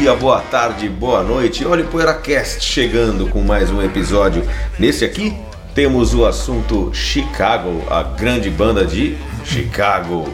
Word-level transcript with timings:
dia, 0.00 0.14
boa 0.14 0.40
tarde, 0.40 0.88
boa 0.88 1.22
noite. 1.22 1.66
Olha 1.66 1.84
o 1.84 1.88
PoeiraCast 1.88 2.64
chegando 2.64 3.26
com 3.26 3.42
mais 3.42 3.70
um 3.70 3.82
episódio. 3.82 4.42
Nesse 4.78 5.04
aqui 5.04 5.36
temos 5.74 6.14
o 6.14 6.24
assunto 6.24 6.90
Chicago, 6.94 7.82
a 7.90 8.02
grande 8.02 8.48
banda 8.48 8.82
de 8.82 9.18
Chicago, 9.44 10.26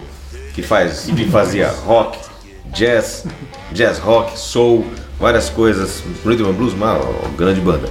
que 0.55 0.63
faz 0.63 1.07
que 1.07 1.29
fazia 1.29 1.69
rock, 1.85 2.17
jazz, 2.67 3.27
jazz 3.73 3.99
rock, 3.99 4.39
soul, 4.39 4.87
várias 5.19 5.51
coisas, 5.51 6.01
rhythm 6.25 6.49
and 6.49 6.53
blues, 6.53 6.73
uma 6.73 7.01
grande 7.37 7.61
banda. 7.61 7.89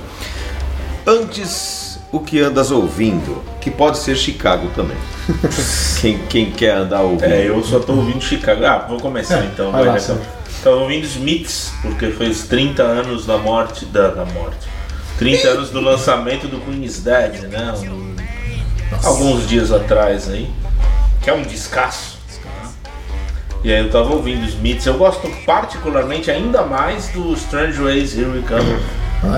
Antes, 1.05 1.99
o 2.09 2.21
que 2.21 2.39
andas 2.39 2.71
ouvindo? 2.71 3.43
Que 3.59 3.69
pode 3.69 3.97
ser 3.97 4.15
Chicago 4.15 4.69
também. 4.73 4.97
quem, 5.99 6.19
quem 6.29 6.51
quer 6.51 6.77
andar 6.77 7.01
ouvindo? 7.01 7.33
É, 7.33 7.49
eu 7.49 7.61
só 7.61 7.79
tô 7.79 7.95
ouvindo 7.95 8.21
Chicago. 8.21 8.63
Ah, 8.63 8.85
vou 8.87 8.97
começar 8.97 9.43
então. 9.43 9.73
vai 9.73 9.83
lá, 9.83 9.99
né? 10.65 10.71
Sérgio. 10.71 10.71
Tava 10.71 10.75
ouvindo 10.77 11.05
Smiths, 11.05 11.73
porque 11.81 12.07
fez 12.11 12.43
30 12.47 12.83
anos 12.83 13.25
da 13.25 13.37
morte. 13.37 13.85
Da, 13.85 14.07
da 14.09 14.25
morte. 14.25 14.67
30 15.17 15.47
anos 15.47 15.69
do 15.69 15.79
lançamento 15.79 16.47
do 16.47 16.59
Queen's 16.59 16.99
Dead, 17.01 17.41
né? 17.49 17.73
Um- 17.89 18.15
alguns 19.03 19.47
dias 19.47 19.71
atrás 19.71 20.29
aí. 20.29 20.49
Que 21.21 21.29
é 21.29 21.33
um 21.33 21.43
descasso. 21.43 22.17
né? 22.43 22.69
E 23.63 23.73
aí 23.73 23.79
eu 23.83 23.89
tava 23.89 24.13
ouvindo 24.13 24.45
Smiths. 24.47 24.85
Eu 24.85 24.95
gosto 24.97 25.27
particularmente 25.45 26.29
ainda 26.29 26.63
mais 26.63 27.07
do 27.09 27.33
Strange 27.33 27.79
Ways 27.81 28.15
Here 28.17 28.25
We 28.29 28.41
Come. 28.47 28.77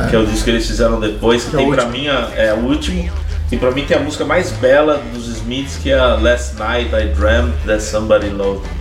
Que 0.10 0.16
é 0.16 0.20
o 0.20 0.26
disco 0.26 0.46
que 0.46 0.50
eles 0.50 0.68
fizeram 0.68 1.00
depois, 1.00 1.46
que, 1.46 1.56
é 1.56 1.60
o 1.60 1.62
tem 1.62 1.72
pra 1.72 1.86
último. 1.86 2.02
mim 2.04 2.08
a- 2.10 2.32
é 2.36 2.54
o 2.54 2.58
último. 2.66 3.10
E 3.50 3.56
pra 3.56 3.72
mim 3.72 3.86
tem 3.86 3.96
a 3.96 4.00
música 4.02 4.26
mais 4.26 4.52
bela 4.54 5.02
dos 5.14 5.28
Smiths, 5.28 5.78
que 5.78 5.90
é 5.92 5.98
a 5.98 6.16
Last 6.16 6.56
Night 6.58 6.94
I 6.94 7.06
Dreamt 7.16 7.54
That 7.66 7.82
Somebody 7.82 8.28
Loved 8.30 8.64
Me. 8.68 8.78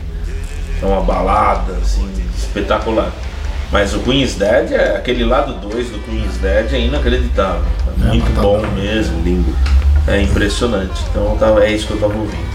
É 0.82 0.84
uma 0.86 1.02
balada, 1.02 1.74
assim, 1.80 2.10
espetacular. 2.46 3.10
Mas 3.72 3.94
o 3.94 3.98
Queen's 4.00 4.34
Dead, 4.34 4.72
é 4.72 4.96
aquele 4.96 5.24
lado 5.24 5.54
2 5.68 5.90
do 5.90 5.98
Queen's 6.04 6.36
Dead 6.38 6.72
é 6.72 6.80
inacreditável. 6.80 7.62
É 8.00 8.06
muito 8.08 8.34
tá 8.34 8.40
bom 8.42 8.60
bom. 8.60 8.66
mesmo, 8.72 9.20
lindo. 9.22 9.54
É 10.06 10.20
impressionante. 10.22 11.02
Então 11.10 11.36
tava- 11.38 11.64
é 11.64 11.72
isso 11.72 11.86
que 11.88 11.94
eu 11.94 11.98
tava 12.00 12.14
ouvindo. 12.16 12.46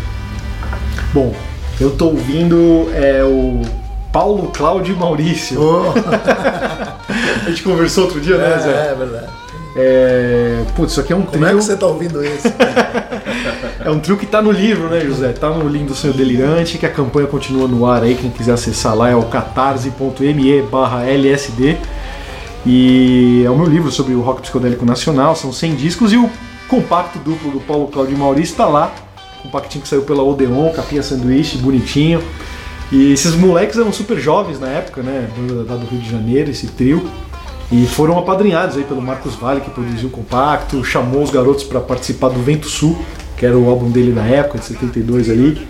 Bom, 1.13 1.35
eu 1.81 1.91
tô 1.91 2.05
ouvindo 2.07 2.89
é, 2.93 3.21
o 3.25 3.61
Paulo 4.13 4.51
Cláudio 4.55 4.95
Maurício. 4.95 5.59
A 7.45 7.49
gente 7.49 7.63
conversou 7.63 8.05
outro 8.05 8.21
dia, 8.21 8.37
né, 8.37 8.57
Zé? 8.59 8.69
É, 8.69 8.91
é 8.91 8.95
verdade. 8.95 9.27
É... 9.75 10.63
Putz, 10.75 10.91
isso 10.91 11.01
aqui 11.01 11.13
é 11.13 11.15
um 11.15 11.21
Como 11.23 11.43
é 11.45 11.49
trio. 11.49 11.59
que 11.59 11.65
você 11.65 11.77
tá 11.77 11.87
ouvindo 11.87 12.23
isso? 12.23 12.47
É 13.83 13.89
um 13.89 13.99
trio 13.99 14.15
que 14.15 14.27
tá 14.27 14.41
no 14.43 14.51
livro, 14.51 14.89
né, 14.89 14.99
José? 15.01 15.33
Tá 15.33 15.49
no 15.49 15.67
link 15.67 15.87
do 15.87 15.95
Senhor 15.95 16.15
Delirante, 16.15 16.77
que 16.77 16.85
a 16.85 16.89
campanha 16.89 17.25
continua 17.25 17.67
no 17.67 17.87
ar 17.87 18.03
aí. 18.03 18.13
Quem 18.13 18.29
quiser 18.29 18.53
acessar 18.53 18.95
lá 18.95 19.09
é 19.09 19.15
o 19.15 19.23
catarse.me 19.23 20.61
barra 20.63 21.03
LSD. 21.05 21.77
E 22.65 23.41
é 23.43 23.49
o 23.49 23.57
meu 23.57 23.65
livro 23.65 23.91
sobre 23.91 24.13
o 24.13 24.21
rock 24.21 24.41
psicodélico 24.41 24.85
nacional, 24.85 25.35
são 25.35 25.51
100 25.51 25.75
discos 25.75 26.13
e 26.13 26.17
o 26.17 26.29
compacto 26.67 27.17
duplo 27.19 27.51
do 27.51 27.59
Paulo 27.59 27.87
Cláudio 27.87 28.15
Maurício 28.17 28.53
está 28.53 28.67
lá. 28.67 28.93
Compactinho 29.41 29.81
que 29.81 29.87
saiu 29.87 30.03
pela 30.03 30.21
Odeon, 30.21 30.71
capinha 30.71 31.01
sanduíche, 31.01 31.57
bonitinho. 31.57 32.21
E 32.91 33.13
esses 33.13 33.33
moleques 33.33 33.79
eram 33.79 33.91
super 33.91 34.19
jovens 34.19 34.59
na 34.59 34.67
época, 34.67 35.01
né? 35.01 35.27
Do, 35.35 35.63
do 35.63 35.85
Rio 35.87 36.01
de 36.01 36.09
Janeiro, 36.09 36.51
esse 36.51 36.67
trio. 36.67 37.09
E 37.71 37.85
foram 37.85 38.19
apadrinhados 38.19 38.75
aí 38.75 38.83
pelo 38.83 39.01
Marcos 39.01 39.35
Vale, 39.35 39.61
que 39.61 39.69
produziu 39.69 40.09
o 40.09 40.11
compacto, 40.11 40.83
chamou 40.83 41.23
os 41.23 41.31
garotos 41.31 41.63
para 41.63 41.79
participar 41.79 42.29
do 42.29 42.41
Vento 42.41 42.67
Sul, 42.67 42.99
que 43.37 43.45
era 43.45 43.57
o 43.57 43.69
álbum 43.69 43.89
dele 43.89 44.11
na 44.11 44.25
época, 44.25 44.59
de 44.59 44.65
72 44.65 45.29
ali. 45.29 45.67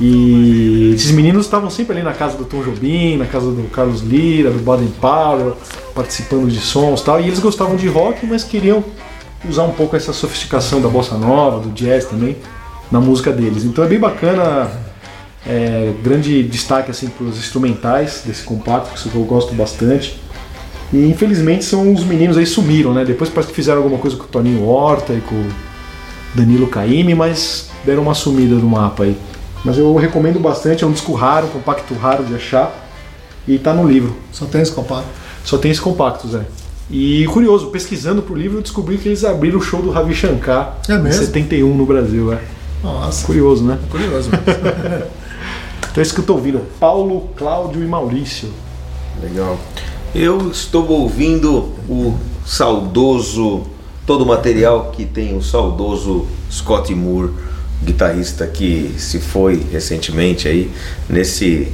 E 0.00 0.92
esses 0.94 1.10
meninos 1.12 1.44
estavam 1.44 1.68
sempre 1.70 1.96
ali 1.96 2.02
na 2.02 2.14
casa 2.14 2.36
do 2.36 2.44
Tom 2.44 2.62
Jobim, 2.62 3.16
na 3.16 3.26
casa 3.26 3.50
do 3.50 3.62
Carlos 3.70 4.00
Lira, 4.00 4.50
do 4.50 4.58
Baden 4.58 4.88
Powell, 5.00 5.56
participando 5.94 6.48
de 6.48 6.58
sons 6.58 7.00
e 7.00 7.04
tal. 7.04 7.20
E 7.20 7.26
eles 7.26 7.38
gostavam 7.38 7.76
de 7.76 7.88
rock, 7.88 8.26
mas 8.26 8.42
queriam 8.42 8.82
usar 9.48 9.64
um 9.64 9.72
pouco 9.72 9.94
essa 9.94 10.12
sofisticação 10.12 10.80
da 10.80 10.88
bossa 10.88 11.16
nova, 11.16 11.60
do 11.60 11.70
jazz 11.70 12.06
também, 12.06 12.36
na 12.90 13.00
música 13.00 13.30
deles. 13.30 13.64
Então 13.64 13.84
é 13.84 13.86
bem 13.86 14.00
bacana, 14.00 14.70
é, 15.46 15.92
grande 16.02 16.42
destaque 16.42 16.90
assim 16.90 17.08
para 17.08 17.26
os 17.26 17.38
instrumentais 17.38 18.22
desse 18.26 18.42
compacto, 18.42 18.90
que 18.98 19.14
eu 19.14 19.24
gosto 19.24 19.54
bastante. 19.54 20.23
E 20.94 21.10
infelizmente 21.10 21.64
são 21.64 21.92
os 21.92 22.04
meninos 22.04 22.36
aí 22.38 22.46
sumiram, 22.46 22.94
né? 22.94 23.04
Depois 23.04 23.28
parece 23.28 23.50
que 23.50 23.56
fizeram 23.56 23.78
alguma 23.78 23.98
coisa 23.98 24.16
com 24.16 24.22
o 24.22 24.28
Toninho 24.28 24.64
Horta 24.64 25.12
e 25.12 25.20
com 25.20 25.34
o 25.34 25.48
Danilo 26.36 26.68
Caime, 26.68 27.16
mas 27.16 27.68
deram 27.84 28.04
uma 28.04 28.14
sumida 28.14 28.54
do 28.54 28.66
mapa 28.68 29.02
aí. 29.02 29.18
Mas 29.64 29.76
eu 29.76 29.92
recomendo 29.96 30.38
bastante, 30.38 30.84
é 30.84 30.86
um 30.86 30.92
disco 30.92 31.12
raro, 31.14 31.46
um 31.46 31.50
compacto 31.50 31.94
raro 31.94 32.22
de 32.22 32.36
achar. 32.36 32.72
E 33.48 33.58
tá 33.58 33.74
no 33.74 33.86
livro. 33.86 34.14
Só 34.30 34.46
tem 34.46 34.62
esse 34.62 34.70
compacto. 34.70 35.08
Só 35.44 35.58
tem 35.58 35.72
esse 35.72 35.80
compacto, 35.80 36.28
Zé. 36.28 36.42
E 36.88 37.26
curioso, 37.26 37.66
pesquisando 37.70 38.22
pro 38.22 38.36
livro, 38.36 38.58
eu 38.58 38.62
descobri 38.62 38.96
que 38.96 39.08
eles 39.08 39.24
abriram 39.24 39.58
o 39.58 39.62
show 39.62 39.82
do 39.82 39.90
Ravi 39.90 40.14
Shankar 40.14 40.78
É 40.88 40.92
em 40.92 41.02
mesmo? 41.02 41.24
71 41.24 41.74
no 41.74 41.84
Brasil, 41.84 42.32
é. 42.32 42.38
Nossa, 42.84 43.26
Curioso, 43.26 43.64
né? 43.64 43.78
curioso. 43.90 44.30
mesmo. 44.30 45.06
Então 45.90 46.02
é 46.02 46.04
isso 46.04 46.14
que 46.14 46.20
eu 46.20 46.24
tô 46.24 46.34
ouvindo. 46.34 46.60
Paulo, 46.80 47.30
Cláudio 47.36 47.80
e 47.82 47.86
Maurício. 47.86 48.48
Legal. 49.22 49.56
Eu 50.14 50.48
estou 50.48 50.88
ouvindo 50.88 51.72
o 51.88 52.16
saudoso, 52.46 53.64
todo 54.06 54.22
o 54.22 54.26
material 54.26 54.92
que 54.92 55.04
tem 55.04 55.36
o 55.36 55.42
saudoso 55.42 56.28
Scott 56.48 56.94
Moore, 56.94 57.30
guitarrista 57.82 58.46
que 58.46 58.94
se 58.96 59.18
foi 59.18 59.60
recentemente 59.72 60.46
aí, 60.46 60.70
nesse, 61.08 61.66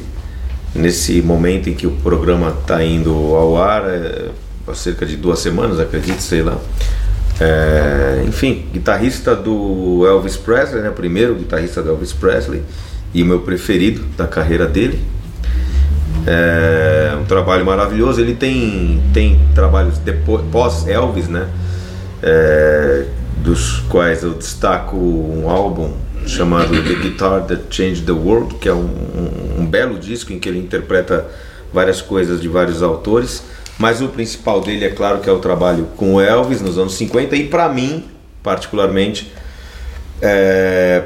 nesse 0.75 1.21
momento 1.21 1.69
em 1.69 1.75
que 1.75 1.87
o 1.87 1.91
programa 1.91 2.57
está 2.59 2.83
indo 2.83 3.11
ao 3.13 3.59
ar, 3.59 3.83
é, 3.87 4.31
há 4.67 4.75
cerca 4.75 5.05
de 5.05 5.17
duas 5.17 5.41
semanas, 5.41 5.79
acredito, 5.79 6.23
sei 6.23 6.43
lá. 6.43 6.59
É, 7.39 8.25
enfim, 8.27 8.65
guitarrista 8.73 9.37
do 9.37 10.07
Elvis 10.07 10.39
Presley, 10.39 10.81
né? 10.81 10.89
Primeiro 10.89 11.35
guitarrista 11.35 11.83
do 11.83 11.91
Elvis 11.91 12.15
Presley 12.15 12.63
e 13.13 13.23
o 13.23 13.27
meu 13.27 13.41
preferido 13.41 14.03
da 14.17 14.27
carreira 14.27 14.67
dele. 14.67 14.99
É 16.27 17.17
um 17.21 17.25
trabalho 17.25 17.65
maravilhoso. 17.65 18.21
Ele 18.21 18.35
tem, 18.35 19.03
tem 19.13 19.41
trabalhos 19.55 19.99
depois, 19.99 20.43
pós 20.51 20.87
Elvis, 20.87 21.29
né? 21.29 21.49
É, 22.23 23.05
dos 23.39 23.81
quais 23.89 24.23
eu 24.23 24.35
destaco 24.35 24.97
um 24.97 25.49
álbum 25.49 25.93
chamado 26.27 26.69
The 26.83 26.95
Guitar 26.97 27.43
That 27.47 27.63
Changed 27.71 28.05
the 28.05 28.13
World, 28.13 28.57
que 28.57 28.69
é 28.69 28.75
um, 28.75 28.85
um- 28.85 29.61
um 29.63 29.67
belo 29.67 29.99
disco 29.99 30.33
em 30.33 30.39
que 30.39 30.49
ele 30.49 30.59
interpreta 30.59 31.27
várias 31.73 32.03
coisas 32.03 32.41
de 32.41 32.49
vários 32.49 32.83
autores. 32.83 33.43
Mas 33.79 34.03
o 34.03 34.09
principal 34.09 34.61
dele, 34.61 34.85
é 34.85 34.91
claro, 34.91 35.21
que 35.21 35.31
é 35.31 35.33
o 35.33 35.39
trabalho 35.39 35.87
com 35.97 36.17
o 36.17 36.21
Elvis 36.21 36.61
nos 36.61 36.77
anos 36.77 36.93
50 36.95 37.35
e 37.35 37.49
para 37.49 37.67
mim, 37.71 38.05
particularmente, 38.43 39.33
é, 40.21 41.03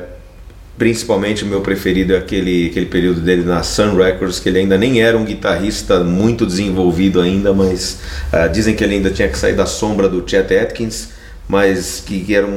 Principalmente 0.76 1.44
o 1.44 1.46
meu 1.46 1.60
preferido 1.60 2.14
é 2.14 2.18
aquele, 2.18 2.66
aquele 2.66 2.86
período 2.86 3.20
dele 3.20 3.44
na 3.44 3.62
Sun 3.62 3.94
Records, 3.94 4.40
que 4.40 4.48
ele 4.48 4.58
ainda 4.58 4.76
nem 4.76 5.00
era 5.00 5.16
um 5.16 5.24
guitarrista 5.24 6.02
muito 6.02 6.44
desenvolvido 6.44 7.20
ainda, 7.20 7.52
mas 7.54 8.00
ah, 8.32 8.48
dizem 8.48 8.74
que 8.74 8.82
ele 8.82 8.94
ainda 8.94 9.10
tinha 9.10 9.28
que 9.28 9.38
sair 9.38 9.54
da 9.54 9.66
sombra 9.66 10.08
do 10.08 10.28
Chet 10.28 10.52
Atkins, 10.52 11.10
mas 11.48 12.02
que, 12.04 12.34
era 12.34 12.44
um- 12.46 12.50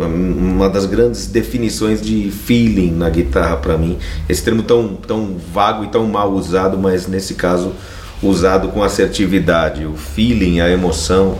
um- 0.00 0.36
uma 0.54 0.68
das 0.68 0.86
grandes 0.86 1.26
definições 1.26 2.00
de 2.00 2.30
feeling 2.30 2.92
na 2.92 3.10
guitarra 3.10 3.56
para 3.56 3.76
mim. 3.76 3.98
Esse 4.28 4.44
termo 4.44 4.62
tão, 4.62 4.94
tão 4.94 5.36
vago 5.52 5.82
e 5.84 5.88
tão 5.88 6.06
mal 6.06 6.30
usado, 6.32 6.78
mas 6.78 7.08
nesse 7.08 7.34
caso 7.34 7.72
usado 8.22 8.68
com 8.68 8.82
assertividade. 8.84 9.84
O 9.84 9.96
feeling, 9.96 10.60
a 10.60 10.70
emoção 10.70 11.38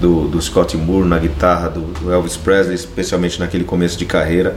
do, 0.00 0.26
do 0.26 0.42
Scott 0.42 0.76
Moore 0.76 1.06
na 1.06 1.18
guitarra, 1.18 1.68
do 1.70 2.10
Elvis 2.12 2.36
Presley, 2.36 2.74
especialmente 2.74 3.38
naquele 3.38 3.62
começo 3.64 3.96
de 3.96 4.04
carreira, 4.04 4.56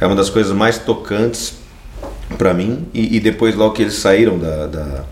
é 0.00 0.06
uma 0.06 0.16
das 0.16 0.30
coisas 0.30 0.52
mais 0.52 0.78
tocantes 0.78 1.54
para 2.36 2.52
mim. 2.54 2.86
E, 2.94 3.16
e 3.16 3.20
depois, 3.20 3.54
logo 3.54 3.74
que 3.74 3.82
eles 3.82 3.94
saíram 3.94 4.38
da, 4.38 4.66
da- 4.66 5.04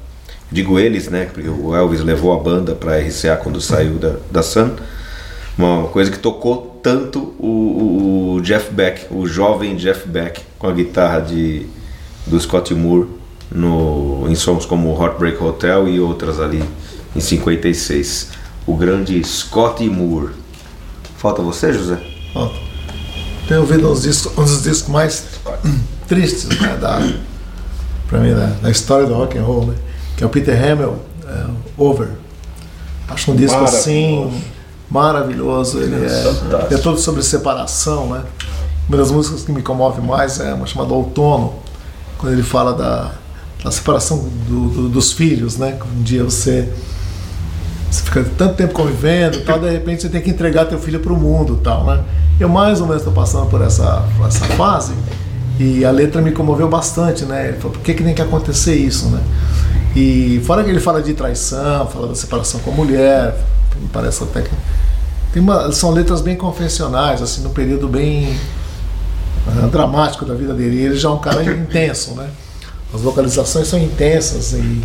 Digo 0.50 0.78
eles, 0.78 1.08
né? 1.08 1.28
Porque 1.32 1.48
o 1.48 1.74
Elvis 1.74 2.00
levou 2.02 2.32
a 2.32 2.40
banda 2.40 2.72
para 2.74 2.98
RCA 2.98 3.36
quando 3.36 3.60
saiu 3.60 3.94
da, 3.94 4.14
da 4.30 4.42
Sun. 4.44 4.70
Uma 5.58 5.88
coisa 5.88 6.08
que 6.10 6.18
tocou 6.18 6.78
tanto 6.82 7.34
o, 7.38 8.36
o 8.36 8.40
Jeff 8.42 8.70
Beck, 8.72 9.06
o 9.10 9.26
jovem 9.26 9.74
Jeff 9.74 10.06
Beck, 10.08 10.40
com 10.56 10.68
a 10.68 10.72
guitarra 10.72 11.18
de, 11.20 11.66
do 12.26 12.38
Scott 12.38 12.72
Moore 12.74 13.08
no, 13.50 14.26
em 14.28 14.34
sons 14.36 14.64
como 14.66 14.94
Heartbreak 15.02 15.42
Hotel 15.42 15.88
e 15.88 15.98
outras 15.98 16.38
ali 16.38 16.62
em 17.14 17.20
56. 17.20 18.28
O 18.66 18.76
grande 18.76 19.22
Scott 19.24 19.82
Moore. 19.88 20.30
Falta 21.16 21.42
você, 21.42 21.72
José? 21.72 21.98
Ó, 22.36 22.50
Tenho 23.48 23.60
ouvido 23.60 23.90
uns 23.90 24.02
discos, 24.02 24.32
um 24.36 24.42
dos 24.44 24.62
discos 24.62 24.88
mais 24.88 25.24
tristes 26.08 26.48
né, 26.60 26.76
da, 26.80 27.00
pra 28.08 28.18
mim, 28.20 28.34
da, 28.34 28.46
da 28.62 28.70
história 28.70 29.06
do 29.06 29.14
rock 29.14 29.38
and 29.38 29.42
roll, 29.44 29.66
né? 29.66 29.74
Que 30.16 30.24
é 30.24 30.26
o 30.26 30.30
Peter 30.30 30.54
Hamill, 30.72 30.96
é, 31.28 31.44
Over. 31.76 32.08
Acho 33.08 33.30
um 33.32 33.36
disco 33.36 33.56
assim 33.78 34.42
maravilhoso. 34.90 35.78
Ele 35.78 36.06
é, 36.06 36.74
é 36.74 36.78
todo 36.78 36.98
sobre 36.98 37.22
separação, 37.22 38.08
né? 38.08 38.22
Uma 38.88 38.98
das 38.98 39.10
músicas 39.10 39.42
que 39.42 39.52
me 39.52 39.62
comove 39.62 40.00
mais 40.00 40.40
é 40.40 40.52
uma 40.54 40.66
chamada 40.66 40.92
Outono, 40.92 41.54
quando 42.18 42.32
ele 42.32 42.42
fala 42.42 42.72
da, 42.72 43.12
da 43.62 43.70
separação 43.70 44.28
do- 44.48 44.68
do- 44.70 44.88
dos 44.88 45.12
filhos, 45.12 45.56
né? 45.56 45.76
Um 45.98 46.02
dia 46.02 46.24
você 46.24 46.68
você 47.90 48.02
fica 48.02 48.24
tanto 48.36 48.54
tempo 48.56 48.74
convivendo, 48.74 49.40
tal, 49.42 49.60
de 49.60 49.70
repente 49.70 50.02
você 50.02 50.08
tem 50.08 50.20
que 50.20 50.30
entregar 50.30 50.64
teu 50.66 50.78
filho 50.78 50.98
para 51.00 51.12
o 51.12 51.16
mundo, 51.16 51.60
tal, 51.62 51.84
né? 51.86 52.02
Eu 52.38 52.48
mais 52.48 52.80
ou 52.80 52.86
menos 52.86 53.02
estou 53.02 53.14
passando 53.14 53.48
por 53.48 53.62
essa, 53.62 54.04
por 54.16 54.26
essa 54.26 54.44
fase 54.56 54.92
e 55.58 55.84
a 55.84 55.90
letra 55.90 56.20
me 56.20 56.32
comoveu 56.32 56.68
bastante, 56.68 57.24
né? 57.24 57.48
Ele 57.48 57.56
falou, 57.56 57.72
por 57.72 57.82
que, 57.82 57.94
que 57.94 58.02
tem 58.02 58.14
que 58.14 58.20
acontecer 58.20 58.74
isso, 58.74 59.06
né? 59.06 59.22
E 59.94 60.42
fora 60.44 60.62
que 60.62 60.68
ele 60.68 60.80
fala 60.80 61.02
de 61.02 61.14
traição, 61.14 61.86
fala 61.86 62.08
da 62.08 62.14
separação 62.14 62.60
com 62.60 62.70
a 62.70 62.74
mulher, 62.74 63.34
me 63.80 63.88
parece 63.88 64.22
até 64.22 64.42
que 64.42 64.50
tem 65.32 65.42
uma, 65.42 65.72
são 65.72 65.90
letras 65.90 66.20
bem 66.20 66.36
convencionais, 66.36 67.22
assim, 67.22 67.42
num 67.42 67.50
período 67.50 67.88
bem 67.88 68.38
ah, 69.46 69.66
dramático 69.66 70.24
da 70.24 70.34
vida 70.34 70.52
dele. 70.52 70.76
E 70.76 70.84
ele 70.84 70.96
já 70.96 71.08
é 71.08 71.12
um 71.12 71.18
cara 71.18 71.42
intenso, 71.52 72.14
né? 72.14 72.28
As 72.94 73.00
vocalizações 73.00 73.66
são 73.68 73.78
intensas 73.78 74.52
e, 74.52 74.82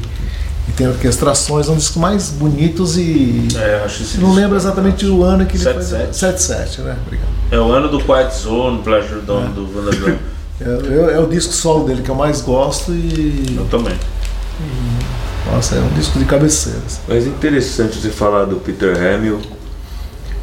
e 0.67 0.71
tem 0.73 0.87
orquestrações, 0.87 1.67
um 1.67 1.73
dos 1.75 1.83
discos 1.83 2.01
mais 2.01 2.29
bonitos 2.29 2.97
e 2.97 3.47
É, 3.55 3.81
acho 3.85 4.03
esse 4.03 4.17
não 4.19 4.33
lembro 4.33 4.55
exatamente 4.55 5.05
o 5.05 5.23
ano 5.23 5.45
que 5.45 5.57
ele 5.57 5.63
foi. 5.63 5.73
77. 5.81 6.15
77, 6.17 6.81
né? 6.81 6.97
Obrigado. 7.05 7.27
É 7.51 7.59
o 7.59 7.71
ano 7.71 7.89
do 7.89 7.99
Quiet 7.99 8.31
Zone, 8.33 8.81
Pleasure 8.83 9.21
Dome 9.21 9.49
do 9.49 9.65
Van. 9.67 10.15
É, 10.63 10.65
eu- 10.65 11.09
é 11.09 11.19
o 11.19 11.25
disco 11.25 11.51
solo 11.53 11.85
dele 11.87 12.03
que 12.03 12.09
eu 12.09 12.13
mais 12.13 12.39
gosto 12.41 12.91
e. 12.91 13.55
Eu 13.57 13.65
também. 13.65 13.95
Nossa, 15.51 15.75
é 15.75 15.79
um 15.79 15.89
disco 15.95 16.19
de 16.19 16.25
cabeceira. 16.25 16.77
assim. 16.85 16.99
Mas 17.07 17.25
é 17.25 17.29
interessante 17.29 17.97
você 17.99 18.09
falar 18.09 18.45
do 18.45 18.57
Peter 18.57 18.95
Hamill 18.95 19.41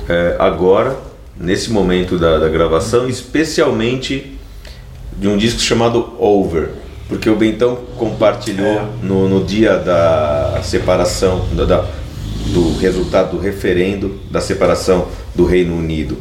é, 0.08 0.34
agora, 0.40 0.96
nesse 1.38 1.70
momento 1.70 2.18
da, 2.18 2.36
da 2.38 2.48
gravação, 2.48 3.08
especialmente 3.08 4.36
de 5.16 5.28
um 5.28 5.36
disco 5.36 5.60
chamado 5.60 6.14
Over. 6.18 6.70
Porque 7.08 7.28
o 7.31 7.37
Bentão 7.37 7.76
compartilhou 7.96 8.82
no, 9.02 9.28
no 9.28 9.44
dia 9.44 9.76
da 9.78 10.60
separação, 10.62 11.46
da- 11.55 11.64
da- 11.64 11.84
do 12.49 12.76
resultado 12.78 13.32
do 13.37 13.38
referendo 13.43 14.20
da 14.31 14.40
separação 14.40 15.08
do 15.34 15.44
Reino 15.46 15.76
Unido 15.76 16.19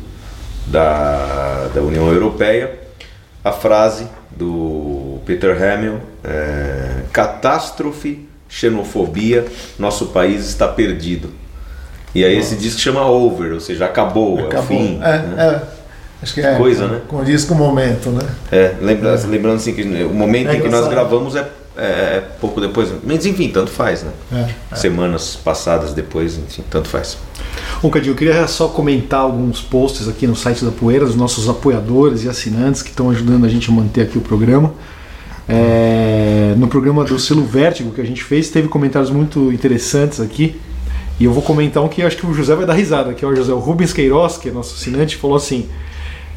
da, 0.65 1.69
da 1.73 1.81
União 1.81 2.11
Europeia, 2.11 2.79
a 3.43 3.51
frase 3.51 4.07
do 4.31 5.19
Peter 5.25 5.51
Hamill, 5.61 5.99
é, 6.23 7.01
catástrofe, 7.11 8.27
xenofobia, 8.49 9.45
nosso 9.79 10.07
país 10.07 10.47
está 10.47 10.67
perdido. 10.67 11.29
E 12.15 12.23
aí 12.23 12.37
esse 12.37 12.55
disco 12.55 12.79
chama 12.79 13.05
Over, 13.05 13.53
ou 13.53 13.59
seja, 13.59 13.85
acabou, 13.85 14.39
é 14.39 14.43
o 14.43 14.47
Acabou. 14.47 14.65
fim. 14.67 14.99
é, 15.03 15.17
né? 15.19 15.61
é. 15.63 15.76
Acho 16.21 16.33
que 16.33 16.41
é. 16.41 16.55
Coisa, 16.55 16.87
né? 16.87 17.01
Com 17.07 17.17
o 17.17 17.55
Momento, 17.55 18.09
né? 18.09 18.21
É, 18.51 18.73
lembra- 18.81 19.19
lembrando 19.27 19.57
assim 19.57 19.73
que 19.73 19.83
o 19.83 20.13
momento 20.13 20.49
É 20.49 20.57
em 20.57 20.61
que 20.61 20.69
nós 20.69 20.87
gravamos 20.87 21.35
é, 21.35 21.47
é 21.77 22.23
pouco 22.41 22.59
depois. 22.59 22.89
Mas 23.03 23.25
enfim, 23.25 23.49
tanto 23.49 23.69
faz, 23.69 24.03
né? 24.03 24.11
É. 24.71 24.75
Semanas 24.75 25.35
passadas 25.35 25.93
depois, 25.93 26.37
enfim, 26.37 26.63
tanto 26.69 26.87
faz. 26.87 27.17
Bom, 27.81 27.89
Cadinho, 27.91 28.13
eu 28.13 28.15
queria 28.15 28.47
só 28.47 28.67
comentar 28.67 29.19
alguns 29.19 29.61
posts 29.61 30.07
aqui 30.07 30.25
no 30.25 30.35
site 30.35 30.65
da 30.65 30.71
Poeira, 30.71 31.05
dos 31.05 31.15
nossos 31.15 31.47
apoiadores 31.47 32.23
e 32.23 32.29
assinantes 32.29 32.81
que 32.81 32.89
estão 32.89 33.11
ajudando 33.11 33.45
a 33.45 33.49
gente 33.49 33.69
a 33.69 33.73
manter 33.73 34.01
aqui 34.01 34.17
o 34.17 34.21
programa. 34.21 34.73
É, 35.49 36.53
no 36.57 36.67
programa 36.67 37.05
do 37.05 37.17
Selo 37.19 37.43
Vértigo 37.43 37.91
que 37.91 38.01
a 38.01 38.05
gente 38.05 38.23
fez, 38.23 38.49
teve 38.49 38.67
comentários 38.67 39.09
muito 39.11 39.51
interessantes 39.53 40.19
aqui. 40.19 40.59
E 41.19 41.25
eu 41.25 41.31
vou 41.31 41.41
comentar 41.41 41.83
um 41.83 41.87
que 41.87 42.01
acho 42.01 42.17
que 42.17 42.25
o 42.27 42.33
José 42.33 42.53
vai 42.55 42.65
dar 42.65 42.73
risada, 42.73 43.13
que 43.13 43.23
é 43.23 43.27
o 43.27 43.35
José 43.35 43.51
Rubens 43.53 43.93
Queiroz, 43.93 44.37
que 44.37 44.49
é 44.49 44.51
nosso 44.51 44.75
assinante, 44.75 45.15
falou 45.15 45.37
assim: 45.37 45.67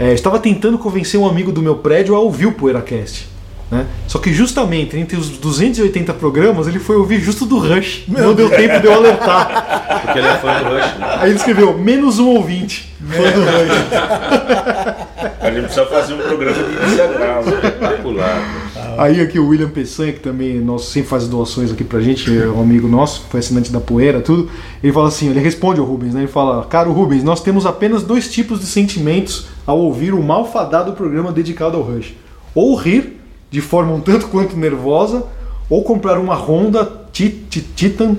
é, 0.01 0.15
estava 0.15 0.39
tentando 0.39 0.79
convencer 0.79 1.21
um 1.21 1.29
amigo 1.29 1.53
do 1.53 1.61
meu 1.61 1.77
prédio 1.77 2.15
a 2.15 2.19
ouvir 2.19 2.47
o 2.47 2.53
PoeiraCast. 2.53 3.30
Né? 3.71 3.87
Só 4.09 4.19
que 4.19 4.33
justamente 4.33 4.97
entre 4.97 5.17
os 5.17 5.29
280 5.29 6.13
programas 6.15 6.67
ele 6.67 6.81
foi 6.81 6.97
ouvir 6.97 7.21
justo 7.21 7.47
do 7.47 7.59
Rush. 7.59 8.05
não 8.09 8.35
deu 8.35 8.51
tempo 8.51 8.81
de 8.81 8.87
eu 8.87 8.95
alertar. 8.95 10.03
Porque 10.03 10.19
ele 10.19 10.29
é 10.29 10.37
fã 10.39 10.59
do 10.59 10.65
Rush, 10.75 10.99
né? 10.99 11.17
Aí 11.21 11.31
ele 11.31 11.39
escreveu 11.39 11.79
menos 11.79 12.19
um 12.19 12.29
ouvinte. 12.31 12.93
Fã 13.01 13.23
do 13.31 13.41
Rush. 13.41 15.11
A 15.41 15.51
gente 15.51 15.63
precisa 15.63 15.87
fazer 15.87 16.15
um 16.15 16.19
programa 16.19 16.57
de 16.57 16.63
né? 16.63 17.41
Espetacular. 17.47 18.71
Aí 18.99 19.21
aqui 19.21 19.39
o 19.39 19.49
William 19.49 19.69
Peçanha, 19.69 20.13
que 20.13 20.21
também 20.21 20.61
nosso, 20.61 20.91
sempre 20.91 21.09
faz 21.09 21.27
doações 21.29 21.73
aqui 21.73 21.85
pra 21.85 22.01
gente, 22.01 22.37
é 22.37 22.47
um 22.47 22.61
amigo 22.61 22.89
nosso, 22.89 23.23
foi 23.31 23.41
assinante 23.41 23.71
da 23.73 23.81
Poeira, 23.81 24.21
tudo. 24.21 24.51
Ele 24.83 24.93
fala 24.93 25.09
assim, 25.09 25.31
ele 25.31 25.41
responde 25.41 25.81
ao 25.81 25.87
Rubens, 25.87 26.13
né? 26.13 26.23
Ele 26.23 26.29
fala, 26.29 26.65
caro 26.67 26.93
Rubens, 26.93 27.23
nós 27.23 27.41
temos 27.41 27.65
apenas 27.67 28.03
dois 28.03 28.31
tipos 28.31 28.61
de 28.61 28.67
sentimentos 28.67 29.47
ao 29.65 29.79
ouvir 29.79 30.13
o 30.13 30.23
malfadado 30.23 30.93
programa 30.93 31.33
dedicado 31.33 31.77
ao 31.77 31.83
Rush. 31.83 32.15
Ou 32.55 32.75
rir, 32.75 33.20
de 33.51 33.61
forma 33.61 33.93
um 33.93 34.01
tanto 34.01 34.29
quanto 34.29 34.57
nervosa, 34.57 35.25
ou 35.69 35.83
comprar 35.85 36.19
uma 36.19 36.35
Honda 36.35 36.89
Ti- 37.13 37.45
Ti- 37.51 37.67
Titan 37.75 38.17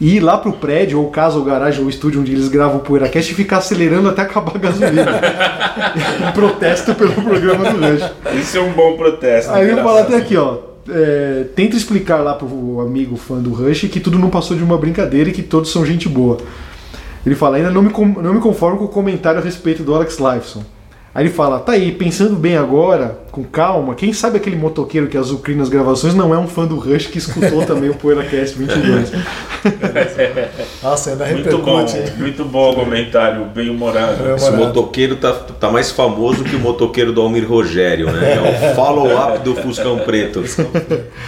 e 0.00 0.16
ir 0.16 0.20
lá 0.20 0.36
pro 0.36 0.52
prédio, 0.52 0.98
ou 1.00 1.08
casa, 1.10 1.38
ou 1.38 1.44
garagem, 1.44 1.82
ou 1.82 1.88
estúdio 1.88 2.20
onde 2.20 2.32
eles 2.32 2.48
gravam 2.48 2.78
o 2.78 2.80
PoeiraCast 2.80 3.30
e 3.32 3.34
ficar 3.34 3.58
acelerando 3.58 4.08
até 4.08 4.22
acabar 4.22 4.56
a 4.56 4.58
gasolina. 4.58 5.20
em 6.28 6.32
protesto 6.34 6.94
pelo 6.94 7.12
programa 7.12 7.70
do 7.70 7.78
Rush. 7.78 8.10
Isso 8.40 8.58
é 8.58 8.60
um 8.60 8.72
bom 8.72 8.96
protesto. 8.96 9.52
Aí 9.52 9.70
eu 9.70 9.76
falo 9.76 9.98
até 9.98 10.16
aqui, 10.16 10.36
ó. 10.36 10.58
é, 10.88 11.44
tenta 11.54 11.76
explicar 11.76 12.18
lá 12.18 12.34
pro 12.34 12.80
amigo 12.80 13.16
fã 13.16 13.36
do 13.38 13.52
Rush 13.52 13.82
que 13.88 14.00
tudo 14.00 14.18
não 14.18 14.28
passou 14.30 14.56
de 14.56 14.64
uma 14.64 14.76
brincadeira 14.76 15.30
e 15.30 15.32
que 15.32 15.42
todos 15.42 15.70
são 15.70 15.86
gente 15.86 16.08
boa. 16.08 16.38
Ele 17.24 17.34
fala, 17.36 17.56
ainda 17.56 17.70
não 17.70 17.80
me, 17.80 17.90
não 18.20 18.34
me 18.34 18.40
conformo 18.40 18.76
com 18.78 18.84
o 18.84 18.88
comentário 18.88 19.40
a 19.40 19.42
respeito 19.42 19.82
do 19.82 19.94
Alex 19.94 20.18
Lifeson. 20.18 20.62
Aí 21.14 21.26
ele 21.26 21.32
fala, 21.32 21.60
tá 21.60 21.72
aí, 21.72 21.92
pensando 21.92 22.34
bem 22.34 22.56
agora, 22.56 23.18
com 23.30 23.44
calma, 23.44 23.94
quem 23.94 24.12
sabe 24.12 24.36
aquele 24.36 24.56
motoqueiro 24.56 25.06
que 25.06 25.16
azucrina 25.16 25.62
as 25.62 25.68
gravações 25.68 26.12
não 26.12 26.34
é 26.34 26.38
um 26.38 26.48
fã 26.48 26.66
do 26.66 26.76
Rush 26.76 27.06
que 27.06 27.18
escutou 27.18 27.62
também 27.66 27.88
o 27.88 27.94
PoeiraCast 27.94 28.58
22. 28.58 29.12
Nossa, 30.82 31.10
ainda 31.10 31.26
Muito 31.26 31.58
bom, 31.58 31.86
muito 32.16 32.44
bom 32.44 32.72
o 32.72 32.74
comentário, 32.74 33.44
bem 33.44 33.70
humorado. 33.70 34.28
É. 34.28 34.34
Esse 34.34 34.50
motoqueiro 34.50 35.14
tá, 35.14 35.32
tá 35.32 35.70
mais 35.70 35.92
famoso 35.92 36.42
que 36.42 36.56
o 36.56 36.58
motoqueiro 36.58 37.12
do 37.12 37.20
Almir 37.20 37.48
Rogério, 37.48 38.10
né? 38.10 38.34
É 38.34 38.72
o 38.72 38.74
follow-up 38.74 39.38
do 39.44 39.54
Fuscão 39.54 40.00
Preto. 40.00 40.42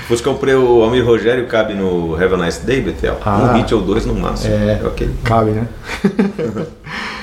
Fuscão 0.08 0.34
Preto, 0.34 0.58
o 0.58 0.82
Almir 0.82 1.06
Rogério 1.06 1.46
cabe 1.46 1.74
no 1.74 2.16
Have 2.16 2.34
a 2.34 2.38
Nice 2.38 2.66
Day, 2.66 2.80
Betel? 2.80 3.18
Ah. 3.24 3.52
Um 3.52 3.58
hit 3.58 3.72
ou 3.72 3.82
dois 3.82 4.04
no 4.04 4.16
máximo. 4.16 4.52
É. 4.52 4.80
aquele. 4.84 5.14
Cabe, 5.22 5.52
né? 5.52 5.68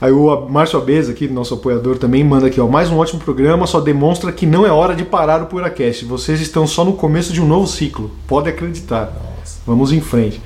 Aí 0.00 0.10
o 0.10 0.48
Márcio 0.48 0.78
Abeza, 0.78 1.12
aqui, 1.12 1.28
nosso 1.28 1.52
apoiador, 1.52 1.98
também 1.98 2.24
manda 2.24 2.46
aqui, 2.46 2.58
ó. 2.58 2.66
Mais 2.66 2.88
um 2.90 2.96
ótimo 2.96 3.20
programa, 3.20 3.66
só 3.66 3.80
demonstra 3.80 4.32
que 4.32 4.46
não 4.46 4.66
é 4.66 4.70
hora 4.70 4.94
de 4.94 5.04
parar 5.04 5.42
o 5.42 5.46
PoeiraCast. 5.46 6.06
Vocês 6.06 6.40
estão 6.40 6.66
só 6.66 6.86
no 6.86 6.94
começo 6.94 7.34
de 7.34 7.40
um 7.42 7.46
novo 7.46 7.66
ciclo. 7.66 8.10
Pode 8.26 8.48
acreditar. 8.48 9.12
Vamos 9.66 9.92
em 9.92 10.00
frente. 10.00 10.40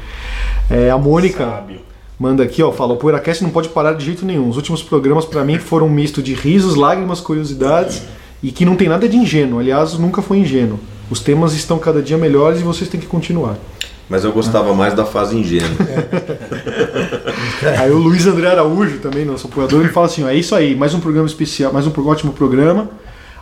É, 0.68 0.90
a 0.90 0.99
Mônica 0.99 1.44
Sábio. 1.44 1.80
manda 2.18 2.42
aqui, 2.42 2.64
ó, 2.64 2.73
fala, 2.73 2.94
o 2.94 2.96
PoeiraCast 2.96 3.44
não 3.44 3.50
pode 3.50 3.68
parar 3.68 3.92
de 3.92 4.04
jeito 4.04 4.26
nenhum. 4.26 4.49
Os 4.49 4.56
últimos 4.56 4.82
programas, 4.82 5.25
pra 5.25 5.44
mim, 5.44 5.56
foram 5.58 5.87
um 5.87 5.90
misto 5.90 6.20
de 6.20 6.34
risos, 6.34 6.75
lágrimas, 6.75 7.20
curiosidades 7.20 8.02
e 8.42 8.50
que 8.50 8.64
não 8.64 8.75
tem 8.75 8.88
nada 8.88 9.08
de 9.08 9.16
ingênuo. 9.16 9.61
Aliás, 9.61 9.94
nunca 9.94 10.20
foi 10.20 10.38
ingênuo. 10.38 10.80
Os 11.08 11.20
temas 11.20 11.54
estão 11.54 11.78
cada 11.78 12.02
dia 12.02 12.18
melhores 12.18 12.58
e 12.61 12.64
vocês 12.64 12.90
têm 12.90 12.99
que 12.99 13.06
continuar. 13.06 13.56
Mas 14.08 14.25
eu 14.25 14.32
gostava 14.32 14.75
mais 14.75 14.94
da 14.94 15.04
fase 15.04 15.37
ingênua. 15.37 15.70
Aí 17.78 17.90
o 17.90 17.99
Luiz 17.99 18.26
André 18.26 18.49
Araújo, 18.49 18.99
também 18.99 19.25
nosso 19.25 19.47
apoiador, 19.47 19.80
ele 19.80 19.92
fala 19.92 20.06
assim: 20.06 20.23
ó, 20.25 20.28
é 20.28 20.35
isso 20.35 20.54
aí, 20.54 20.75
mais 20.75 20.94
um 20.94 21.00
programa 21.00 21.26
especial, 21.26 21.73
mais 21.73 21.87
um 21.87 21.92
ótimo 22.06 22.33
programa. 22.33 22.88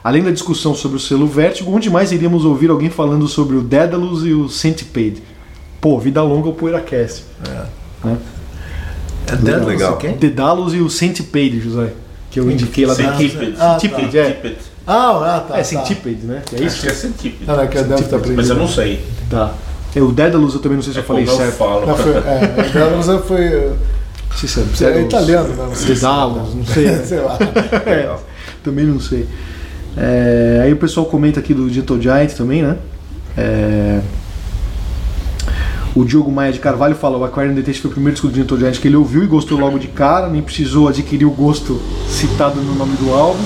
Além 0.05 0.23
da 0.23 0.31
discussão 0.31 0.75
sobre 0.75 0.97
o 0.97 1.01
selo 1.01 1.27
Vértigo, 1.29 1.73
onde 1.73 1.89
mais 1.89 2.11
iríamos 2.11 2.45
ouvir 2.45 2.71
alguém 2.71 2.91
falando 2.91 3.29
sobre 3.29 3.57
o 3.57 3.63
Daedalus 3.63 4.25
e 4.25 4.33
o 4.33 4.49
Centipede? 4.49 5.23
Pô, 5.81 5.99
vida 5.99 6.21
longa 6.23 6.49
o 6.49 6.53
PoeiraCast. 6.53 7.25
É 9.27 9.37
Daedalus 9.37 9.67
legal. 9.67 9.95
e 9.95 9.97
quem? 9.99 10.17
Daedalus 10.17 10.75
e 10.75 10.79
o 10.79 10.91
Centipede, 10.91 11.61
José. 11.61 11.93
Que 12.31 12.41
eu 12.41 12.51
indiquei 12.51 12.85
lá 12.85 12.95
da. 12.95 13.17
Centipede. 13.17 13.55
Ah, 13.59 13.59
tá. 13.59 13.79
Centipede, 13.79 14.19
é. 14.19 14.25
Centipede. 14.25 14.57
Ah, 14.87 15.37
ah, 15.37 15.41
tá. 15.41 15.55
É 15.55 15.59
tá. 15.59 15.65
Centipede, 15.65 16.27
né? 16.27 16.43
É 16.53 16.57
Acho 16.57 16.65
isso? 16.65 16.81
que 16.83 16.89
é 16.89 16.95
centípede. 16.95 17.45
Ah, 17.47 17.57
não, 17.57 17.67
que 17.69 17.79
eu 17.79 17.85
devo 17.85 18.03
estar. 18.03 18.19
Mas 18.35 18.49
eu 18.49 18.57
não 18.57 18.69
sei. 18.69 19.05
Tá. 19.31 19.55
É, 19.95 20.01
o 20.01 20.11
Daedalus 20.11 20.55
eu 20.55 20.61
também 20.61 20.77
não 20.77 20.83
sei 20.83 20.93
se 20.93 20.99
eu 20.99 21.05
falei 21.05 21.25
Como 21.25 21.37
eu 21.37 21.45
certo. 21.45 21.59
falo. 21.59 21.87
Não, 21.87 21.97
foi, 21.97 22.13
é, 22.13 22.71
Daedalus 22.73 23.27
foi. 23.27 23.73
Sei 24.37 24.49
se 24.49 24.61
Você 24.61 24.87
é 24.87 25.03
italiano, 25.03 25.49
né? 25.49 25.55
Não 25.69 25.75
sei 25.75 25.87
se- 25.89 25.95
Dedalos, 25.95 26.55
não 26.55 26.67
sei. 26.67 26.97
Sei 27.05 27.21
lá. 27.21 27.39
É, 27.87 28.17
também 28.65 28.85
não 28.85 28.99
sei. 29.01 29.27
É, 29.97 30.61
aí 30.65 30.73
o 30.73 30.77
pessoal 30.77 31.07
comenta 31.07 31.39
aqui 31.41 31.53
do 31.55 31.69
Gentle 31.69 32.01
Giant 32.01 32.33
também, 32.33 32.63
né? 32.63 32.77
É, 33.37 34.01
o 35.95 36.05
Diogo 36.05 36.31
Maia 36.33 36.53
de 36.53 36.59
Carvalho 36.59 36.95
fala: 36.95 37.19
o 37.19 37.25
Aquarium 37.25 37.55
Detective 37.55 37.83
foi 37.83 37.91
o 37.91 37.95
primeiro 37.95 38.15
disco 38.15 38.29
do 38.29 38.35
Gentle 38.35 38.59
Giant 38.59 38.79
que 38.79 38.89
ele 38.89 38.97
ouviu 38.97 39.23
e 39.23 39.27
gostou 39.27 39.59
logo 39.59 39.79
de 39.79 39.89
cara, 39.89 40.29
nem 40.29 40.41
precisou 40.43 40.89
adquirir 40.89 41.27
o 41.27 41.31
gosto 41.31 41.81
citado 42.09 42.61
no 42.61 42.75
nome 42.75 42.97
do 42.97 43.13
álbum. 43.13 43.43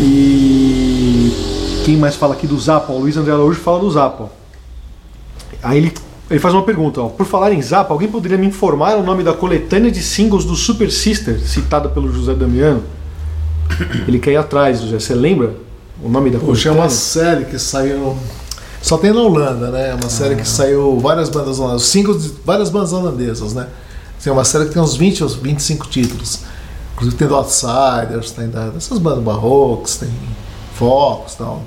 E 0.00 1.32
quem 1.84 1.96
mais 1.96 2.14
fala 2.16 2.34
aqui 2.34 2.46
do 2.46 2.58
Zappa? 2.58 2.92
O 2.92 2.98
Luiz 3.00 3.16
André 3.16 3.32
Araújo 3.32 3.58
fala 3.60 3.80
do 3.80 3.90
Zappa. 3.90 4.30
Aí 5.62 5.78
ele, 5.78 5.92
ele 6.30 6.38
faz 6.40 6.54
uma 6.54 6.62
pergunta: 6.64 7.00
ó, 7.00 7.08
por 7.08 7.26
falar 7.26 7.52
em 7.52 7.60
Zappa, 7.62 7.92
alguém 7.92 8.08
poderia 8.08 8.36
me 8.38 8.46
informar 8.46 8.96
o 8.96 9.02
nome 9.02 9.22
da 9.22 9.32
coletânea 9.32 9.90
de 9.90 10.02
singles 10.02 10.44
do 10.44 10.54
Super 10.56 10.90
Sister, 10.90 11.38
citada 11.40 11.88
pelo 11.88 12.12
José 12.12 12.34
Damiano? 12.34 12.82
Ele 14.06 14.18
quer 14.18 14.32
ir 14.32 14.36
atrás, 14.36 14.80
José. 14.80 14.98
Você 14.98 15.14
lembra 15.14 15.54
o 16.02 16.08
nome 16.08 16.30
da 16.30 16.38
Puxa, 16.38 16.68
é 16.68 16.72
coletânea? 16.72 16.82
uma 16.82 16.88
série 16.90 17.44
que 17.44 17.58
saiu. 17.58 18.16
Só 18.80 18.96
tem 18.96 19.12
na 19.12 19.20
Holanda, 19.20 19.70
né? 19.70 19.90
É 19.90 19.94
uma 19.94 20.08
série 20.08 20.36
que 20.36 20.46
saiu 20.48 20.98
várias 21.00 21.28
bandas 21.28 21.58
holandesas, 21.58 21.88
singles 21.88 22.22
de 22.22 22.32
várias 22.44 22.70
bandas 22.70 22.92
holandesas, 22.92 23.52
né? 23.52 23.66
Tem 24.22 24.32
uma 24.32 24.44
série 24.44 24.66
que 24.66 24.72
tem 24.72 24.80
uns 24.82 24.96
20 24.96 25.22
ou 25.24 25.28
25 25.28 25.88
títulos. 25.88 26.40
Inclusive 26.94 27.16
tem 27.16 27.28
do 27.28 27.34
Outsiders, 27.36 28.30
tem 28.32 28.48
da- 28.48 28.70
dessas 28.70 28.98
bandas 28.98 29.22
barrocas, 29.22 29.96
tem 29.96 30.08
Focus 30.74 31.34
e 31.34 31.38
tal. 31.38 31.62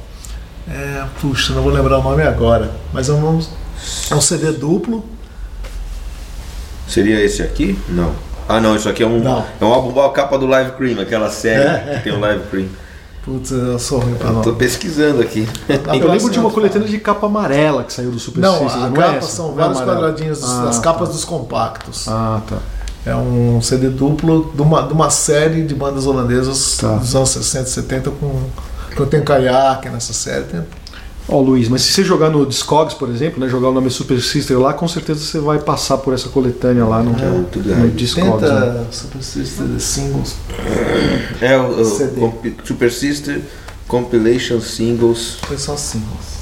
É, 0.69 1.03
puxa, 1.19 1.53
não 1.53 1.61
vou 1.63 1.71
lembrar 1.71 1.99
o 1.99 2.03
nome 2.03 2.23
agora. 2.23 2.71
Mas 2.93 3.09
é 3.09 3.13
um, 3.13 3.39
é 4.09 4.15
um 4.15 4.21
CD 4.21 4.51
duplo. 4.51 5.03
Seria 6.87 7.21
esse 7.23 7.41
aqui? 7.41 7.77
Não. 7.89 8.13
Ah, 8.49 8.59
não, 8.59 8.75
isso 8.75 8.89
aqui 8.89 9.01
é 9.03 9.07
um, 9.07 9.19
Não. 9.19 9.45
é 9.59 9.63
um 9.65 9.67
álbum 9.73 9.97
a 10.01 10.11
capa 10.11 10.37
do 10.37 10.45
Live 10.45 10.71
Cream, 10.73 10.99
aquela 10.99 11.29
série 11.29 11.63
É. 11.63 11.95
que 11.97 12.03
tem 12.03 12.13
o 12.13 12.19
Live 12.19 12.43
Cream. 12.49 12.67
Putz, 13.23 13.51
eu 13.51 13.77
sou 13.77 13.99
ruim 13.99 14.15
pra 14.15 14.29
Tô 14.29 14.33
nome. 14.33 14.53
pesquisando 14.57 15.21
aqui. 15.21 15.47
Na 15.85 15.95
Eu 15.95 16.11
lembro 16.11 16.29
de 16.31 16.39
uma 16.39 16.49
coletânea 16.49 16.87
de 16.87 16.97
capa 16.97 17.27
amarela 17.27 17.83
que 17.83 17.93
saiu 17.93 18.09
do 18.11 18.19
Super 18.19 18.41
Não, 18.41 18.53
Sisters, 18.57 18.73
a 18.73 18.87
não 18.89 18.93
capa 18.93 19.15
é 19.17 19.21
são 19.21 19.47
Não 19.49 19.55
vários 19.55 19.77
amarela. 19.79 20.07
quadradinhos 20.07 20.43
Ah, 20.43 20.63
das 20.65 20.77
tá. 20.77 20.81
capas 20.81 21.09
dos 21.09 21.23
compactos. 21.23 22.07
Ah, 22.07 22.41
tá. 22.49 22.57
É 23.05 23.15
um 23.15 23.61
CD 23.61 23.89
duplo 23.89 24.51
de 24.55 24.61
uma, 24.61 24.83
de 24.83 24.93
uma 24.93 25.09
série 25.11 25.63
de 25.63 25.73
bandas 25.75 26.05
holandesas 26.07 26.77
Tá. 26.77 26.95
dos 26.95 27.15
anos 27.15 27.29
60 27.29 27.67
e 27.69 27.71
70 27.71 28.11
com. 28.11 28.43
caiaque 29.23 29.87
nessa 29.89 30.13
série. 30.13 30.43
Tem, 30.45 30.61
Ó, 31.31 31.39
Luiz, 31.39 31.69
mas 31.69 31.81
se 31.83 31.93
você 31.93 32.03
jogar 32.03 32.29
no 32.29 32.45
Discogs, 32.45 32.93
por 32.93 33.09
exemplo, 33.09 33.39
né, 33.39 33.47
jogar 33.47 33.69
o 33.69 33.73
nome 33.73 33.89
Super 33.89 34.21
Sister 34.21 34.59
lá, 34.59 34.73
com 34.73 34.85
certeza 34.85 35.21
você 35.21 35.39
vai 35.39 35.59
passar 35.59 35.97
por 35.97 36.13
essa 36.13 36.27
coletânea 36.27 36.85
lá 36.85 37.01
no, 37.01 37.11
É, 37.11 37.29
no 37.29 37.47
errado. 37.69 37.91
Discogs. 37.95 38.51
né? 38.51 38.85
Super 38.91 39.23
Sister 39.23 39.65
de 39.65 39.81
singles. 39.81 40.35
É 41.39 41.57
o, 41.57 41.81
o 41.81 42.65
Super 42.65 42.91
Sister 42.91 43.41
Compilation 43.87 44.59
Singles. 44.59 45.37
Foi 45.43 45.57
só 45.57 45.77
singles. 45.77 46.41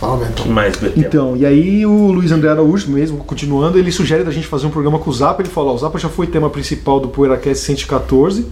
Fala, 0.00 0.28
mais? 0.46 0.74
Então, 0.96 1.36
e 1.36 1.46
aí 1.46 1.86
o 1.86 2.10
Luiz 2.10 2.32
André 2.32 2.50
Araújo 2.50 2.90
mesmo, 2.90 3.18
continuando, 3.18 3.78
ele 3.78 3.92
sugere 3.92 4.24
da 4.24 4.30
gente 4.30 4.46
fazer 4.46 4.66
um 4.66 4.70
programa 4.70 4.98
com 4.98 5.08
o 5.08 5.12
Zappa. 5.12 5.42
Ele 5.42 5.48
falou: 5.48 5.72
ó, 5.72 5.74
o 5.74 5.78
Zappa 5.78 5.98
já 5.98 6.08
foi 6.08 6.26
tema 6.26 6.50
principal 6.50 6.98
do 6.98 7.08
PoeiraCast 7.08 7.64
114, 7.64 8.46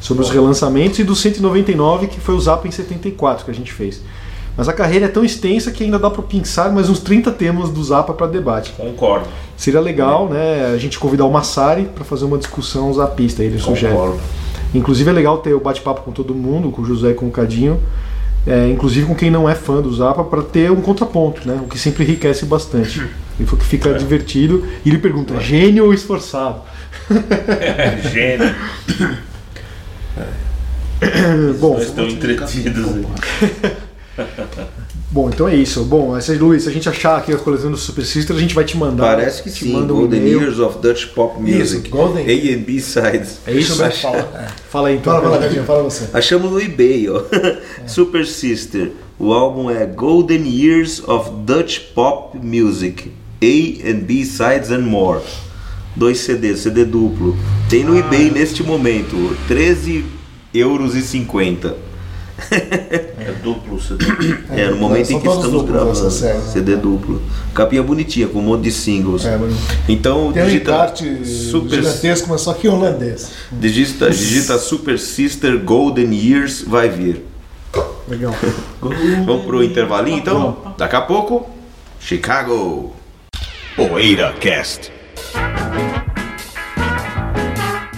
sobre 0.00 0.22
os 0.22 0.30
relançamentos, 0.30 0.98
e 0.98 1.04
do 1.04 1.16
199, 1.16 2.08
que 2.08 2.20
foi 2.20 2.34
o 2.34 2.40
Zappa 2.40 2.68
em 2.68 2.70
74 2.70 3.44
que 3.44 3.50
a 3.50 3.54
gente 3.54 3.72
fez. 3.72 4.02
Mas 4.56 4.68
a 4.68 4.72
carreira 4.72 5.06
é 5.06 5.08
tão 5.08 5.24
extensa 5.24 5.70
que 5.70 5.82
ainda 5.82 5.98
dá 5.98 6.08
para 6.08 6.22
pensar 6.22 6.72
mais 6.72 6.88
uns 6.88 7.00
30 7.00 7.32
temas 7.32 7.70
do 7.70 7.82
Zappa 7.82 8.12
para 8.12 8.26
debate. 8.26 8.72
Concordo. 8.72 9.26
Seria 9.56 9.80
legal, 9.80 10.28
né, 10.28 10.72
a 10.72 10.78
gente 10.78 10.98
convidar 10.98 11.24
o 11.24 11.30
Massari 11.30 11.88
para 11.94 12.04
fazer 12.04 12.24
uma 12.24 12.38
discussão 12.38 12.92
zapista, 12.92 13.42
ele 13.42 13.58
sugere. 13.58 13.92
Concordo. 13.92 14.20
Inclusive 14.72 15.10
é 15.10 15.12
legal 15.12 15.38
ter 15.38 15.54
o 15.54 15.60
bate-papo 15.60 16.02
com 16.02 16.12
todo 16.12 16.34
mundo, 16.34 16.70
com 16.70 16.82
o 16.82 16.84
José 16.84 17.10
e 17.10 17.14
com 17.14 17.26
o 17.26 17.30
Cadinho, 17.30 17.80
é, 18.46 18.68
inclusive 18.68 19.06
com 19.06 19.14
quem 19.14 19.30
não 19.30 19.48
é 19.48 19.54
fã 19.54 19.80
do 19.80 19.92
Zappa, 19.94 20.22
para 20.22 20.42
ter 20.42 20.70
um 20.70 20.80
contraponto, 20.80 21.46
né? 21.46 21.60
O 21.64 21.68
que 21.68 21.78
sempre 21.78 22.04
enriquece 22.04 22.44
bastante. 22.44 23.00
Ele 23.38 23.46
falou 23.46 23.60
que 23.60 23.66
fica 23.66 23.92
divertido. 23.94 24.64
E 24.84 24.88
ele 24.88 24.98
pergunta: 24.98 25.40
gênio 25.40 25.86
ou 25.86 25.92
esforçado? 25.92 26.60
Gênio. 28.12 28.54
Bom, 31.58 31.76
estão 31.78 32.06
entretidos 32.06 32.94
aí. 32.94 33.74
bom, 35.10 35.28
então 35.28 35.48
é 35.48 35.56
isso. 35.56 35.84
Bom, 35.84 36.16
essa, 36.16 36.32
Luiz, 36.34 36.62
se 36.62 36.68
a 36.68 36.72
gente 36.72 36.88
achar 36.88 37.18
aqui 37.18 37.32
a 37.32 37.36
coleção 37.36 37.70
do 37.70 37.76
Super 37.76 38.04
Sister, 38.04 38.34
a 38.34 38.38
gente 38.38 38.54
vai 38.54 38.64
te 38.64 38.76
mandar. 38.76 39.16
Parece 39.16 39.42
que 39.42 39.50
te 39.50 39.64
sim. 39.64 39.72
manda 39.72 39.92
um 39.92 39.98
Golden 39.98 40.20
e-mail. 40.20 40.40
Years 40.40 40.58
of 40.58 40.78
Dutch 40.78 41.06
Pop 41.08 41.40
Music. 41.40 41.88
Golden. 41.88 42.24
A 42.24 42.54
and 42.54 42.62
B 42.62 42.80
Sides. 42.80 43.38
É 43.46 43.52
isso? 43.52 43.76
Ver 43.76 43.92
falar. 43.92 44.18
É. 44.18 44.48
Fala 44.68 44.88
aí 44.88 44.96
então. 44.96 45.12
Fala, 45.12 45.30
fala, 45.30 45.42
Cadinho. 45.42 45.64
Fala 45.64 45.82
você. 45.82 46.08
Achamos 46.12 46.50
no 46.50 46.60
eBay, 46.60 47.08
ó. 47.08 47.22
Super 47.86 48.26
Sister. 48.26 48.92
O 49.18 49.32
álbum 49.32 49.70
é 49.70 49.86
Golden 49.86 50.46
Years 50.48 51.02
of 51.06 51.30
Dutch 51.44 51.80
Pop 51.94 52.36
Music. 52.38 53.12
A 53.42 53.88
and 53.88 54.00
B 54.00 54.24
Sides 54.24 54.70
and 54.70 54.80
More. 54.80 55.20
Dois 55.96 56.18
CDs, 56.18 56.60
CD 56.60 56.84
duplo. 56.84 57.36
Tem 57.68 57.84
no 57.84 57.96
eBay 57.96 58.30
neste 58.30 58.64
momento. 58.64 59.36
13 59.46 60.04
euros 60.52 60.96
e 60.96 61.02
50. 61.02 61.93
É 62.50 63.32
duplo 63.42 63.80
CD. 63.80 64.04
É, 64.50 64.68
no 64.70 64.76
momento 64.76 65.10
em 65.10 65.20
que 65.20 65.28
estamos 65.28 65.62
gravando. 65.62 66.02
né? 66.04 66.42
CD 66.52 66.76
duplo. 66.76 67.22
Capinha 67.54 67.82
bonitinha, 67.82 68.26
com 68.26 68.40
um 68.40 68.42
monte 68.42 68.62
de 68.62 68.72
singles. 68.72 69.24
É, 69.24 69.36
mas 69.36 69.54
Então, 69.88 70.32
tem 70.32 70.42
um 70.42 70.46
digita, 70.46 70.70
encarte 70.72 71.26
super, 71.26 71.76
gigantesco, 71.76 72.28
mas 72.28 72.40
só 72.40 72.52
que 72.52 72.68
holandês. 72.68 73.30
digita, 73.52 74.10
digita 74.10 74.58
Super 74.58 74.98
Sister 74.98 75.58
Golden 75.60 76.12
Years, 76.12 76.62
vai 76.62 76.88
vir. 76.88 77.24
Legal. 78.08 78.34
Vamos 79.24 79.46
pro 79.46 79.62
intervalinho 79.62 80.18
então? 80.18 80.74
Daqui 80.76 80.96
a 80.96 81.00
pouco, 81.00 81.48
Chicago. 82.00 82.92
Poeira 83.76 84.32
Cast. 84.40 84.92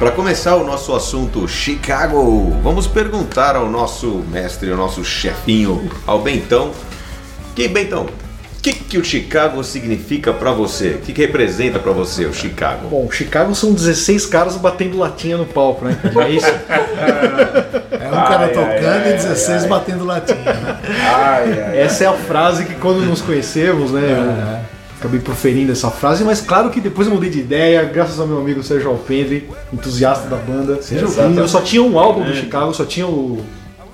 Para 0.00 0.12
começar 0.12 0.56
o 0.56 0.64
nosso 0.64 0.94
assunto 0.94 1.46
Chicago, 1.46 2.58
vamos 2.62 2.86
perguntar 2.86 3.54
ao 3.54 3.68
nosso 3.68 4.24
mestre, 4.30 4.70
ao 4.70 4.76
nosso 4.78 5.04
chefinho, 5.04 5.90
ao 6.06 6.22
Bentão. 6.22 6.70
Que 7.54 7.68
Bentão, 7.68 8.04
o 8.04 8.62
que, 8.62 8.72
que 8.72 8.96
o 8.96 9.04
Chicago 9.04 9.62
significa 9.62 10.32
para 10.32 10.52
você? 10.52 10.92
O 10.92 10.98
que, 11.00 11.12
que 11.12 11.20
representa 11.20 11.78
para 11.78 11.92
você 11.92 12.24
o 12.24 12.32
Chicago? 12.32 12.88
Bom, 12.88 13.10
Chicago 13.10 13.54
são 13.54 13.74
16 13.74 14.24
caras 14.24 14.56
batendo 14.56 14.96
latinha 14.96 15.36
no 15.36 15.44
palco, 15.44 15.84
né? 15.84 15.94
É 16.02 16.30
isso? 16.30 16.46
É 16.46 18.08
um 18.08 18.12
cara 18.12 18.46
Ai, 18.46 18.52
tocando 18.52 19.04
ai, 19.04 19.10
e 19.10 19.16
16 19.16 19.66
batendo 19.66 20.06
latinha. 20.06 20.38
Né? 20.38 20.80
Ai, 21.14 21.62
ai. 21.62 21.78
Essa 21.78 22.04
é 22.04 22.06
a 22.06 22.14
frase 22.14 22.64
que 22.64 22.74
quando 22.76 23.04
nos 23.04 23.20
conhecemos, 23.20 23.92
né? 23.92 24.00
Eu 24.00 24.69
acabei 25.00 25.18
proferindo 25.18 25.72
essa 25.72 25.90
frase, 25.90 26.22
mas 26.22 26.42
claro 26.42 26.68
que 26.68 26.78
depois 26.78 27.08
eu 27.08 27.14
mudei 27.14 27.30
de 27.30 27.40
ideia, 27.40 27.82
graças 27.84 28.20
ao 28.20 28.26
meu 28.26 28.38
amigo 28.38 28.62
Sérgio 28.62 28.90
Alpendre, 28.90 29.48
entusiasta 29.72 30.28
da 30.28 30.36
banda. 30.36 30.78
Exatamente. 30.78 31.38
Eu 31.38 31.48
só 31.48 31.62
tinha 31.62 31.82
um 31.82 31.98
álbum 31.98 32.22
do 32.22 32.34
Chicago, 32.34 32.72
só 32.74 32.84
tinha 32.84 33.06
o 33.06 33.42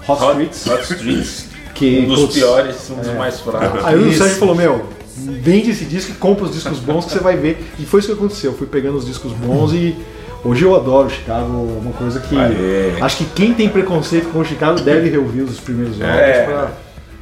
Hot 0.09 0.23
Hot, 0.23 0.43
Streets. 0.53 0.67
Hot 0.67 0.83
Streets. 0.83 1.47
Que, 1.77 1.99
um 2.01 2.09
dos 2.09 2.21
putz, 2.21 2.35
piores, 2.37 2.91
um 2.91 2.95
dos 2.95 3.13
mais 3.19 3.39
fracos. 3.39 3.85
Aí 3.85 3.97
o. 3.99 4.11
Sérgio 4.17 4.37
falou, 4.37 4.55
meu, 4.55 4.87
vende 5.15 5.73
esse 5.73 5.85
disco 5.85 6.11
e 6.13 6.15
compra 6.15 6.47
os 6.47 6.55
discos 6.55 6.79
bons 6.79 7.05
que 7.05 7.13
você 7.13 7.19
vai 7.19 7.37
ver. 7.37 7.63
E 7.79 7.85
foi 7.85 8.01
isso 8.01 8.09
que 8.09 8.15
aconteceu. 8.15 8.53
Eu 8.53 8.57
fui 8.57 8.67
pegando 8.67 8.97
os 8.97 9.05
discos 9.05 9.33
bons 9.33 9.75
e 9.75 9.95
hoje 10.43 10.65
eu 10.65 10.75
adoro 10.75 11.11
Chicago, 11.11 11.45
uma 11.47 11.93
coisa 11.93 12.19
que. 12.21 12.35
Aê. 12.35 12.95
Acho 12.99 13.19
que 13.19 13.25
quem 13.27 13.53
tem 13.53 13.69
preconceito 13.69 14.31
com 14.33 14.39
o 14.39 14.45
Chicago 14.45 14.81
deve 14.81 15.11
reouvir 15.11 15.43
os 15.43 15.61
primeiros 15.61 16.01
álbuns 16.01 16.19
É. 16.19 16.45
pra, 16.47 16.73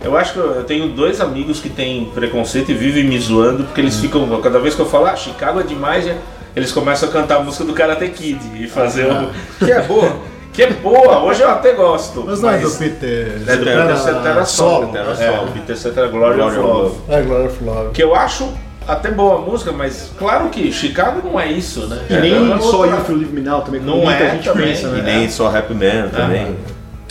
Eu 0.04 0.16
acho 0.16 0.32
que 0.34 0.38
eu 0.38 0.64
tenho 0.64 0.88
dois 0.88 1.20
amigos 1.20 1.60
que 1.60 1.68
têm 1.68 2.04
preconceito 2.14 2.70
e 2.70 2.74
vivem 2.74 3.04
me 3.04 3.18
zoando 3.18 3.64
porque 3.64 3.80
Hum. 3.80 3.84
eles 3.84 3.96
ficam. 3.98 4.40
Cada 4.40 4.58
vez 4.58 4.74
que 4.74 4.80
eu 4.80 4.86
falo, 4.86 5.06
ah, 5.06 5.16
Chicago 5.16 5.60
é 5.60 5.62
demais, 5.62 6.04
já- 6.04 6.14
eles 6.54 6.70
começam 6.70 7.08
a 7.08 7.12
cantar 7.12 7.36
a 7.38 7.40
música 7.40 7.64
do 7.64 7.72
Karate 7.72 8.08
Kid 8.08 8.38
e 8.62 8.68
fazer 8.68 9.06
o. 9.10 9.30
Que 9.64 9.72
é 9.72 9.80
boa. 9.80 10.12
Que 10.52 10.62
é 10.62 10.70
boa, 10.70 11.20
hoje 11.24 11.42
eu 11.42 11.48
até 11.50 11.72
gosto. 11.72 12.22
Mas 12.24 12.40
não 12.40 12.50
é 12.50 12.58
do 12.58 12.70
Peter. 12.70 13.42
É 13.46 13.56
do 13.56 13.64
Peter 13.64 13.96
Cetera 13.96 14.44
Solo. 14.44 14.92
É, 14.96 15.30
o 15.40 15.48
Peter 15.48 15.76
Cetera 15.76 16.06
Glory 16.06 16.40
of 16.40 16.56
Love. 16.56 16.96
É, 17.08 17.22
Glória 17.22 17.48
Flávio. 17.50 17.90
Que 17.90 18.00
eu 18.04 18.14
acho 18.14 18.48
até 18.86 19.10
boa 19.10 19.36
a 19.36 19.38
música, 19.40 19.72
mas 19.72 20.12
claro 20.16 20.50
que 20.50 20.70
Chicago 20.70 21.20
não 21.24 21.40
é 21.40 21.50
isso, 21.50 21.86
né? 21.88 21.98
E 22.08 22.14
É 22.14 22.20
nem 22.20 22.38
outra- 22.52 22.60
só 22.60 22.84
You 22.86 22.96
Feel 23.04 23.16
Live 23.18 23.32
Me 23.32 23.40
Now 23.40 23.62
também, 23.62 23.80
como 23.80 23.96
Não 23.96 24.04
muita 24.04 24.22
é 24.22 24.30
gente 24.30 24.44
também. 24.44 24.66
pensa, 24.68 24.86
E 24.86 24.90
né? 24.90 25.02
nem 25.18 25.28
só 25.28 25.48
Happy 25.48 25.74
Man 25.74 26.08
também. 26.14 26.54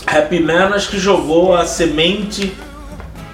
Happy 0.07 0.39
Man 0.39 0.67
acho 0.75 0.89
que 0.89 0.99
jogou 0.99 1.53
a 1.53 1.65
semente 1.65 2.53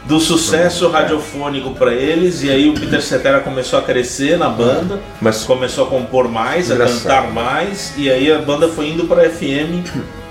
do 0.10 0.20
sucesso 0.20 0.90
radiofônico 0.90 1.70
pra 1.76 1.94
eles 1.94 2.42
e 2.44 2.50
aí 2.50 2.68
o 2.68 2.74
Peter 2.74 3.02
Cetera 3.02 3.40
começou 3.42 3.78
a 3.78 3.82
crescer 3.84 4.38
na 4.40 4.50
banda, 4.50 5.00
Mas- 5.22 5.44
começou 5.44 5.86
a 5.86 5.88
compor 5.88 6.28
mais, 6.28 6.72
a 6.72 6.74
Engraçado. 6.74 7.04
cantar 7.04 7.32
mais 7.32 7.94
e 7.96 8.10
aí 8.10 8.32
a 8.32 8.40
banda 8.40 8.68
foi 8.68 8.90
indo 8.90 9.06
pra 9.06 9.30
FM 9.30 9.86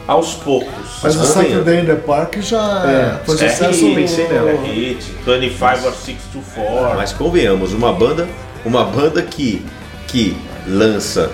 aos 0.06 0.34
poucos. 0.34 0.98
Mas 1.02 1.14
o 1.14 1.24
Saturday 1.24 1.80
in 1.82 1.84
the 1.86 1.94
Park 1.94 2.38
já 2.40 2.58
É, 2.84 3.24
foi 3.24 3.36
é 3.36 3.48
sucesso. 3.50 3.86
hit, 3.86 3.94
pensei 3.94 4.26
nela. 4.28 4.50
É 4.50 4.56
hit, 4.66 5.04
25 5.24 5.86
or 5.86 5.92
6 5.94 6.16
to 6.32 6.40
4. 6.56 6.96
Mas 6.96 7.12
convenhamos, 7.12 7.72
uma 7.72 7.92
banda, 7.92 8.26
uma 8.64 8.82
banda 8.84 9.22
que, 9.22 9.64
que 10.08 10.36
lança 10.66 11.30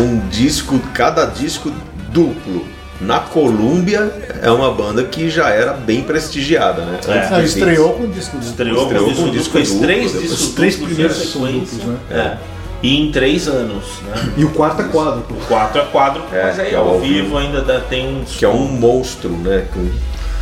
um 0.00 0.18
disco, 0.28 0.80
cada 0.94 1.26
disco 1.26 1.70
duplo 2.10 2.66
na 3.00 3.20
Columbia 3.20 4.12
é 4.42 4.50
uma 4.50 4.72
banda 4.72 5.04
que 5.04 5.30
já 5.30 5.50
era 5.50 5.72
bem 5.72 6.02
prestigiada, 6.02 6.82
né? 6.82 6.98
É. 7.06 7.12
Antes 7.18 7.30
Não, 7.30 7.42
estreou 7.44 7.92
com 7.94 8.02
o 8.04 8.08
disco 8.08 8.36
duplo. 8.36 8.50
Estreou, 8.50 8.82
Estreou 8.82 9.04
com, 9.04 9.10
com 9.14 9.14
disco, 9.14 9.30
disco 9.30 9.52
fez 9.52 9.68
duplo, 9.70 9.82
três 9.86 10.12
discos 10.12 10.40
os 10.40 10.48
três 10.54 10.76
primeiros 10.76 11.16
em 11.16 11.26
são 11.26 11.42
sequência. 11.46 11.78
duplos, 11.78 11.96
É. 12.10 12.36
E 12.82 12.96
em 13.00 13.10
três 13.10 13.48
anos, 13.48 13.84
né? 14.06 14.32
E 14.36 14.44
o 14.44 14.50
quarto 14.50 14.82
é 14.82 14.84
quádruplo. 14.88 15.36
O 15.36 15.46
4 15.46 15.80
é 15.80 15.84
quadro, 15.86 16.22
É, 16.32 16.42
mas 16.44 16.60
aí 16.60 16.72
é 16.72 16.76
ao 16.76 17.00
vivo 17.00 17.36
ainda 17.36 17.60
dá- 17.60 17.80
tem 17.80 18.06
um 18.06 18.24
Que 18.24 18.44
é 18.44 18.48
um 18.48 18.66
monstro, 18.68 19.30
né? 19.30 19.64
Com 19.74 19.88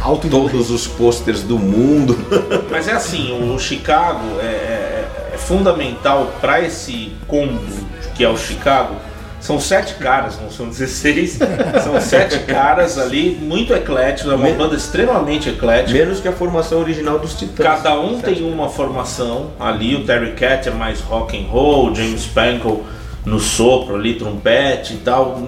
Alto 0.03 0.29
todos 0.29 0.71
os 0.71 0.87
pôsteres 0.87 1.43
do 1.43 1.59
mundo. 1.59 2.15
Mas 2.71 2.87
é 2.87 2.93
assim, 2.93 3.33
o 3.53 3.59
Chicago 3.59 4.21
é, 4.41 4.45
é- 4.45 5.31
é 5.35 5.39
fundamental 5.39 6.31
para 6.41 6.61
esse 6.61 7.13
combo 7.27 7.59
que 8.15 8.23
é 8.23 8.29
o 8.29 8.37
Chicago. 8.37 8.95
São 9.47 9.61
sete 9.61 9.95
caras, 9.95 10.41
não 10.41 10.51
são 10.51 10.69
16. 10.69 11.39
são 11.85 12.01
sete 12.01 12.41
caras 12.41 12.99
ali, 12.99 13.39
muito 13.41 13.73
ecléticos, 13.73 14.33
é 14.33 14.35
uma 14.35 14.45
Men- 14.45 14.57
banda 14.57 14.75
extremamente 14.75 15.49
eclética. 15.49 15.97
Menos 15.97 16.19
que 16.19 16.27
a 16.27 16.33
formação 16.33 16.81
original 16.81 17.21
dos 17.21 17.35
Titãs. 17.35 17.65
Cada 17.65 17.97
um 18.01 18.19
tem 18.21 18.43
uma 18.43 18.69
formação 18.69 19.53
ali. 19.61 19.95
O 19.95 20.05
Terry 20.05 20.33
Cat 20.33 20.69
é 20.69 20.73
mais 20.73 21.01
rock 21.01 21.39
and 21.39 21.47
roll, 21.49 21.95
James 21.95 22.23
Spankle 22.23 22.83
no 23.25 23.39
sopro 23.39 23.95
ali, 23.95 24.15
trompete 24.15 24.95
e 24.95 24.97
tal. 24.97 25.41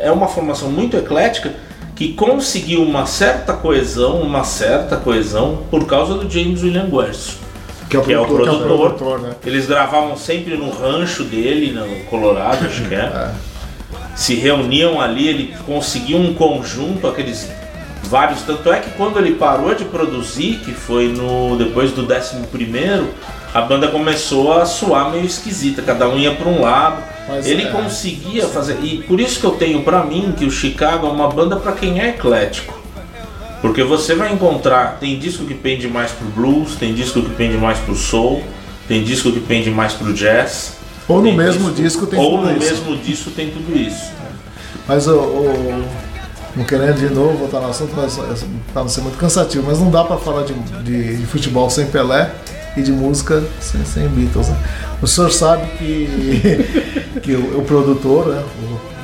É 0.00 0.10
uma 0.10 0.28
formação 0.28 0.70
muito 0.70 0.96
eclética 0.96 1.52
que 1.94 2.14
conseguiu 2.14 2.82
uma 2.82 3.04
certa 3.04 3.52
coesão, 3.52 4.22
uma 4.22 4.44
certa 4.44 4.96
coesão 4.96 5.58
por 5.70 5.86
causa 5.86 6.14
do 6.14 6.30
James 6.30 6.62
William 6.62 6.88
Guercio 6.88 7.34
Que 7.92 7.96
é 7.96 8.00
o 8.00 8.02
que 8.04 8.12
é 8.12 8.18
o 8.18 8.24
produtor. 8.24 8.58
produtor. 8.58 8.94
produtor, 8.94 9.20
né? 9.20 9.34
Eles 9.44 9.66
gravavam 9.66 10.16
sempre 10.16 10.56
no 10.56 10.70
rancho 10.70 11.24
dele, 11.24 11.72
no 11.72 12.04
Colorado, 12.06 12.64
acho 12.64 12.88
que 12.88 12.94
é. 12.94 13.30
Se 14.16 14.34
reuniam 14.34 14.98
ali, 14.98 15.28
ele 15.28 15.54
conseguiu 15.66 16.16
um 16.16 16.32
conjunto, 16.32 17.06
aqueles 17.06 17.50
vários. 18.04 18.42
Tanto 18.42 18.72
é 18.72 18.80
que 18.80 18.90
quando 18.92 19.18
ele 19.18 19.34
parou 19.34 19.74
de 19.74 19.84
produzir, 19.84 20.60
que 20.64 20.72
foi 20.72 21.08
no 21.08 21.56
depois 21.56 21.92
do 21.92 22.02
11 22.02 22.46
primeiro, 22.50 23.10
a 23.52 23.60
banda 23.60 23.88
começou 23.88 24.54
a 24.54 24.64
soar 24.64 25.10
meio 25.10 25.26
esquisita, 25.26 25.82
cada 25.82 26.08
um 26.08 26.18
ia 26.18 26.34
para 26.34 26.48
um 26.48 26.62
lado. 26.62 27.02
Mas, 27.28 27.46
ele 27.46 27.64
é. 27.64 27.70
conseguia 27.70 28.48
fazer. 28.48 28.78
E 28.82 29.02
por 29.02 29.20
isso 29.20 29.38
que 29.38 29.44
eu 29.44 29.52
tenho 29.52 29.82
pra 29.82 30.02
mim 30.02 30.34
que 30.36 30.46
o 30.46 30.50
Chicago 30.50 31.06
é 31.06 31.10
uma 31.10 31.28
banda 31.28 31.56
pra 31.56 31.72
quem 31.72 32.00
é 32.00 32.08
eclético. 32.08 32.81
Porque 33.62 33.82
você 33.84 34.14
vai 34.14 34.32
encontrar, 34.32 34.98
tem 35.00 35.18
disco 35.18 35.44
que 35.46 35.54
pende 35.54 35.86
mais 35.88 36.10
pro 36.10 36.26
blues, 36.26 36.74
tem 36.74 36.92
disco 36.92 37.22
que 37.22 37.30
pende 37.30 37.56
mais 37.56 37.78
pro 37.78 37.94
soul, 37.94 38.42
tem 38.88 39.02
disco 39.04 39.30
que 39.32 39.40
pende 39.40 39.70
mais 39.70 39.92
pro 39.94 40.12
jazz. 40.12 40.74
Ou 41.08 41.22
no 41.22 41.32
mesmo 41.32 41.70
disco 41.70 42.06
tem 42.06 42.18
Ou 42.18 42.38
tudo 42.38 42.50
no 42.50 42.58
isso. 42.58 42.70
mesmo 42.74 42.96
disco 42.96 43.30
tem 43.30 43.50
tudo 43.50 43.74
isso. 43.78 44.10
Mas 44.86 45.06
o, 45.06 45.14
o- 45.16 45.84
não 46.56 46.64
querendo 46.64 46.96
de 46.98 47.14
novo 47.14 47.38
voltar 47.38 47.60
no 47.60 47.68
assunto, 47.70 47.92
mas 47.96 48.18
para 48.72 48.82
não 48.82 48.88
ser 48.88 49.00
muito 49.00 49.16
cansativo, 49.16 49.64
mas 49.66 49.78
não 49.78 49.90
dá 49.90 50.02
para 50.04 50.18
falar 50.18 50.42
de, 50.44 50.52
de- 50.82 51.16
de 51.18 51.26
futebol 51.26 51.70
sem 51.70 51.86
Pelé 51.86 52.30
e 52.76 52.82
de 52.82 52.90
música 52.92 53.42
sem, 53.60 53.84
sem 53.84 54.08
Beatles. 54.08 54.48
né? 54.48 54.56
O 55.00 55.06
senhor 55.06 55.30
sabe 55.30 55.66
que, 55.78 57.20
que 57.22 57.32
o, 57.36 57.60
o 57.60 57.62
produtor, 57.62 58.26
né, 58.26 58.42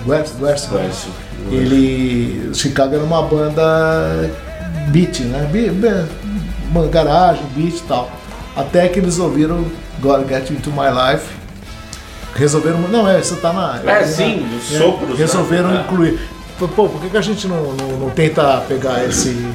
o 0.06 0.10
West, 0.10 0.32
West, 0.40 0.68
West. 0.72 1.06
ele. 1.52 2.50
Chicago 2.54 2.94
era 2.94 3.04
uma 3.04 3.22
banda 3.22 4.30
beat, 4.88 5.20
né? 5.20 5.48
Be- 5.52 5.70
be- 5.70 6.88
garagem, 6.90 7.42
beat 7.56 7.78
e 7.78 7.82
tal. 7.82 8.10
Até 8.56 8.88
que 8.88 8.98
eles 8.98 9.18
ouviram 9.18 9.64
God 10.00 10.28
Get 10.28 10.50
Into 10.50 10.70
My 10.70 10.88
Life. 10.90 11.26
Resolveram. 12.34 12.78
Não, 12.88 13.08
é, 13.08 13.18
isso 13.20 13.36
tá 13.36 13.52
na. 13.52 13.80
É, 13.90 14.04
sim, 14.04 14.46
os 14.56 14.74
é, 14.74 14.78
sopros, 14.78 15.10
né? 15.10 15.16
Resolveram 15.18 15.70
É. 15.76 15.80
incluir. 15.80 16.18
Pô, 16.58 16.66
por 16.88 17.00
que, 17.00 17.08
que 17.10 17.16
a 17.16 17.20
gente 17.20 17.46
não, 17.46 17.72
não, 17.74 17.88
não 17.98 18.10
tenta 18.10 18.58
pegar 18.68 19.04
esse, 19.04 19.46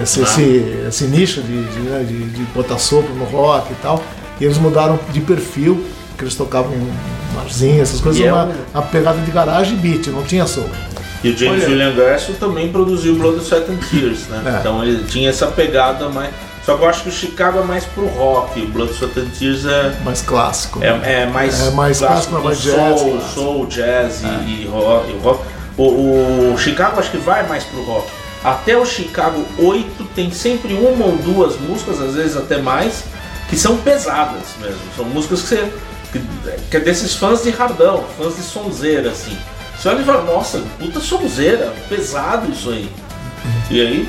esse, 0.00 0.20
esse, 0.22 0.84
esse 0.88 1.04
nicho 1.04 1.40
de, 1.40 1.64
de, 1.64 1.78
né, 1.80 2.04
de, 2.06 2.30
de 2.30 2.42
botar 2.52 2.78
sopro 2.78 3.14
no 3.14 3.24
rock 3.24 3.72
e 3.72 3.76
tal? 3.76 4.02
E 4.40 4.44
eles 4.44 4.58
mudaram 4.58 4.98
de 5.12 5.20
perfil, 5.20 5.84
que 6.18 6.24
eles 6.24 6.34
tocavam 6.34 6.72
em 6.74 6.90
barzinho, 7.36 7.80
essas 7.80 8.00
coisas, 8.00 8.20
é 8.24 8.32
uma, 8.32 8.46
um- 8.46 8.54
uma 8.74 8.82
pegada 8.82 9.18
de 9.20 9.30
garagem 9.30 9.74
e 9.74 9.76
beat, 9.76 10.08
não 10.08 10.22
tinha 10.24 10.46
sopro. 10.46 10.72
E 11.22 11.30
o 11.30 11.36
James 11.36 11.62
Olha. 11.62 11.70
William 11.70 11.94
Garson 11.94 12.32
também 12.34 12.70
produziu 12.70 13.14
Blood, 13.14 13.44
Sweat 13.44 13.70
and 13.70 13.76
Tears, 13.90 14.26
né? 14.26 14.42
É. 14.44 14.58
Então 14.60 14.82
ele 14.84 15.04
tinha 15.04 15.30
essa 15.30 15.46
pegada 15.46 16.08
mais. 16.08 16.30
Só 16.64 16.76
que 16.76 16.84
eu 16.84 16.88
acho 16.88 17.02
que 17.02 17.08
o 17.08 17.12
Chicago 17.12 17.58
é 17.58 17.62
mais 17.62 17.84
pro 17.84 18.06
rock, 18.06 18.60
o 18.60 18.68
Blood, 18.68 18.92
Sweat 18.92 19.18
and 19.20 19.28
Tears 19.38 19.64
é. 19.64 19.94
Mais 20.04 20.22
clássico. 20.22 20.80
É, 20.82 21.22
é 21.22 21.26
mais, 21.26 21.66
É 21.66 21.70
mais 21.70 21.98
clássico, 21.98 22.40
mais 22.40 22.58
soul, 22.58 22.74
jazz, 22.74 23.02
claro. 23.02 23.28
soul, 23.34 23.66
jazz 23.66 24.22
e, 24.22 24.62
e 24.62 24.66
rock. 24.66 25.10
e 25.10 25.18
rock. 25.18 25.44
O, 25.76 26.52
o 26.52 26.58
Chicago 26.58 26.98
acho 27.00 27.10
que 27.10 27.16
vai 27.18 27.46
mais 27.46 27.64
pro 27.64 27.82
rock. 27.82 28.08
Até 28.44 28.76
o 28.76 28.84
Chicago 28.84 29.44
8 29.58 30.04
tem 30.14 30.30
sempre 30.32 30.74
uma 30.74 31.06
ou 31.06 31.16
duas 31.16 31.58
músicas, 31.60 32.00
às 32.00 32.14
vezes 32.14 32.36
até 32.36 32.58
mais, 32.58 33.04
que 33.48 33.56
são 33.56 33.76
pesadas 33.76 34.42
mesmo. 34.60 34.80
São 34.96 35.04
músicas 35.04 35.42
que 35.42 35.48
você. 35.48 35.72
que, 36.10 36.20
que 36.70 36.76
é 36.76 36.80
desses 36.80 37.14
fãs 37.14 37.42
de 37.44 37.50
hardão, 37.50 38.04
fãs 38.18 38.34
de 38.36 38.42
sonzeira, 38.42 39.10
assim. 39.10 39.36
Você 39.82 39.88
olha 39.88 40.00
e 40.00 40.04
fala, 40.04 40.22
nossa, 40.22 40.62
puta 40.78 41.00
sonzeira, 41.00 41.72
pesado 41.88 42.52
isso 42.52 42.70
aí. 42.70 42.88
E 43.68 43.80
aí, 43.80 44.08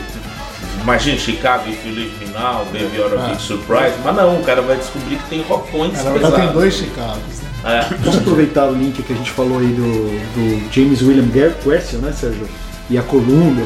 imagina 0.83 1.17
Chicago 1.17 1.63
Leave 1.65 2.11
Me 2.19 2.27
Now, 2.31 2.63
Baby 2.65 2.95
You're 2.95 3.17
a 3.17 3.29
Big 3.29 3.41
Surprise, 3.41 3.95
mas 4.05 4.15
não, 4.15 4.39
o 4.39 4.43
cara 4.43 4.61
vai 4.61 4.77
descobrir 4.77 5.15
que 5.15 5.29
tem 5.29 5.41
rockões 5.41 5.97
É, 5.97 6.11
pesados. 6.13 6.39
tem 6.39 6.51
dois 6.51 6.75
Chicagos. 6.75 7.17
Né? 7.63 7.79
É. 7.89 7.95
Vamos 8.03 8.17
aproveitar 8.19 8.67
o 8.67 8.73
link 8.75 9.01
que 9.01 9.13
a 9.13 9.15
gente 9.15 9.31
falou 9.31 9.57
aí 9.57 9.65
do, 9.65 10.19
do 10.35 10.71
James 10.71 11.01
William 11.01 11.25
Guercio, 11.25 11.97
né, 11.97 12.11
Sérgio? 12.11 12.47
E 12.87 12.95
a 12.95 13.01
Columbia. 13.01 13.65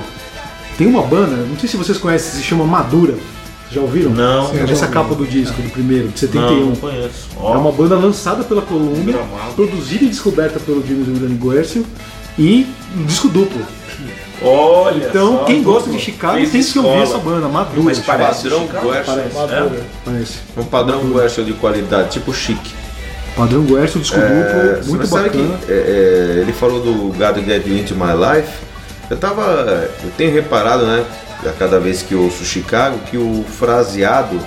Tem 0.78 0.88
uma 0.88 1.02
banda, 1.02 1.36
não 1.36 1.60
sei 1.60 1.68
se 1.68 1.76
vocês 1.76 1.98
conhecem, 1.98 2.40
se 2.40 2.44
chama 2.48 2.64
Madura. 2.64 3.16
Já 3.72 3.82
ouviram? 3.82 4.12
Não, 4.12 4.50
Sim, 4.50 4.60
É 4.60 4.72
essa 4.72 4.88
capa 4.88 5.14
do 5.14 5.26
disco, 5.26 5.62
do 5.62 5.70
primeiro, 5.70 6.08
de 6.08 6.26
Não, 6.28 6.32
71. 6.48 6.66
não 6.68 6.76
conheço. 6.78 7.28
Ó, 7.38 7.54
É 7.54 7.58
uma 7.58 7.72
banda 7.72 7.96
lançada 7.96 8.44
pela 8.44 8.62
Columbia, 8.62 9.14
Gramado. 9.14 9.54
produzida 9.56 10.06
e 10.06 10.08
descoberta 10.08 10.60
pelo 10.60 10.86
James 10.88 11.08
William 11.08 11.36
Guercio 11.36 11.86
e 12.40 12.66
um 12.96 13.04
disco 13.06 13.28
duplo. 13.28 13.62
Olha 14.42 15.08
Então, 15.08 15.40
só, 15.40 15.44
quem 15.46 15.58
duplo. 15.58 15.74
gosta 15.74 15.90
de 15.90 16.00
Chicago 16.00 16.38
Fez 16.38 16.52
tem 16.52 16.64
que 16.64 16.80
ouvir 16.80 17.02
essa 17.02 17.18
banda, 17.18 17.48
Madura. 17.48 17.82
Mas 17.82 18.00
parece 18.00 18.44
Padrão? 18.50 18.68
Guercio. 18.68 19.04
Parece. 19.06 19.36
Madura. 19.36 19.82
Parece. 20.06 20.34
Um 20.56 20.64
padrão 20.64 21.04
Guercio 21.10 21.44
de 21.44 21.54
qualidade, 21.54 22.12
tipo 22.12 22.34
chique. 22.34 22.72
Padrão 23.36 23.64
Guercio, 23.64 24.00
disco 24.00 24.16
É, 24.18 24.76
duplo, 24.76 24.90
muito 24.96 25.08
bacana. 25.10 25.30
que 25.30 25.72
é, 25.72 25.76
é, 25.76 26.40
ele 26.42 26.54
falou 26.54 26.80
do 26.82 26.94
God 27.18 27.38
Get 27.46 27.66
Into 27.68 27.96
My 27.96 28.14
Life. 28.14 28.50
Eu 29.10 29.18
tava. 29.18 29.42
Eu 30.04 30.12
tenho 30.18 30.32
reparado, 30.34 30.86
né? 30.86 31.04
A 31.50 31.54
cada 31.54 31.80
vez 31.80 32.02
que 32.02 32.16
ouço 32.16 32.44
Chicago, 32.44 33.00
que 33.10 33.18
o 33.18 33.44
fraseado, 33.58 34.40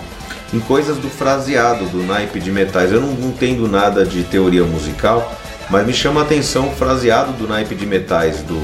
em 0.52 0.60
coisas 0.60 0.96
do 0.98 1.08
fraseado, 1.08 1.86
do 1.86 2.02
naipe 2.02 2.40
de 2.40 2.50
metais, 2.50 2.92
eu 2.92 3.00
não, 3.00 3.12
não 3.12 3.28
entendo 3.28 3.68
nada 3.68 4.04
de 4.04 4.22
teoria 4.24 4.64
musical, 4.64 5.34
mas 5.70 5.86
me 5.86 5.92
chama 5.92 6.20
a 6.20 6.24
atenção 6.24 6.68
o 6.68 6.72
fraseado 6.72 7.32
do 7.32 7.46
naipe 7.46 7.74
de 7.74 7.86
metais 7.86 8.42
do, 8.42 8.58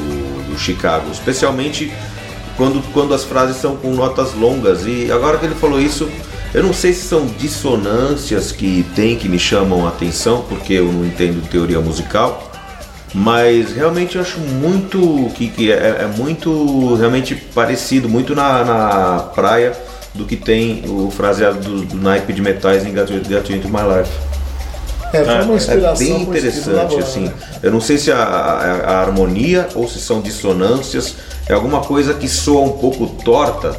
do 0.50 0.58
Chicago, 0.58 1.10
especialmente 1.10 1.92
quando, 2.56 2.82
quando 2.92 3.14
as 3.14 3.24
frases 3.24 3.56
são 3.56 3.76
com 3.76 3.92
notas 3.94 4.34
longas. 4.34 4.86
E 4.86 5.10
agora 5.12 5.38
que 5.38 5.46
ele 5.46 5.54
falou 5.54 5.80
isso, 5.80 6.08
eu 6.52 6.62
não 6.62 6.72
sei 6.72 6.92
se 6.92 7.02
são 7.02 7.26
dissonâncias 7.26 8.50
que 8.50 8.84
tem 8.94 9.16
que 9.16 9.28
me 9.28 9.38
chamam 9.38 9.86
a 9.86 9.90
atenção, 9.90 10.44
porque 10.48 10.74
eu 10.74 10.90
não 10.90 11.04
entendo 11.04 11.46
teoria 11.48 11.80
musical, 11.80 12.50
mas 13.18 13.72
realmente 13.72 14.16
eu 14.16 14.22
acho 14.22 14.38
muito 14.40 15.30
que, 15.34 15.48
que 15.48 15.72
é, 15.72 16.02
é 16.02 16.06
muito 16.06 16.94
realmente 16.96 17.34
parecido, 17.34 18.08
muito 18.08 18.34
na, 18.34 18.62
na 18.64 19.18
praia 19.34 19.72
do 20.14 20.26
que 20.26 20.36
tem 20.36 20.84
o 20.86 21.10
fraseado 21.10 21.58
do, 21.60 21.84
do 21.86 21.96
naipe 21.96 22.32
de 22.32 22.42
metais 22.42 22.84
em 22.84 22.90
You 22.94 23.56
Into 23.56 23.68
My 23.68 23.80
Life. 23.98 24.12
É, 25.12 25.24
foi 25.24 25.40
uma 25.40 25.54
É 25.54 25.56
inspiração 25.56 25.96
bem 25.96 26.08
estilo 26.08 26.26
da 26.74 26.84
interessante, 26.84 26.98
assim. 27.00 27.24
né? 27.26 27.32
Eu 27.62 27.70
não 27.70 27.80
sei 27.80 27.96
se 27.96 28.12
a, 28.12 28.18
a- 28.18 28.90
a 28.96 29.00
harmonia 29.00 29.68
ou 29.74 29.88
se 29.88 29.98
são 29.98 30.20
dissonâncias, 30.20 31.16
é 31.48 31.54
alguma 31.54 31.80
coisa 31.80 32.14
que 32.14 32.28
soa 32.28 32.62
um 32.62 32.72
pouco 32.72 33.06
torta 33.24 33.74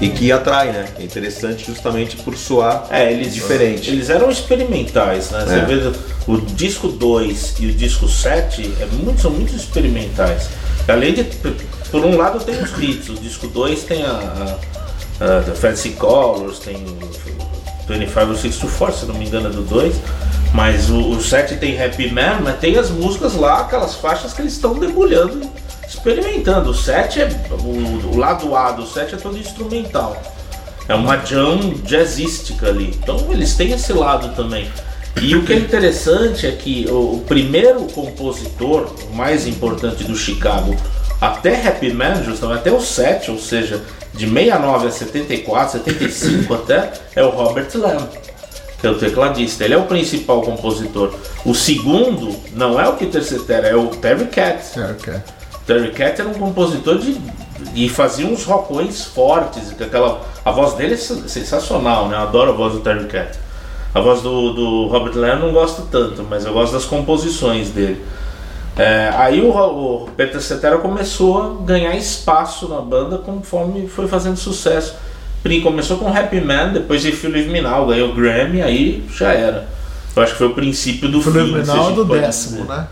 e 0.00 0.08
que 0.10 0.30
atrai, 0.30 0.72
né? 0.72 0.86
É 0.98 1.02
interessante 1.02 1.66
justamente 1.66 2.16
por 2.16 2.36
soar 2.36 2.86
É, 2.90 3.10
eles, 3.12 3.34
diferente. 3.34 3.90
Eles 3.90 4.10
eram 4.10 4.30
experimentais, 4.30 5.30
né? 5.30 5.44
Você 5.46 5.54
É. 5.54 5.64
vê 5.64 5.92
o 6.26 6.38
disco 6.38 6.88
2 6.88 7.54
e 7.60 7.66
o 7.66 7.72
disco 7.72 8.08
7 8.08 8.74
é 8.80 8.86
muito, 8.86 9.22
são 9.22 9.30
muito 9.30 9.54
experimentais. 9.54 10.48
Além 10.88 11.14
de, 11.14 11.24
por 11.90 12.04
um 12.04 12.16
lado 12.16 12.38
tem 12.44 12.62
os 12.62 12.70
hits, 12.78 13.08
o 13.08 13.14
disco 13.14 13.46
2 13.48 13.82
tem 13.84 14.04
a, 14.04 14.56
a, 15.20 15.38
a 15.38 15.54
Fancy 15.54 15.90
Colors, 15.90 16.58
tem 16.58 16.76
o 16.76 16.96
25 17.88 18.30
or 18.30 18.36
624, 18.36 19.00
se 19.00 19.06
não 19.06 19.14
me 19.14 19.26
engano 19.26 19.48
é 19.48 19.50
do 19.52 19.62
2. 19.62 19.94
Mas 20.52 20.90
o, 20.90 21.10
o 21.10 21.20
7 21.22 21.56
tem 21.56 21.82
Happy 21.82 22.10
Man, 22.10 22.40
mas 22.42 22.58
tem 22.58 22.76
as 22.78 22.90
músicas 22.90 23.34
lá, 23.34 23.60
aquelas 23.60 23.94
faixas 23.96 24.32
que 24.32 24.42
eles 24.42 24.52
estão 24.54 24.74
debulhando, 24.74 25.40
experimentando. 26.10 26.70
O 26.70 26.74
7 26.74 27.20
é. 27.20 27.28
O, 27.50 28.14
o 28.14 28.16
lado 28.16 28.54
A 28.54 28.72
do 28.72 28.86
7 28.86 29.14
é 29.14 29.18
todo 29.18 29.36
instrumental. 29.36 30.20
É 30.88 30.94
uma 30.94 31.16
jam 31.24 31.74
jazzística 31.84 32.68
ali. 32.68 32.94
Então 33.02 33.26
eles 33.30 33.54
têm 33.54 33.72
esse 33.72 33.92
lado 33.92 34.34
também. 34.36 34.70
E 35.20 35.34
o 35.34 35.44
que 35.44 35.52
é 35.52 35.56
interessante 35.56 36.46
é 36.46 36.52
que 36.52 36.86
o, 36.88 37.14
o 37.14 37.24
primeiro 37.26 37.84
compositor, 37.86 38.94
o 39.10 39.14
mais 39.14 39.46
importante 39.46 40.04
do 40.04 40.14
Chicago, 40.14 40.76
até 41.20 41.66
Happy 41.66 41.92
Man, 41.92 42.22
justamente, 42.22 42.58
até 42.58 42.70
o 42.70 42.80
7, 42.80 43.30
ou 43.30 43.38
seja, 43.38 43.82
de 44.12 44.28
69 44.28 44.86
a 44.86 44.90
74, 44.90 45.72
75 45.78 46.52
até, 46.54 46.92
é 47.16 47.24
o 47.24 47.30
Robert 47.30 47.68
Lamb, 47.74 48.08
que 48.78 48.86
é 48.86 48.90
o 48.90 48.98
tecladista. 48.98 49.64
Ele 49.64 49.72
é 49.72 49.78
o 49.78 49.86
principal 49.86 50.42
compositor. 50.42 51.14
O 51.46 51.54
segundo 51.54 52.36
não 52.52 52.78
é 52.78 52.86
o 52.86 52.92
Peter 52.92 53.24
Cetera, 53.24 53.68
é 53.68 53.74
o 53.74 53.86
Terry 53.86 54.26
Katz. 54.26 54.74
Ok. 54.76 55.14
Terry 55.66 55.90
Cat 55.90 56.20
era 56.20 56.28
um 56.30 56.34
compositor 56.34 56.98
de. 56.98 57.16
e 57.74 57.88
fazia 57.88 58.26
uns 58.26 58.44
rockões 58.44 59.04
fortes. 59.04 59.72
que 59.72 59.82
Aquela, 59.82 60.20
a 60.44 60.50
voz 60.50 60.74
dele 60.74 60.94
é 60.94 60.96
sen- 60.96 61.26
sensacional, 61.28 62.08
né? 62.08 62.16
Eu 62.16 62.20
adoro 62.20 62.50
a 62.50 62.54
voz 62.54 62.74
do 62.74 62.80
Terry 62.80 63.04
Cat. 63.06 63.38
A 63.94 64.00
voz 64.00 64.20
do, 64.20 64.52
do 64.52 64.86
Robert 64.88 65.16
Lamb 65.16 65.40
não 65.40 65.52
gosto 65.52 65.82
tanto, 65.90 66.22
mas 66.28 66.44
eu 66.44 66.52
gosto 66.52 66.72
das 66.74 66.84
composições 66.84 67.70
dele. 67.70 68.04
É, 68.78 69.10
aí 69.16 69.40
o, 69.40 69.48
o 69.56 70.08
Peter 70.16 70.40
Cetera 70.40 70.76
começou 70.78 71.42
a 71.62 71.64
ganhar 71.64 71.96
espaço 71.96 72.68
na 72.68 72.80
banda 72.80 73.16
conforme 73.18 73.88
foi 73.88 74.06
fazendo 74.06 74.36
sucesso. 74.36 74.94
Começou 75.62 75.96
com 75.98 76.08
Happy 76.08 76.40
Man, 76.40 76.72
depois 76.72 77.00
de 77.02 77.12
Phil 77.12 77.30
Live 77.30 77.60
Now, 77.60 77.86
ganhou 77.86 78.12
Grammy, 78.12 78.60
aí 78.62 79.06
já 79.16 79.32
era. 79.32 79.68
Eu 80.16 80.22
acho 80.22 80.32
que 80.32 80.38
foi 80.38 80.48
o 80.48 80.54
princípio 80.54 81.08
do 81.08 81.22
Foi 81.22 81.32
fim. 81.32 81.38
no 81.52 81.54
se 81.64 81.70
a 81.70 81.72
final 81.74 81.86
gente 81.86 81.94
do 81.96 82.04
décimo, 82.04 82.62
dizer. 82.62 82.68
né? 82.68 82.86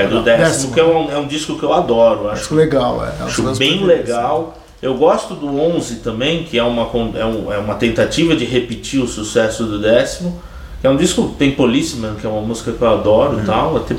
É 0.00 0.06
do 0.06 0.22
décimo, 0.22 0.46
Décimo. 0.48 0.74
que 0.74 0.80
é 0.80 0.84
um, 0.84 1.10
é 1.12 1.18
um 1.18 1.26
disco 1.26 1.58
que 1.58 1.62
eu 1.64 1.72
adoro. 1.72 2.28
Acho 2.28 2.42
Acho 2.42 2.54
legal, 2.54 3.04
é. 3.04 3.08
é 3.20 3.24
Acho 3.24 3.42
bem 3.56 3.84
legal. 3.84 4.54
Eu 4.80 4.94
gosto 4.94 5.34
do 5.34 5.60
11 5.60 5.96
também, 5.96 6.44
que 6.44 6.56
é 6.58 6.62
uma, 6.62 6.82
é, 7.18 7.24
um- 7.24 7.52
é 7.52 7.58
uma 7.58 7.74
tentativa 7.74 8.36
de 8.36 8.44
repetir 8.44 9.00
o 9.02 9.08
sucesso 9.08 9.64
do 9.64 9.78
décimo. 9.80 10.40
É 10.82 10.88
um 10.88 10.96
disco, 10.96 11.34
tem 11.38 11.50
Policeman, 11.50 12.14
que 12.14 12.24
é 12.26 12.30
uma 12.30 12.40
música 12.42 12.70
que 12.70 12.80
eu 12.80 12.88
adoro 12.88 13.40
e 13.40 13.44
tal. 13.44 13.76
Até 13.76 13.96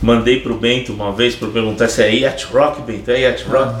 mandei 0.00 0.40
pro 0.40 0.54
Bento 0.56 0.92
uma 0.94 1.12
vez 1.12 1.34
para 1.34 1.48
perguntar 1.48 1.88
se 1.88 2.02
é 2.02 2.14
Yacht 2.14 2.46
Rock, 2.52 2.80
Bento, 2.82 3.10
é 3.10 3.20
Yacht 3.20 3.44
Rock. 3.46 3.74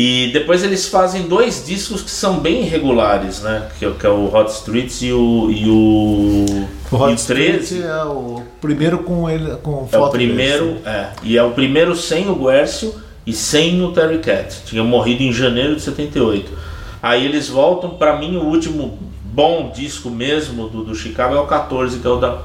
E 0.00 0.30
depois 0.32 0.62
eles 0.62 0.86
fazem 0.86 1.22
dois 1.22 1.66
discos 1.66 2.02
que 2.02 2.10
são 2.10 2.38
bem 2.38 2.62
irregulares, 2.62 3.40
né? 3.42 3.66
Que, 3.80 3.84
é 3.84 3.88
o- 3.88 3.94
que 3.94 4.06
é 4.06 4.08
o 4.08 4.32
Hot 4.32 4.48
Streets 4.52 5.02
e 5.02 5.12
o, 5.12 5.50
e 5.50 5.68
o, 5.68 6.68
O 6.92 6.96
Hot 6.96 7.10
e 7.10 7.14
o 7.14 7.26
13. 7.26 7.58
Street 7.64 7.84
é 7.84 8.04
o 8.04 8.42
primeiro 8.60 8.98
com 8.98 9.28
ele 9.28 9.56
com 9.60 9.88
É 9.90 9.98
o 9.98 10.08
primeiro, 10.08 10.66
dele. 10.66 10.80
é, 10.86 11.08
e 11.24 11.36
é 11.36 11.42
o 11.42 11.50
primeiro 11.50 11.96
sem 11.96 12.30
o 12.30 12.36
Guércio 12.36 12.94
e 13.26 13.32
sem 13.32 13.82
o 13.82 13.90
Terry 13.90 14.18
Cat. 14.18 14.62
Tinha 14.66 14.84
morrido 14.84 15.24
em 15.24 15.32
janeiro 15.32 15.74
de 15.74 15.82
78. 15.82 16.48
Aí 17.02 17.24
eles 17.24 17.48
voltam, 17.48 17.90
pra 17.90 18.16
mim 18.16 18.36
o 18.36 18.44
último 18.44 18.98
bom 19.24 19.72
disco 19.74 20.10
mesmo 20.10 20.68
do, 20.68 20.84
do 20.84 20.94
Chicago 20.94 21.34
é 21.34 21.40
o 21.40 21.46
14, 21.46 21.98
que 21.98 22.06
é 22.06 22.10
o 22.10 22.16
da 22.18 22.38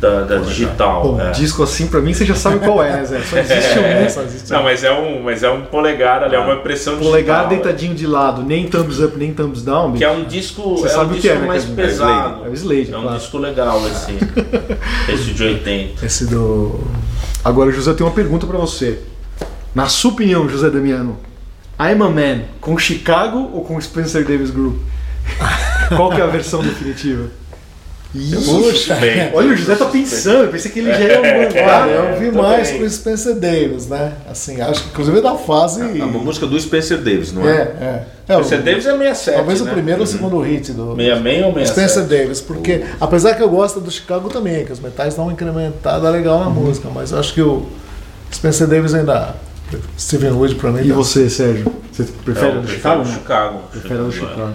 da, 0.00 0.22
da 0.22 0.38
digital. 0.38 1.02
Bom, 1.02 1.20
é. 1.20 1.30
disco 1.32 1.62
assim, 1.62 1.86
pra 1.86 2.00
mim 2.00 2.12
você 2.14 2.24
já 2.24 2.34
sabe 2.34 2.60
qual 2.60 2.82
é, 2.82 2.92
né, 2.92 3.04
Zé? 3.04 3.20
Só 3.20 3.38
existe 3.38 3.78
um. 3.78 4.08
Só 4.08 4.22
existe 4.22 4.50
Não, 4.52 4.62
mas 4.62 4.84
é 4.84 4.92
um, 4.92 5.22
mas 5.22 5.42
é 5.42 5.50
um 5.50 5.62
polegar 5.62 6.22
ali, 6.22 6.34
é 6.34 6.38
uma 6.38 6.54
impressão 6.54 6.94
digital. 6.94 7.12
Polegar 7.12 7.44
é. 7.44 7.48
deitadinho 7.48 7.94
de 7.94 8.06
lado, 8.06 8.42
nem 8.42 8.68
thumbs 8.68 9.00
up, 9.00 9.16
nem 9.16 9.32
thumbs 9.32 9.62
down, 9.62 9.92
Que 9.92 10.04
é 10.04 10.10
um 10.10 10.24
disco, 10.24 10.76
Você 10.76 10.86
é 10.86 10.90
sabe 10.90 11.14
um 11.14 11.18
o 11.18 11.20
que 11.20 11.22
disco 11.22 11.36
é, 11.36 11.40
né, 11.40 11.46
mais 11.46 11.64
Cadinho? 11.64 11.80
É 11.80 11.84
o 11.84 11.86
pesado. 11.86 12.28
Slade. 12.28 12.46
É 12.46 12.48
o 12.48 12.54
Slade, 12.54 12.92
É 12.92 12.96
um 12.96 13.02
claro. 13.02 13.18
disco 13.18 13.38
legal 13.38 13.82
esse. 13.88 14.12
esse 15.12 15.32
de 15.32 15.42
80. 15.42 16.06
Esse 16.06 16.26
do. 16.26 16.80
Agora, 17.44 17.70
José, 17.72 17.90
eu 17.90 17.94
tenho 17.94 18.08
uma 18.08 18.14
pergunta 18.14 18.46
pra 18.46 18.58
você. 18.58 19.00
Na 19.74 19.86
sua 19.86 20.12
opinião, 20.12 20.48
José 20.48 20.70
Damiano, 20.70 21.18
I'm 21.78 22.02
a 22.02 22.08
Man 22.08 22.42
com 22.60 22.76
Chicago 22.78 23.50
ou 23.52 23.64
com 23.64 23.80
Spencer 23.80 24.24
Davis 24.24 24.50
Group? 24.50 24.76
Qual 25.96 26.10
que 26.10 26.20
é 26.20 26.24
a 26.24 26.26
versão 26.26 26.62
definitiva? 26.62 27.28
Bem, 28.14 29.30
Olha, 29.34 29.48
o 29.48 29.56
José 29.56 29.76
tá 29.76 29.84
pensando, 29.84 30.44
eu 30.44 30.48
pensei 30.48 30.70
que 30.70 30.78
ele 30.78 30.90
já 30.92 30.98
ia 31.00 31.18
mandar. 31.20 31.88
eu 31.88 32.18
vi 32.18 32.30
mais 32.34 32.70
com 32.70 32.82
o 32.82 32.88
Spencer 32.90 33.34
Davis, 33.34 33.86
né? 33.86 34.14
Assim, 34.30 34.60
acho 34.62 34.82
que 34.84 34.88
inclusive 34.88 35.18
é 35.18 35.20
da 35.20 35.34
fase. 35.34 35.80
É 35.82 36.04
uma 36.04 36.18
música 36.18 36.46
do 36.46 36.58
Spencer 36.58 36.98
Davis, 36.98 37.32
não 37.34 37.46
É, 37.46 37.52
é? 37.52 37.60
é. 38.28 38.32
é 38.34 38.36
o- 38.38 38.42
Você 38.42 38.56
Davis 38.56 38.86
é 38.86 38.92
67. 38.96 39.36
talvez 39.36 39.60
né? 39.60 39.70
o 39.70 39.74
primeiro 39.74 40.00
ou 40.00 40.04
o 40.04 40.06
segundo 40.08 40.40
hit 40.40 40.72
do 40.72 40.94
66 40.96 41.44
ou 41.44 41.52
67? 41.52 41.68
Spencer 41.72 42.04
Davis, 42.04 42.40
porque 42.40 42.84
apesar 42.98 43.34
que 43.34 43.42
eu 43.42 43.50
gosto 43.50 43.78
do 43.78 43.90
Chicago 43.90 44.30
também, 44.30 44.64
que 44.64 44.72
os 44.72 44.80
metais 44.80 45.14
dão 45.14 45.24
uma 45.26 45.32
incrementada 45.34 46.08
legal 46.08 46.40
na 46.40 46.48
música, 46.48 46.88
mas 46.94 47.12
eu 47.12 47.18
acho 47.18 47.34
que 47.34 47.42
o 47.42 47.66
Spencer 48.32 48.66
Davis 48.66 48.94
ainda. 48.94 49.34
Steven 49.98 50.30
Wood 50.32 50.54
pra 50.54 50.70
mim. 50.72 50.80
E 50.82 50.88
tá- 50.88 50.94
você, 50.94 51.28
Sérgio? 51.28 51.70
Você 51.92 52.04
prefere 52.24 52.56
eu 52.56 52.66
Chicago? 52.66 53.04
Chicago. 53.04 53.58
Prefere 53.70 53.98
do 54.00 54.10
Chicago. 54.10 54.52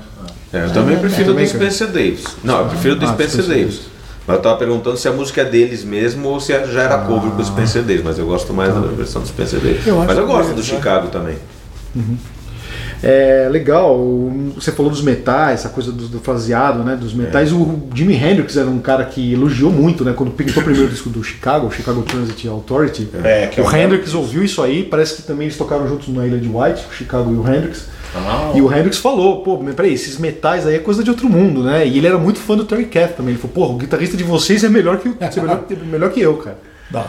É, 0.53 0.65
eu 0.65 0.71
também 0.71 0.97
prefiro 0.99 1.31
também, 1.31 1.45
do 1.45 1.51
cara. 1.51 1.71
Spencer 1.71 1.87
Davis. 1.87 2.23
Não, 2.43 2.59
eu 2.59 2.65
prefiro 2.67 2.95
do 2.95 3.05
Ah, 3.05 3.13
Spencer 3.13 3.43
Davis. 3.43 3.81
Mas 4.25 4.37
eu 4.37 4.41
tava 4.41 4.57
perguntando 4.57 4.95
se 4.97 5.07
a 5.07 5.11
música 5.11 5.41
é 5.41 5.45
deles 5.45 5.83
mesmo 5.83 6.29
ou 6.29 6.39
se 6.39 6.53
já 6.53 6.81
era 6.83 6.97
cover 6.99 7.31
com 7.31 7.41
o 7.41 7.45
Spencer 7.45 7.81
Davis, 7.81 8.03
mas 8.03 8.17
eu 8.17 8.25
gosto 8.25 8.53
mais 8.53 8.73
da 8.73 8.79
versão 8.81 9.21
do 9.21 9.27
Spencer 9.27 9.59
Davis. 9.59 9.85
Mas 9.85 10.17
eu 10.17 10.25
gosto 10.25 10.51
do 10.51 10.57
né? 10.57 10.63
Chicago 10.63 11.07
também. 11.07 11.37
É 13.03 13.49
legal, 13.51 13.97
você 14.55 14.71
falou 14.71 14.89
dos 14.89 15.01
metais, 15.01 15.59
essa 15.59 15.69
coisa 15.69 15.91
do, 15.91 16.07
do 16.07 16.19
fraseado, 16.19 16.83
né? 16.83 16.95
Dos 16.95 17.13
metais. 17.13 17.51
O 17.51 17.79
Jimi 17.93 18.15
Hendrix 18.15 18.55
era 18.55 18.69
um 18.69 18.79
cara 18.79 19.03
que 19.05 19.33
elogiou 19.33 19.69
muito, 19.71 20.05
né? 20.05 20.13
Quando 20.15 20.31
pintou 20.31 20.61
o 20.61 20.65
primeiro 20.65 20.89
disco 20.89 21.09
do 21.09 21.23
Chicago, 21.23 21.67
o 21.67 21.71
Chicago 21.71 22.01
Transit 22.03 22.47
Authority. 22.47 23.09
É, 23.23 23.49
é 23.55 23.61
o 23.61 23.65
um- 23.65 23.75
Hendrix 23.75 24.13
ouviu 24.13 24.43
isso 24.43 24.61
aí, 24.61 24.83
parece 24.83 25.17
que 25.17 25.23
também 25.23 25.47
eles 25.47 25.57
tocaram 25.57 25.87
juntos 25.87 26.07
na 26.07 26.25
Ilha 26.25 26.37
de 26.37 26.47
White, 26.47 26.85
o 26.89 26.93
Chicago 26.93 27.31
e 27.31 27.35
o 27.35 27.47
Hendrix. 27.53 27.87
Ah, 28.15 28.51
E 28.55 28.61
o 28.61 28.71
Hendrix 28.71 28.97
falou, 28.97 29.41
pô, 29.43 29.57
peraí, 29.57 29.93
esses 29.93 30.19
metais 30.19 30.67
aí 30.67 30.75
é 30.75 30.79
coisa 30.79 31.03
de 31.03 31.09
outro 31.09 31.27
mundo, 31.27 31.63
né? 31.63 31.85
E 31.87 31.97
ele 31.97 32.05
era 32.07 32.17
muito 32.17 32.39
fã 32.39 32.55
do 32.55 32.63
Terry 32.63 32.85
Cat 32.85 33.15
também. 33.15 33.33
Ele 33.33 33.41
falou, 33.41 33.53
porra, 33.55 33.73
o 33.73 33.77
guitarrista 33.77 34.15
de 34.15 34.23
vocês 34.23 34.63
é 34.63 34.69
melhor 34.69 34.97
que, 34.99 35.09
é 35.09 35.41
melhor, 35.41 35.65
melhor 35.91 36.09
que 36.11 36.21
eu, 36.21 36.37
cara. 36.37 36.57
Então. 36.93 37.05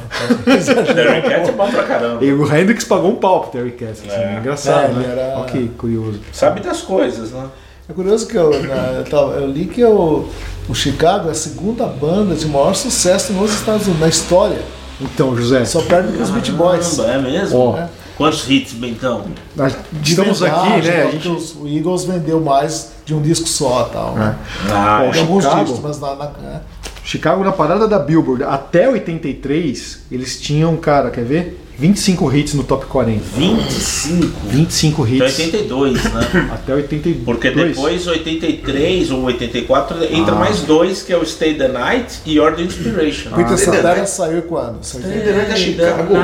Terry 0.94 1.22
Cat 1.22 1.48
é 1.48 1.52
bom 1.52 1.70
pra 1.70 1.82
caramba. 1.82 2.24
E 2.24 2.32
o 2.32 2.44
Hendrix 2.56 2.84
pagou 2.84 3.10
um 3.10 3.16
pau 3.16 3.40
pro 3.42 3.50
Terry 3.50 3.72
Cat. 3.72 3.90
Assim, 3.92 4.08
É. 4.10 4.38
Engraçado, 4.40 4.84
É, 4.92 4.94
né? 4.94 5.08
era- 5.12 5.38
Ok, 5.40 5.70
curioso. 5.76 6.20
Sabe 6.32 6.60
das 6.60 6.80
coisas, 6.80 7.30
né? 7.32 7.44
É 7.88 7.92
curioso 7.92 8.26
que 8.26 8.36
eu, 8.36 8.50
na- 8.62 8.92
eu, 8.92 9.04
tava- 9.04 9.32
eu 9.34 9.46
li 9.46 9.66
que 9.66 9.84
o, 9.84 10.26
o 10.68 10.74
Chicago 10.74 11.28
é 11.28 11.32
a 11.32 11.34
segunda 11.34 11.84
banda 11.86 12.34
de 12.34 12.46
maior 12.46 12.74
sucesso 12.74 13.32
nos 13.34 13.52
Estados 13.52 13.82
Unidos, 13.86 14.00
na 14.00 14.08
história. 14.08 14.62
Então, 15.00 15.36
José, 15.36 15.64
Só 15.66 15.82
perde 15.82 16.12
para 16.12 16.22
os 16.22 16.30
Beach 16.30 16.52
Boys. 16.52 16.98
É 17.00 17.18
mesmo? 17.18 17.76
É. 17.76 17.88
Quantos 18.16 18.48
hits, 18.48 18.72
Bentão? 18.74 19.22
nós 19.56 19.74
De 19.92 20.10
estamos 20.12 20.38
verdade, 20.40 20.68
aqui, 20.78 20.86
né? 20.88 21.02
A 21.02 21.10
gente, 21.10 21.28
os- 21.28 21.56
o 21.56 21.66
Eagles 21.66 22.04
vendeu 22.04 22.40
mais 22.40 22.92
de 23.04 23.12
um 23.12 23.20
disco 23.20 23.46
só 23.48 23.90
tal. 23.92 24.14
Né? 24.14 24.34
Ah, 24.72 25.08
Tem 25.12 25.20
alguns 25.22 25.42
Chicago. 25.44 25.64
discos, 25.64 25.80
mas 25.82 26.00
na, 26.00 26.14
na- 26.14 26.24
é. 26.44 26.60
Chicago, 27.04 27.44
na 27.44 27.52
parada 27.52 27.86
da 27.86 27.98
Billboard, 27.98 28.42
até 28.44 28.88
83, 28.88 30.06
eles 30.10 30.40
tinham, 30.40 30.74
cara, 30.76 31.10
quer 31.10 31.24
ver? 31.24 31.60
25 31.76 32.32
hits 32.34 32.54
no 32.54 32.62
top 32.62 32.86
40. 32.86 33.20
25. 33.36 34.26
25 34.46 35.06
Então 35.08 35.26
hits 35.26 35.38
82, 35.40 36.04
né? 36.04 36.50
até 36.54 36.72
82. 36.72 37.24
Porque 37.24 37.50
depois, 37.50 38.06
83 38.06 39.10
ou 39.10 39.24
84, 39.24 40.04
entra 40.04 40.34
Ah. 40.34 40.38
mais 40.38 40.60
dois, 40.60 41.02
que 41.02 41.12
é 41.12 41.16
o 41.16 41.26
Stay 41.26 41.54
the 41.54 41.68
Night 41.68 42.20
e 42.24 42.38
Order 42.40 42.64
Inspiration. 42.64 43.30
Peter 43.32 43.52
Ah, 43.52 43.56
Cetera 43.56 43.82
verdade. 43.82 44.10
saiu 44.10 44.42
quando? 44.42 44.82
Saiu 44.82 45.04
em 45.04 45.14
Liderante 45.18 45.50
é 45.52 45.56
Chicago. 45.56 46.14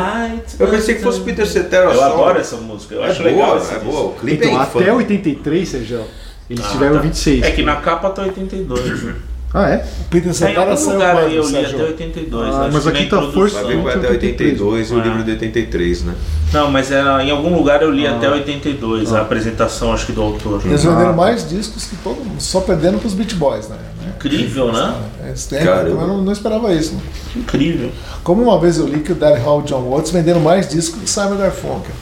Eu 0.59 0.69
pensei 0.69 0.95
que 0.95 1.03
fosse 1.03 1.21
Peter 1.21 1.47
Cetera 1.47 1.91
Eu 1.91 1.95
só. 1.97 2.05
adoro 2.13 2.39
essa 2.39 2.57
música, 2.57 2.95
eu 2.95 3.05
É 3.05 3.11
acho 3.11 3.19
boa, 3.23 3.31
legal 3.33 3.55
é 3.55 3.59
esse 3.59 3.75
boa. 3.75 3.85
disco. 3.85 4.07
O 4.07 4.13
clipe 4.21 4.47
Então, 4.47 4.59
é 4.61 4.63
até 4.63 4.79
infame. 4.83 4.91
83, 4.93 5.69
Sérgio, 5.69 6.01
eles 6.49 6.65
Ah, 6.65 6.69
tiveram 6.71 6.95
tá. 6.95 7.01
26. 7.03 7.43
É 7.43 7.51
que 7.51 7.63
na 7.63 7.77
capa 7.77 8.09
tá 8.11 8.23
82. 8.23 9.03
né? 9.05 9.15
Ah, 9.53 9.69
é? 9.69 9.77
O 9.79 10.05
Peter 10.11 10.31
É, 10.31 10.33
Cetera 10.33 10.61
algum 10.61 10.77
saiu 10.77 10.93
lugar 10.93 11.17
aí 11.17 11.35
eu 11.37 11.43
quando, 11.43 11.55
li 11.57 11.61
Sérgio? 11.61 11.77
até 11.81 11.85
82. 11.89 12.55
Ah, 12.55 12.61
acho 12.61 12.73
mas 12.73 12.83
que 12.85 12.89
aqui 12.91 13.07
tá 13.07 13.23
força- 13.33 13.63
Vai 13.65 13.77
ver 13.77 13.89
até 13.99 14.09
82 14.11 14.91
e 14.91 14.95
o 14.95 15.01
Ah. 15.01 15.03
livro 15.03 15.25
de 15.25 15.31
83, 15.33 16.05
né? 16.05 16.15
Não, 16.53 16.71
mas 16.71 16.93
era, 16.93 17.25
em 17.25 17.31
algum 17.33 17.57
lugar 17.57 17.83
eu 17.83 17.91
li 17.91 18.07
Ah. 18.07 18.17
até 18.17 18.31
82, 18.31 19.13
a 19.13 19.23
apresentação 19.23 19.93
acho 19.93 20.07
que 20.07 20.13
do 20.13 20.23
autor. 20.23 20.63
Eles 20.65 20.85
venderam 20.85 21.15
mais 21.15 21.49
discos 21.49 21.85
que 21.87 21.97
todo 21.97 22.17
mundo, 22.25 22.41
só 22.41 22.61
perdendo 22.61 22.99
pros 23.01 23.13
Beach 23.13 23.35
Boys, 23.35 23.69
né? 23.69 23.77
Incrível, 24.17 24.71
né? 24.73 24.95
Eles 25.27 25.47
têm, 25.47 25.65
Caramba. 25.65 26.01
eu 26.03 26.07
não, 26.07 26.23
não 26.23 26.33
esperava 26.33 26.73
isso. 26.73 26.95
né? 26.95 27.01
Incrível. 27.35 27.91
Como 28.23 28.43
uma 28.43 28.59
vez 28.61 28.79
eu 28.79 28.87
li 28.87 29.01
que 29.01 29.11
o 29.13 29.15
Daryl 29.17 29.43
Hall 29.43 29.61
e 29.61 29.63
o 29.63 29.67
John 29.67 29.83
Watts 29.91 30.13
venderam 30.13 30.41
mais 30.41 30.69
discos 30.69 31.01
que 31.03 31.11
Simon 31.11 31.37
Garfunkel. 31.37 31.93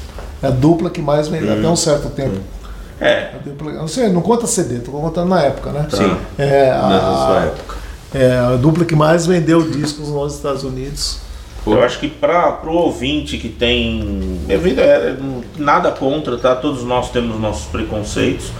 É 0.42 0.48
a 0.48 0.50
dupla 0.50 0.90
que 0.90 1.00
mais 1.00 1.28
vendeu 1.28 1.52
até 1.56 1.66
um 1.66 1.76
certo 1.76 2.11
tempo. 2.11 2.38
É, 3.00 3.30
A 3.34 3.48
eu 3.48 3.72
não 3.74 3.88
sei, 3.88 4.08
não 4.08 4.20
conta 4.20 4.46
CD, 4.46 4.80
tô 4.80 4.90
contando 4.90 5.28
na 5.28 5.42
época, 5.42 5.70
né? 5.70 5.87
Sim. 5.90 6.16
É 6.38 6.70
Na 6.72 7.00
sua 7.00 7.38
a, 7.40 7.44
época. 7.46 7.76
é 8.14 8.30
a 8.38 8.56
dupla 8.56 8.84
que 8.84 8.96
mais 8.96 9.26
vendeu 9.26 9.62
discos 9.70 10.08
nos 10.08 10.34
Estados 10.34 10.64
Unidos. 10.64 11.18
eu 11.66 11.82
acho 11.82 11.98
que 12.00 12.08
para 12.08 12.52
pro 12.52 12.72
ouvinte 12.72 13.38
que 13.38 13.48
tem. 13.48 14.40
Devido 14.46 14.80
é, 14.80 15.16
nada 15.56 15.90
contra, 15.92 16.37
tá? 16.38 16.56
Todos 16.56 16.82
nós 16.84 17.11
temos 17.11 17.38
nossos 17.40 17.66
preconceitos. 17.66 18.50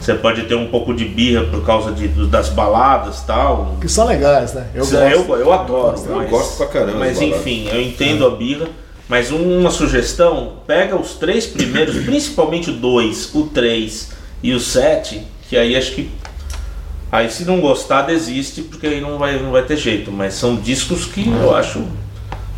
Você 0.00 0.14
pode 0.14 0.42
ter 0.44 0.54
um 0.54 0.68
pouco 0.68 0.94
de 0.94 1.04
birra 1.04 1.44
por 1.50 1.66
causa 1.66 1.90
de, 1.90 2.06
das 2.28 2.48
baladas 2.50 3.18
e 3.18 3.26
tal. 3.26 3.74
Que 3.80 3.88
são 3.88 4.06
legais, 4.06 4.54
né? 4.54 4.68
Eu 4.72 4.84
Eu, 4.84 4.90
gosto. 5.24 5.32
eu, 5.32 5.36
eu 5.38 5.52
adoro. 5.52 5.98
Eu 6.06 6.16
mas- 6.16 6.30
gosto 6.30 6.56
pra 6.56 6.66
caramba 6.68 6.98
Mas 7.00 7.20
enfim, 7.20 7.68
eu 7.70 7.80
entendo 7.82 8.24
a 8.24 8.30
birra. 8.30 8.68
Mas 9.08 9.30
uma 9.30 9.70
sugestão, 9.70 10.56
pega 10.66 10.94
os 10.94 11.14
três 11.14 11.46
primeiros, 11.46 11.96
principalmente 12.04 12.70
o 12.70 12.74
2, 12.74 13.34
o 13.34 13.44
3 13.44 14.10
e 14.42 14.52
o 14.52 14.60
7, 14.60 15.22
que 15.48 15.56
aí 15.56 15.76
acho 15.76 15.92
que. 15.92 16.10
Aí 17.10 17.30
se 17.30 17.44
não 17.46 17.60
gostar, 17.60 18.02
desiste, 18.02 18.60
porque 18.60 18.86
aí 18.86 19.00
não 19.00 19.16
vai, 19.16 19.40
não 19.40 19.50
vai 19.50 19.62
ter 19.62 19.78
jeito. 19.78 20.12
Mas 20.12 20.34
são 20.34 20.56
discos 20.56 21.06
que 21.06 21.26
eu 21.26 21.56
acho 21.56 21.82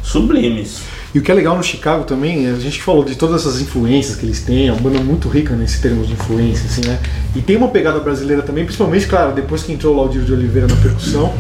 sublimes. 0.03 0.81
E 1.15 1.19
o 1.19 1.23
que 1.23 1.31
é 1.31 1.35
legal 1.35 1.57
no 1.57 1.63
Chicago 1.63 2.05
também, 2.05 2.49
a 2.49 2.55
gente 2.55 2.83
falou 2.83 3.05
de 3.05 3.17
todas 3.17 3.41
essas 3.41 3.61
influências 3.61 4.17
que 4.17 4.25
eles 4.25 4.43
têm, 4.43 4.69
é 4.69 4.73
uma 4.73 4.81
banda 4.81 5.01
muito 5.01 5.29
rica 5.29 5.55
nesse 5.55 5.81
termos 5.81 6.07
de 6.07 6.15
influência, 6.15 6.67
assim, 6.67 6.87
né? 6.87 7.01
E 7.35 7.41
tem 7.41 7.57
uma 7.57 7.69
pegada 7.69 7.99
brasileira 7.99 8.43
também, 8.43 8.65
principalmente, 8.65 9.07
claro, 9.07 9.33
depois 9.33 9.63
que 9.63 9.73
entrou 9.73 9.95
o 9.95 9.97
Laudir 9.97 10.23
de 10.23 10.33
Oliveira 10.33 10.69
na 10.69 10.77
percussão, 10.77 11.35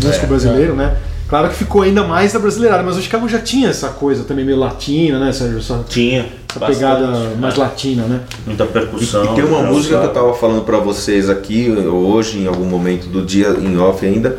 músico 0.00 0.26
brasileiro, 0.26 0.76
né? 0.76 0.96
Claro 1.32 1.48
que 1.48 1.54
ficou 1.54 1.80
ainda 1.80 2.06
mais 2.06 2.34
da 2.34 2.38
brasileirada, 2.38 2.82
mas 2.82 2.98
o 2.98 3.00
Chicago 3.00 3.26
já 3.26 3.38
tinha 3.38 3.70
essa 3.70 3.88
coisa 3.88 4.22
também 4.22 4.44
meio 4.44 4.58
latina, 4.58 5.18
né, 5.18 5.32
Sérgio? 5.32 5.60
Essa, 5.60 5.82
Tinha. 5.88 6.26
essa 6.46 6.60
bastante, 6.60 6.76
pegada 6.76 7.06
né? 7.06 7.36
mais 7.40 7.56
latina, 7.56 8.02
né? 8.04 8.20
Muita 8.44 8.66
percussão. 8.66 9.24
E 9.24 9.34
tem 9.36 9.44
uma 9.44 9.62
música 9.62 9.98
que 9.98 10.04
eu 10.04 10.12
tava 10.12 10.34
falando 10.34 10.62
pra 10.62 10.76
vocês 10.76 11.30
aqui, 11.30 11.70
hoje, 11.70 12.40
em 12.40 12.46
algum 12.46 12.66
momento 12.66 13.06
do 13.06 13.24
dia, 13.24 13.48
em 13.48 13.78
off 13.78 14.04
ainda, 14.04 14.36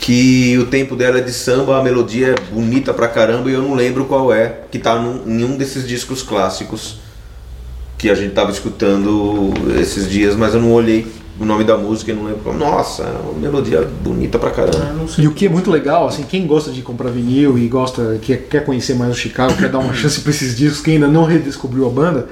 que 0.00 0.56
o 0.56 0.64
tempo 0.64 0.96
dela 0.96 1.18
é 1.18 1.20
de 1.20 1.30
samba, 1.30 1.78
a 1.78 1.82
melodia 1.82 2.28
é 2.28 2.54
bonita 2.54 2.94
pra 2.94 3.06
caramba 3.06 3.50
e 3.50 3.52
eu 3.52 3.60
não 3.60 3.74
lembro 3.74 4.06
qual 4.06 4.32
é, 4.32 4.60
que 4.70 4.78
tá 4.78 4.98
num, 4.98 5.30
em 5.30 5.44
um 5.44 5.58
desses 5.58 5.86
discos 5.86 6.22
clássicos 6.22 7.00
que 7.98 8.08
a 8.08 8.14
gente 8.14 8.32
tava 8.32 8.50
escutando 8.50 9.52
esses 9.78 10.08
dias, 10.08 10.34
mas 10.34 10.54
eu 10.54 10.62
não 10.62 10.72
olhei 10.72 11.06
o 11.38 11.44
nome 11.44 11.64
da 11.64 11.76
música 11.76 12.12
e 12.12 12.14
não 12.14 12.24
lembro. 12.24 12.40
qual. 12.42 12.54
Nossa, 12.54 13.02
é 13.02 13.18
uma 13.22 13.32
melodia 13.32 13.82
bonita 13.82 14.38
pra 14.38 14.50
caramba. 14.50 14.78
Ah. 14.78 15.06
E 15.18 15.26
o 15.26 15.32
que 15.32 15.46
é 15.46 15.48
muito 15.48 15.70
legal, 15.70 16.06
assim, 16.06 16.22
quem 16.22 16.46
gosta 16.46 16.70
de 16.70 16.82
comprar 16.82 17.10
vinil 17.10 17.58
e 17.58 17.66
gosta, 17.68 18.18
quer, 18.22 18.46
quer 18.48 18.64
conhecer 18.64 18.94
mais 18.94 19.12
o 19.12 19.18
Chicago, 19.18 19.56
quer 19.56 19.68
dar 19.68 19.78
uma 19.78 19.92
chance 19.94 20.20
pra 20.20 20.30
esses 20.30 20.56
discos 20.56 20.80
que 20.80 20.92
ainda 20.92 21.08
não 21.08 21.24
redescobriu 21.24 21.86
a 21.86 21.90
banda, 21.90 22.28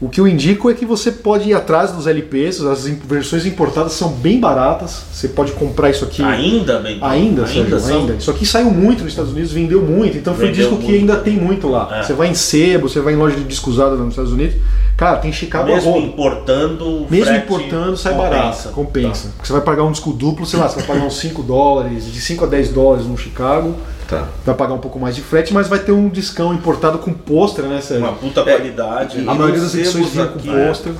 o 0.00 0.08
que 0.08 0.20
eu 0.20 0.28
indico 0.28 0.70
é 0.70 0.74
que 0.74 0.86
você 0.86 1.10
pode 1.10 1.48
ir 1.48 1.54
atrás 1.54 1.90
dos 1.90 2.06
LPs, 2.06 2.60
as 2.62 2.86
versões 2.86 3.44
importadas 3.44 3.92
são 3.94 4.10
bem 4.10 4.38
baratas, 4.38 5.02
você 5.12 5.26
pode 5.28 5.50
comprar 5.52 5.90
isso 5.90 6.04
aqui. 6.04 6.22
Ainda 6.22 6.78
bem. 6.78 6.98
Ainda, 7.02 7.46
Sérgio, 7.48 7.80
são- 7.80 7.98
ainda. 8.00 8.14
Isso 8.14 8.30
aqui 8.30 8.46
saiu 8.46 8.70
muito 8.70 9.02
nos 9.02 9.12
Estados 9.12 9.32
Unidos, 9.32 9.50
vendeu 9.50 9.82
muito, 9.82 10.16
então 10.16 10.34
foi 10.36 10.50
um 10.50 10.52
disco 10.52 10.76
que 10.76 10.82
muito. 10.84 10.94
ainda 11.00 11.16
tem 11.16 11.34
muito 11.34 11.68
lá. 11.68 11.88
É. 11.98 12.02
Você 12.04 12.12
vai 12.12 12.28
em 12.28 12.34
sebo, 12.34 12.88
você 12.88 13.00
vai 13.00 13.14
em 13.14 13.16
loja 13.16 13.34
de 13.36 13.42
disco 13.44 13.70
usado 13.70 13.96
nos 13.96 14.10
Estados 14.10 14.32
Unidos, 14.32 14.54
cara, 14.96 15.16
tem 15.18 15.32
Chicago 15.32 15.72
a 15.72 15.74
Mesmo 15.74 15.90
rodo. 15.90 16.06
importando. 16.06 17.06
Mesmo 17.10 17.34
importando, 17.34 17.96
sai 17.96 18.12
compensa. 18.14 18.30
barato. 18.36 18.68
Compensa. 18.70 19.28
Porque 19.34 19.46
você 19.48 19.52
vai 19.52 19.62
pagar 19.62 19.82
um 19.82 19.90
disco 19.90 20.12
duplo, 20.12 20.46
sei 20.46 20.60
lá, 20.60 20.68
você 20.68 20.76
vai 20.76 20.86
pagar 20.86 21.06
uns 21.06 21.16
5 21.18 21.42
dólares, 21.42 22.04
de 22.12 22.20
5 22.20 22.44
a 22.44 22.46
10 22.48 22.68
dólares 22.70 23.04
no 23.06 23.16
Chicago, 23.18 23.74
Tá. 24.08 24.26
vai 24.42 24.54
pagar 24.54 24.72
um 24.72 24.78
pouco 24.78 24.98
mais 24.98 25.14
de 25.14 25.20
frete, 25.20 25.52
mas 25.52 25.68
vai 25.68 25.78
ter 25.78 25.92
um 25.92 26.08
discão 26.08 26.54
importado 26.54 26.96
com 26.98 27.12
pôster, 27.12 27.66
né, 27.66 27.78
Sérgio? 27.82 28.06
Uma 28.06 28.14
puta 28.14 28.42
qualidade. 28.42 29.18
e- 29.18 29.20
A 29.20 29.24
né? 29.24 29.34
maioria 29.34 29.60
nos 29.60 29.72
das 29.72 29.74
edições 29.74 30.08
vinha 30.08 30.26
com 30.26 30.38
aqui, 30.38 30.48
pôster. 30.48 30.92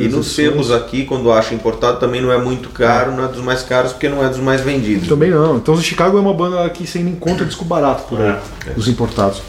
E 0.00 0.08
nos 0.08 0.34
sebos 0.34 0.72
aqui, 0.72 1.04
quando 1.04 1.30
acha 1.30 1.54
importado, 1.54 2.00
também 2.00 2.20
não 2.20 2.32
é 2.32 2.38
muito 2.38 2.70
caro, 2.70 3.12
não 3.12 3.24
é 3.24 3.28
dos 3.28 3.40
mais 3.40 3.62
caros, 3.62 3.92
porque 3.92 4.08
não 4.08 4.24
é 4.24 4.28
dos 4.28 4.38
mais 4.40 4.60
vendidos. 4.60 5.06
Também 5.06 5.30
não. 5.30 5.58
Então 5.58 5.74
o 5.74 5.80
Chicago 5.80 6.18
é 6.18 6.20
uma 6.20 6.34
banda 6.34 6.68
que 6.70 6.84
você 6.84 6.98
ainda 6.98 7.10
encontra 7.10 7.46
disco 7.46 7.64
barato 7.64 8.02
por 8.08 8.20
aí, 8.20 8.30
É. 8.30 8.72
os 8.76 8.88
importados. 8.88 9.40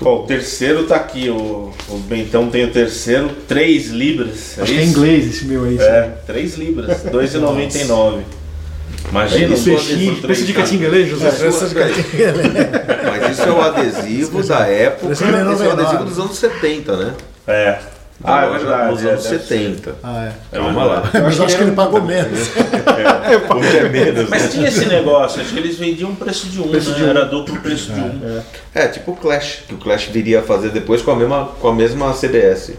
Ó, 0.00 0.22
o 0.22 0.26
terceiro 0.26 0.84
tá 0.84 0.96
aqui, 0.96 1.28
o, 1.28 1.70
o 1.88 1.98
Bentão 2.08 2.48
tem 2.48 2.64
o 2.64 2.70
terceiro, 2.70 3.28
3 3.46 3.88
libras. 3.88 4.58
Acho 4.58 4.72
que 4.72 4.78
é 4.78 4.82
isso? 4.82 4.90
inglês 4.90 5.26
esse 5.26 5.44
meu 5.44 5.64
aí. 5.64 5.78
É, 5.78 6.14
3 6.26 6.56
libras, 6.56 7.02
2,99. 7.04 8.20
Imagina 9.10 9.40
um 9.40 9.42
é 9.42 9.52
adesivo 9.52 9.78
chique. 9.78 10.20
Preço 10.20 10.44
de 10.44 10.52
né, 10.88 11.04
José? 11.04 11.28
Essa 11.28 11.68
de 11.68 11.74
catinga, 11.74 12.32
né? 12.32 12.70
Mas 13.10 13.32
isso 13.32 13.48
é 13.48 13.52
o 13.52 13.60
adesivo 13.60 14.42
da 14.42 14.66
época, 14.66 15.12
esse 15.12 15.24
é 15.24 15.26
é 15.26 15.30
o 15.30 15.44
99. 15.44 15.80
adesivo 15.80 16.04
dos 16.04 16.18
anos 16.18 16.36
70, 16.36 16.96
né? 16.96 17.14
É. 17.46 17.78
Ah, 18.24 18.44
é 18.44 18.50
verdade. 18.50 18.94
Dos 18.94 19.04
é, 19.04 19.10
anos 19.10 19.22
ser. 19.22 19.40
70. 19.40 19.94
Ah, 20.02 20.32
é. 20.52 20.56
Calma 20.56 20.84
lá. 20.84 21.10
Mas 21.12 21.38
acho 21.38 21.56
que 21.56 21.62
ele 21.62 21.72
pagou 21.72 22.02
menos. 22.02 22.50
Hoje 23.56 23.76
é 23.76 23.88
menos. 23.88 24.30
Mas 24.30 24.52
tinha 24.52 24.68
esse 24.68 24.86
negócio, 24.86 25.40
acho 25.40 25.52
que 25.52 25.58
eles 25.58 25.76
vendiam 25.76 26.14
preço 26.14 26.46
de 26.46 26.60
um, 26.60 26.68
Preço 26.68 26.90
né? 26.90 26.96
de 26.96 27.04
um. 27.04 27.08
Era 27.08 27.24
duplo 27.26 27.60
preço 27.60 27.92
de 27.92 28.00
um. 28.00 28.42
É, 28.74 28.88
tipo 28.88 29.12
o 29.12 29.16
Clash, 29.16 29.64
que 29.68 29.74
o 29.74 29.78
Clash 29.78 30.06
viria 30.06 30.40
a 30.40 30.42
fazer 30.42 30.70
depois 30.70 31.02
com 31.02 31.10
a 31.10 31.16
mesma, 31.16 31.50
com 31.60 31.68
a 31.68 31.74
mesma 31.74 32.12
CBS. 32.14 32.72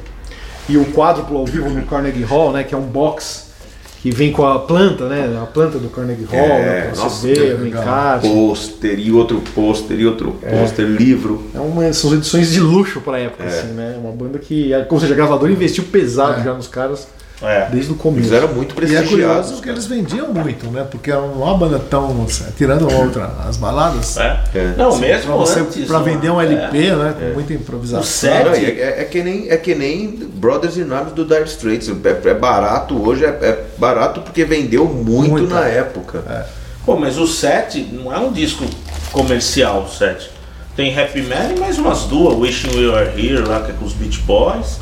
E 0.68 0.76
o 0.76 0.86
quádruplo 0.86 1.38
ao 1.38 1.46
vivo 1.46 1.70
no 1.70 1.86
Carnegie 1.86 2.24
Hall, 2.24 2.52
né, 2.52 2.64
que 2.64 2.74
é 2.74 2.78
um 2.78 2.82
box 2.82 3.47
que 4.10 4.16
vem 4.16 4.32
com 4.32 4.46
a 4.46 4.58
planta, 4.60 5.10
né, 5.10 5.38
a 5.42 5.46
planta 5.46 5.78
do 5.78 5.90
Carnegie 5.90 6.24
Hall, 6.32 6.40
É, 6.40 6.48
né, 6.48 6.92
com 6.94 7.02
nossa, 7.02 7.28
CD, 7.28 7.36
que 7.56 7.62
o 7.62 7.68
encarte. 7.68 8.30
Pôster 8.30 8.98
e 9.00 9.12
outro 9.12 9.42
pôster 9.54 10.00
e 10.00 10.06
outro 10.06 10.32
pôster, 10.50 10.86
livro. 10.86 11.44
É 11.54 11.60
uma, 11.60 11.92
são 11.92 12.14
edições 12.14 12.54
de 12.54 12.62
luxo 12.62 13.02
pra 13.02 13.20
época, 13.20 13.44
assim, 13.44 13.74
né? 13.74 13.98
Uma 14.02 14.14
banda 14.14 14.40
que, 14.40 14.72
ou 14.90 15.00
seja, 15.00 15.14
a 15.14 15.16
gravadora 15.18 15.52
investiu 15.52 15.84
pesado 15.92 16.40
É. 16.40 16.44
já 16.46 16.54
nos 16.54 16.68
caras 16.70 17.06
É. 17.42 17.68
desde 17.70 17.92
o 17.92 17.94
Eles 17.94 18.02
começo. 18.02 18.34
eram 18.34 18.48
muito 18.48 18.72
E 18.72 18.74
é 18.74 18.76
prestigiados. 18.76 19.10
curioso 19.12 19.62
que 19.62 19.70
eles 19.70 19.86
vendiam 19.86 20.34
muito, 20.34 20.66
né? 20.72 20.86
Porque 20.90 21.12
é 21.12 21.18
uma 21.18 21.56
banda 21.56 21.78
tão. 21.78 22.26
Tirando 22.58 22.92
outra, 22.92 23.32
as 23.48 23.58
baladas. 23.58 24.18
É. 24.18 24.40
É. 24.56 24.74
Não, 24.76 24.90
Pra, 24.90 25.00
mesmo 25.08 25.38
você, 25.38 25.60
antes. 25.60 25.86
pra 25.86 26.00
né? 26.00 26.06
vender 26.14 26.32
um 26.32 26.42
É. 26.42 26.46
LP, 26.46 26.92
né? 26.96 27.16
Com 27.20 27.34
muita 27.36 27.54
O 27.54 27.56
improvisação. 27.56 28.04
set- 28.04 28.44
Não, 28.46 28.56
e 28.56 28.66
é, 28.82 29.02
é 29.02 29.04
que 29.04 29.22
nem, 29.22 29.50
é 29.52 29.58
que 29.58 29.76
nem 29.76 30.08
Brothers 30.34 30.78
in 30.78 30.92
Arms 30.92 31.14
do 31.14 31.24
Dire 31.26 31.44
Straits. 31.46 31.90
É, 31.90 32.30
é 32.30 32.34
barato 32.34 32.96
hoje, 33.08 33.24
é, 33.24 33.28
é 33.30 33.64
barato 33.78 34.22
porque 34.22 34.44
vendeu 34.44 34.86
muito, 34.86 35.30
Muito, 35.32 35.54
na 35.54 35.68
é. 35.68 35.78
época. 35.78 36.48
Pô, 36.86 36.96
mas 36.96 37.18
o 37.20 37.28
7 37.28 37.82
não 37.92 38.12
é 38.12 38.18
um 38.18 38.32
disco 38.32 38.66
comercial, 39.12 39.84
o 39.84 39.90
7. 39.90 40.32
Tem 40.76 40.98
Happy 40.98 41.22
Man 41.22 41.54
e 41.56 41.60
mais 41.60 41.78
umas 41.78 42.04
duas, 42.04 42.36
Wishing 42.38 42.70
We 42.76 42.88
Were 42.88 43.10
Here, 43.16 43.44
lá 43.48 43.62
que 43.62 43.72
é 43.72 43.74
com 43.74 43.86
os 43.86 43.94
Beach 43.94 44.20
Boys. 44.22 44.80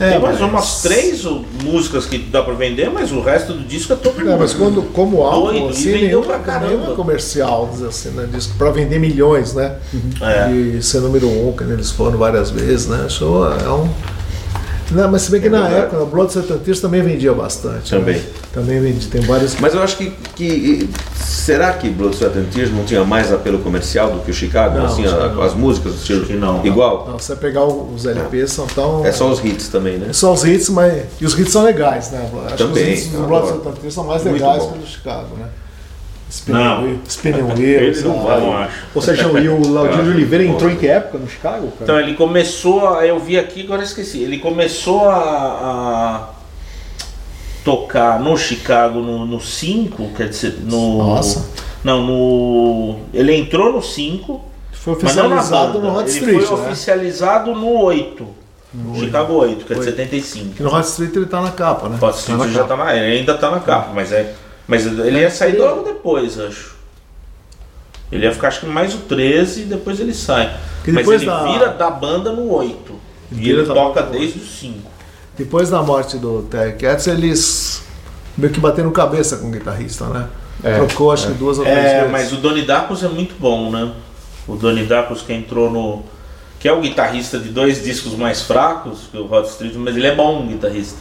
É, 0.00 0.10
Tem 0.10 0.18
mais 0.20 0.40
mas- 0.40 0.50
umas 0.50 0.82
três 0.82 1.22
músicas 1.62 2.04
que 2.06 2.18
dá 2.18 2.42
pra 2.42 2.54
vender, 2.54 2.90
mas 2.90 3.12
o 3.12 3.20
resto 3.20 3.52
do 3.52 3.60
disco 3.64 3.92
é 3.92 3.96
todo 3.96 4.28
É, 4.28 4.36
mas 4.36 4.52
quando, 4.52 4.82
como 4.92 5.22
álbum, 5.22 5.52
Doido, 5.52 5.66
e 5.66 5.70
assim, 5.70 5.84
vendeu 5.92 6.00
nenhum, 6.00 6.22
pra 6.22 6.38
caramba. 6.40 6.92
é 6.92 6.94
comercial, 6.96 7.70
assim, 7.88 8.08
né? 8.10 8.28
Disco 8.32 8.54
pra 8.58 8.70
vender 8.72 8.98
milhões, 8.98 9.54
né? 9.54 9.76
É. 10.20 10.50
E 10.50 10.82
ser 10.82 10.98
número 11.00 11.28
um, 11.28 11.52
que 11.52 11.62
eles 11.62 11.92
foram 11.92 12.18
várias 12.18 12.50
vezes, 12.50 12.88
né? 12.88 13.06
Show 13.08 13.46
é 13.46 13.68
um. 13.70 13.88
Não, 14.94 15.10
mas 15.10 15.22
se 15.22 15.30
bem 15.30 15.40
que 15.40 15.46
É 15.48 15.50
na 15.50 15.62
verdade. 15.62 15.82
época, 15.86 16.02
o 16.02 16.06
Blood 16.06 16.32
Setantista 16.32 16.86
também 16.88 17.02
vendia 17.02 17.32
bastante. 17.32 17.90
Também. 17.90 18.16
Né? 18.16 18.24
Também 18.52 18.80
vendia, 18.80 19.08
tem 19.10 19.20
vários. 19.22 19.56
Mas 19.60 19.74
eu 19.74 19.82
acho 19.82 19.96
que, 19.96 20.10
que 20.36 20.88
será 21.16 21.72
que 21.72 21.88
Blood 21.90 22.14
Sweat 22.16 22.38
and 22.38 22.44
Tears 22.44 22.70
não 22.72 22.84
tinha 22.84 23.04
mais 23.04 23.32
apelo 23.32 23.58
comercial 23.58 24.10
do 24.12 24.20
que 24.20 24.30
o 24.30 24.34
Chicago? 24.34 24.78
Não, 24.78 24.86
assim, 24.86 25.04
a- 25.06 25.44
as 25.44 25.54
músicas, 25.54 25.94
estilo 25.94 26.24
que 26.24 26.34
não. 26.34 26.64
igual? 26.64 27.08
Não, 27.10 27.18
você 27.18 27.34
pegar 27.34 27.64
os 27.64 28.06
LPs 28.06 28.52
são 28.52 28.66
tão. 28.68 29.04
É 29.04 29.10
só 29.12 29.28
os 29.30 29.44
hits 29.44 29.68
também, 29.68 29.98
né? 29.98 30.12
Só 30.12 30.32
os 30.32 30.44
hits, 30.44 30.68
mas. 30.68 31.04
E 31.20 31.26
os 31.26 31.38
hits 31.38 31.52
são 31.52 31.64
legais, 31.64 32.10
né? 32.12 32.30
Acho 32.46 32.56
Também, 32.56 32.84
que 32.84 32.92
os 32.92 32.98
hits 33.00 33.08
do 33.12 33.26
Blood. 33.26 33.48
Setantista 33.48 33.90
são 33.90 34.04
mais 34.04 34.22
legais 34.24 34.62
que 34.62 34.68
os 34.72 34.78
do 34.78 34.86
Chicago, 34.86 35.36
né? 35.36 35.46
Não. 36.48 36.98
Spinning 37.08 37.62
Eles 37.62 38.02
não 38.04 38.20
vão, 38.22 38.56
acho. 38.56 38.72
Ô 38.94 39.00
Sérgio, 39.00 39.38
e 39.38 39.48
o 39.48 39.68
Laudir 39.72 39.98
Ah, 39.98 40.02
de 40.02 40.08
Oliveira 40.10 40.44
entrou 40.44 40.70
em 40.70 40.76
que 40.76 40.86
época 40.86 41.18
no 41.18 41.28
Chicago, 41.28 41.68
cara? 41.72 41.76
Então 41.82 42.00
ele 42.00 42.14
começou, 42.14 42.88
a, 42.88 43.06
eu 43.06 43.18
vi 43.18 43.38
aqui, 43.38 43.62
agora 43.62 43.80
eu 43.82 43.86
esqueci. 43.86 44.18
Ele 44.22 44.38
começou 44.38 45.08
a, 45.08 45.14
a 45.16 46.28
tocar 47.64 48.20
no 48.20 48.36
Chicago 48.36 49.00
no 49.00 49.40
5, 49.40 50.08
quer 50.16 50.28
dizer, 50.28 50.58
no. 50.64 50.98
Nossa. 50.98 51.48
Não, 51.82 52.02
no. 52.02 52.96
Ele 53.12 53.34
entrou 53.34 53.72
no 53.72 53.82
5, 53.82 54.40
Foi 54.72 54.96
mas 55.02 55.16
não 55.16 55.28
na 55.28 55.36
oficializado 55.36 55.78
banda. 55.78 55.88
no 55.88 55.98
Hot 55.98 56.08
ele 56.08 56.18
Street, 56.18 56.42
foi 56.46 56.58
né? 56.58 56.66
oficializado 56.66 57.54
no 57.54 57.72
8. 57.82 58.26
Chicago 58.98 59.34
8, 59.34 59.64
que 59.66 59.72
é 59.72 59.76
de 59.76 59.80
Oito. 59.82 59.90
75. 59.92 60.54
Que 60.56 60.62
no 60.64 60.74
Hot 60.74 60.84
Street 60.88 61.14
ele 61.14 61.26
tá 61.26 61.40
na 61.40 61.52
capa, 61.52 61.88
né? 61.88 61.96
Hot 62.00 62.18
Street 62.18 62.38
Tá 62.40 62.48
já 62.48 62.62
capa. 62.64 62.76
tá 62.76 62.84
na, 62.84 62.96
ele 62.96 63.18
ainda 63.18 63.34
tá 63.34 63.50
na 63.50 63.60
capa, 63.60 63.90
mas 63.94 64.10
é 64.12 64.34
Mas 64.66 64.86
ele 64.86 65.18
ia 65.20 65.30
sair 65.30 65.58
logo 65.58 65.82
depois, 65.82 66.38
acho. 66.38 66.74
Ele 68.10 68.24
ia 68.24 68.32
ficar 68.32 68.48
acho 68.48 68.60
que 68.60 68.66
mais 68.66 68.94
o 68.94 68.98
13 68.98 69.62
e 69.62 69.64
depois 69.64 69.98
ele 70.00 70.14
sai. 70.14 70.56
E 70.86 70.90
Mas 70.92 71.02
depois 71.04 71.22
ele 71.22 71.30
da- 71.30 71.44
vira 71.44 71.68
da 71.68 71.90
banda 71.90 72.32
no 72.32 72.50
8. 72.52 72.94
E 73.32 73.34
Vira 73.36 73.58
ele 73.62 73.66
toca 73.66 74.02
desde 74.02 74.38
o 74.38 74.42
5. 74.44 74.90
Depois 75.36 75.68
da 75.70 75.82
morte 75.82 76.16
do 76.18 76.42
Terry 76.42 76.74
Katz, 76.74 77.06
eles 77.08 77.82
meio 78.36 78.52
que 78.52 78.60
bateram 78.60 78.90
cabeça 78.92 79.36
com 79.38 79.48
o 79.48 79.50
guitarrista, 79.50 80.06
né? 80.06 80.28
É, 80.62 80.76
Trocou 80.76 81.10
acho 81.12 81.26
que 81.28 81.32
duas 81.34 81.58
ou 81.58 81.64
três 81.64 81.78
É, 81.78 81.96
vezes. 81.98 82.10
mas 82.12 82.32
o 82.32 82.36
Donnie 82.36 82.64
Darkus 82.64 83.02
é 83.02 83.08
muito 83.08 83.34
bom, 83.38 83.70
né? 83.70 83.92
O 84.46 84.54
Donnie 84.54 84.84
Darkus 84.86 85.22
que 85.22 85.32
entrou 85.32 85.70
no. 85.70 86.04
que 86.60 86.68
é 86.68 86.72
o 86.72 86.80
guitarrista 86.80 87.38
de 87.38 87.48
dois 87.50 87.82
discos 87.82 88.14
mais 88.14 88.42
fracos 88.42 89.08
que 89.10 89.16
o 89.18 89.26
Rod 89.26 89.44
Street, 89.46 89.74
mas 89.76 89.96
ele 89.96 90.06
é 90.06 90.14
bom 90.14 90.46
guitarrista. 90.46 90.98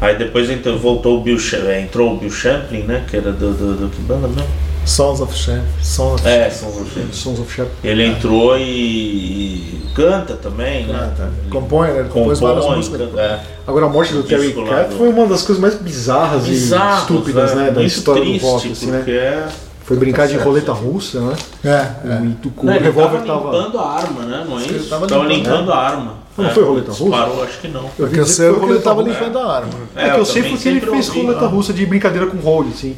Aí 0.00 0.16
depois 0.16 0.48
entrou, 0.48 0.78
voltou 0.78 1.18
o 1.18 1.22
Bill 1.22 1.38
Cha- 1.38 1.56
é, 1.58 1.80
entrou 1.80 2.14
o 2.14 2.16
Bill 2.18 2.30
Champlin, 2.30 2.82
né? 2.82 3.04
Que 3.10 3.16
era 3.16 3.32
do, 3.32 3.52
do, 3.52 3.74
do 3.74 3.88
que 3.88 4.00
banda 4.02 4.28
mesmo? 4.28 4.46
Sons 4.86 5.20
of 5.20 5.36
Shame. 5.36 5.62
Sons 5.82 6.20
of 6.20 6.26
É, 6.28 6.48
são 6.48 6.70
vocês. 6.70 7.06
Sons 7.14 7.38
of 7.40 7.52
Shep. 7.52 7.68
Ele 7.84 8.06
entrou 8.06 8.56
e, 8.56 8.62
e 8.62 9.80
canta 9.94 10.34
também, 10.34 10.86
né? 10.86 10.94
Canta. 10.98 11.30
Ele 11.42 11.50
Compõe, 11.50 11.88
né? 11.88 12.00
Ele 12.00 12.08
compôs 12.08 12.38
várias 12.40 12.60
compõe, 12.64 12.76
músicas. 12.78 13.00
canta- 13.00 13.20
é. 13.20 13.40
Agora 13.66 13.84
a 13.86 13.88
morte 13.90 14.14
do 14.14 14.22
Terry 14.22 14.54
Cat 14.54 14.94
foi 14.94 15.08
uma 15.10 15.26
das 15.26 15.42
coisas 15.42 15.60
mais 15.60 15.74
bizarras 15.74 16.46
Bizarros, 16.46 17.00
e 17.00 17.02
estúpidas, 17.02 17.54
né, 17.54 17.66
da 17.66 17.72
Muito 17.72 17.86
história 17.86 18.24
do 18.24 18.36
rock, 18.38 18.72
assim, 18.72 18.86
né? 18.86 19.04
é. 19.08 19.46
Foi 19.88 19.96
brincar 19.96 20.28
de 20.28 20.36
roleta 20.36 20.70
russa, 20.72 21.18
né? 21.20 21.34
É, 21.64 21.68
é. 21.70 22.22
E 22.24 22.36
tu, 22.42 22.50
com 22.50 22.66
Não, 22.66 22.74
o 22.74 22.76
ele 22.76 22.84
revólver 22.84 23.22
tava 23.22 23.40
tava. 23.40 23.56
limpando 23.56 23.78
a 23.80 23.90
arma, 23.90 24.20
né? 24.22 24.44
Não 24.46 24.58
é 24.60 24.62
isso? 24.64 24.88
tava 24.90 25.06
Tava, 25.06 25.24
limpando, 25.24 25.50
limpando 25.50 25.72
a 25.72 25.78
arma. 25.78 26.14
Não 26.36 26.44
É, 26.46 26.50
foi 26.50 26.62
roleta 26.64 26.90
russa? 26.90 27.02
Disparou, 27.04 27.42
acho 27.42 27.58
que 27.60 27.68
não. 27.68 27.80
Eu 27.84 27.90
Porque 27.96 28.16
vi 28.16 28.22
que 28.22 28.26
foi 28.30 28.44
que 28.46 28.50
ele 28.52 28.60
roleta 28.60 28.82
tava 28.82 29.02
russa. 29.02 29.14
limpando 29.18 29.38
a 29.38 29.56
arma. 29.56 29.70
É, 29.96 30.04
que 30.04 30.10
eu, 30.10 30.18
eu 30.18 30.24
sei 30.26 30.42
também 30.42 30.56
porque 30.56 30.68
ele 30.68 30.80
sempre 30.80 30.90
fez 30.94 31.08
ouvi, 31.08 31.20
roleta 31.22 31.40
né? 31.40 31.46
russa 31.48 31.72
de 31.72 31.86
brincadeira 31.86 32.26
com 32.26 32.36
role, 32.36 32.68
assim. 32.74 32.96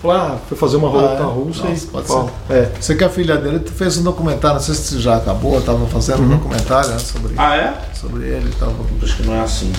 Falou, 0.00 0.16
ah, 0.16 0.38
foi 0.48 0.56
fazer 0.56 0.76
uma 0.76 0.88
roleta 0.88 1.24
Ah, 1.24 1.26
é? 1.26 1.32
russa 1.32 1.64
Nossa, 1.68 1.84
e. 1.84 1.86
pode 1.88 2.06
pau. 2.06 2.30
ser. 2.46 2.54
É. 2.54 2.70
Sei 2.80 2.96
que 2.96 3.02
a 3.02 3.08
filha 3.10 3.36
dele 3.36 3.60
fez 3.66 3.98
um 3.98 4.04
documentário, 4.04 4.58
não 4.58 4.62
sei 4.62 4.74
se 4.76 5.00
já 5.00 5.16
acabou, 5.16 5.60
tava 5.60 5.84
fazendo 5.88 6.22
um 6.22 6.28
documentário 6.28 6.90
né, 6.90 6.98
sobre, 7.00 7.32
Ah, 7.36 7.56
é? 7.56 7.74
sobre 7.94 8.24
ele. 8.28 8.48
Tava, 8.60 8.72
Acho 9.02 9.16
que 9.16 9.22
não 9.24 9.34
é 9.34 9.40
assim. 9.40 9.72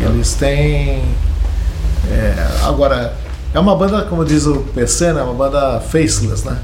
errado. 0.00 0.14
eles 0.14 0.34
têm. 0.34 1.02
é, 2.08 2.34
agora, 2.64 3.14
é 3.54 3.58
uma 3.58 3.74
banda, 3.74 4.02
como 4.02 4.24
diz 4.24 4.46
o 4.46 4.58
PC, 4.74 5.12
né? 5.12 5.22
Uma 5.22 5.34
banda 5.34 5.80
faceless, 5.80 6.46
né? 6.46 6.58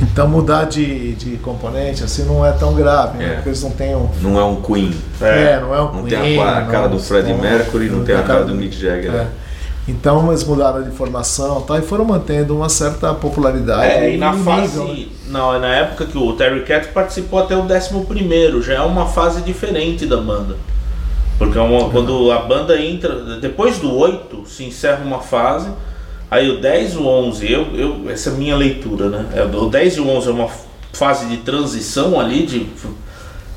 Então 0.00 0.28
mudar 0.28 0.64
de, 0.64 1.14
de 1.16 1.36
componente 1.38 2.04
assim 2.04 2.24
não 2.24 2.46
é 2.46 2.52
tão 2.52 2.72
grave, 2.74 3.18
né? 3.18 3.24
É. 3.24 3.34
Porque 3.34 3.48
eles 3.48 3.62
não 3.62 3.70
têm 3.70 3.96
um. 3.96 4.08
Não 4.22 4.38
é 4.38 4.44
um 4.44 4.62
Queen. 4.62 4.94
É, 5.20 5.58
não 5.60 5.74
é 5.74 5.82
um 5.82 5.92
Não 5.92 6.04
Queen, 6.04 6.08
tem 6.22 6.40
a, 6.42 6.58
a 6.58 6.62
cara 6.66 6.88
não, 6.88 6.96
do 6.96 7.02
Freddie 7.02 7.32
não- 7.32 7.40
Mercury, 7.40 7.88
não 7.88 8.04
tem 8.04 8.14
a 8.14 8.22
cara 8.22 8.44
do 8.44 8.54
Mick 8.54 8.76
Jagger. 8.78 9.10
É. 9.10 9.16
né? 9.16 9.28
Então 9.88 10.28
eles 10.28 10.44
mudaram 10.44 10.82
de 10.82 10.90
formação 10.90 11.62
tá, 11.62 11.78
e 11.78 11.82
foram 11.82 12.04
mantendo 12.04 12.54
uma 12.54 12.68
certa 12.68 13.12
popularidade. 13.14 13.86
É, 13.90 14.14
e 14.14 14.18
na 14.18 14.32
nível, 14.32 14.44
fase. 14.44 14.78
né? 14.78 15.06
Não, 15.28 15.58
na 15.58 15.68
época 15.74 16.04
que 16.04 16.16
o 16.18 16.32
Terry 16.34 16.62
Cat 16.62 16.88
participou 16.88 17.38
até 17.40 17.56
o 17.56 17.62
11, 17.62 18.62
já 18.62 18.74
é 18.74 18.80
uma 18.82 19.06
fase 19.06 19.40
diferente 19.40 20.04
da 20.06 20.18
banda. 20.18 20.56
Porque 21.38 21.56
é 21.56 21.60
uma- 21.60 21.88
quando 21.88 22.30
a 22.30 22.40
banda 22.42 22.78
entra. 22.80 23.38
Depois 23.40 23.78
do 23.78 23.92
8 23.94 24.44
se 24.46 24.62
encerra 24.64 25.00
uma 25.04 25.20
fase. 25.20 25.68
Aí 26.30 26.50
o 26.50 26.60
10 26.60 26.94
e 26.94 26.96
o 26.98 27.06
11, 27.06 27.52
eu, 27.52 27.66
eu, 27.74 28.10
essa 28.10 28.30
é 28.30 28.32
a 28.34 28.36
minha 28.36 28.56
leitura, 28.56 29.08
né? 29.08 29.26
É, 29.34 29.42
O 29.44 29.68
10 29.68 29.96
e 29.96 30.00
o 30.00 30.08
11 30.08 30.28
é 30.28 30.32
uma 30.32 30.50
fase 30.92 31.26
de 31.26 31.38
transição 31.38 32.20
ali, 32.20 32.44
de 32.44 32.66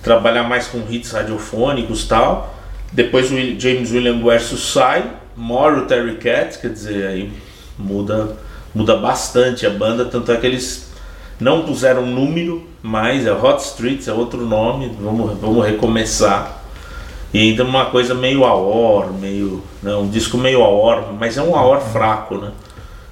trabalhar 0.01 0.43
mais 0.43 0.67
com 0.67 0.81
hits 0.89 1.11
radiofônicos 1.11 2.03
e 2.03 2.07
tal. 2.07 2.55
Depois 2.91 3.31
o 3.31 3.35
James 3.59 3.91
William 3.91 4.21
Versus 4.23 4.71
sai, 4.71 5.03
mora 5.35 5.79
o 5.79 5.85
Terry 5.85 6.15
Cat, 6.15 6.59
quer 6.59 6.69
dizer, 6.69 7.07
aí 7.07 7.31
muda, 7.77 8.37
muda 8.73 8.95
bastante 8.95 9.65
a 9.65 9.69
banda, 9.69 10.05
tanto 10.05 10.31
é 10.31 10.37
que 10.37 10.45
eles 10.47 10.91
não 11.39 11.63
puseram 11.63 12.05
número, 12.05 12.67
mas 12.81 13.25
é 13.25 13.33
Hot 13.33 13.61
Streets, 13.61 14.07
é 14.07 14.13
outro 14.13 14.45
nome, 14.45 14.95
vamos, 14.99 15.37
vamos 15.39 15.65
recomeçar. 15.65 16.60
E 17.33 17.39
ainda 17.39 17.63
uma 17.63 17.85
coisa 17.85 18.13
meio 18.13 18.43
aor, 18.43 19.11
meio. 19.13 19.63
Né, 19.81 19.93
um 19.95 20.07
disco 20.09 20.37
meio 20.37 20.61
aor, 20.63 21.05
mas 21.19 21.37
é 21.37 21.41
um 21.41 21.55
aor 21.55 21.79
fraco, 21.81 22.37
né? 22.37 22.51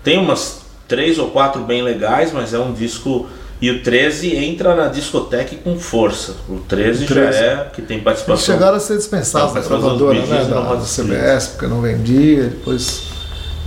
Tem 0.03 0.17
umas 0.17 0.61
três 0.87 1.17
ou 1.17 1.29
quatro 1.29 1.61
bem 1.63 1.81
legais, 1.81 2.31
mas 2.33 2.53
é 2.53 2.59
um 2.59 2.73
disco. 2.73 3.27
E 3.61 3.69
o 3.71 3.83
13 3.83 4.35
entra 4.37 4.73
na 4.73 4.87
discoteca 4.87 5.53
com 5.57 5.77
força. 5.77 6.33
O 6.47 6.59
13, 6.59 7.03
O 7.03 7.07
13. 7.07 7.37
já 7.37 7.45
é 7.45 7.69
que 7.73 7.81
tem 7.81 7.97
Eles 7.97 8.03
participação. 8.05 8.55
chegaram 8.55 8.77
a 8.77 8.79
ser 8.79 8.95
dispensados 8.97 9.53
da 9.53 9.59
gravadora, 9.59 10.17
né? 10.25 10.45
Da, 10.45 10.61
da 10.75 10.81
CBS, 10.85 11.47
porque 11.49 11.67
não 11.67 11.81
vendia. 11.81 12.43
Depois. 12.43 13.03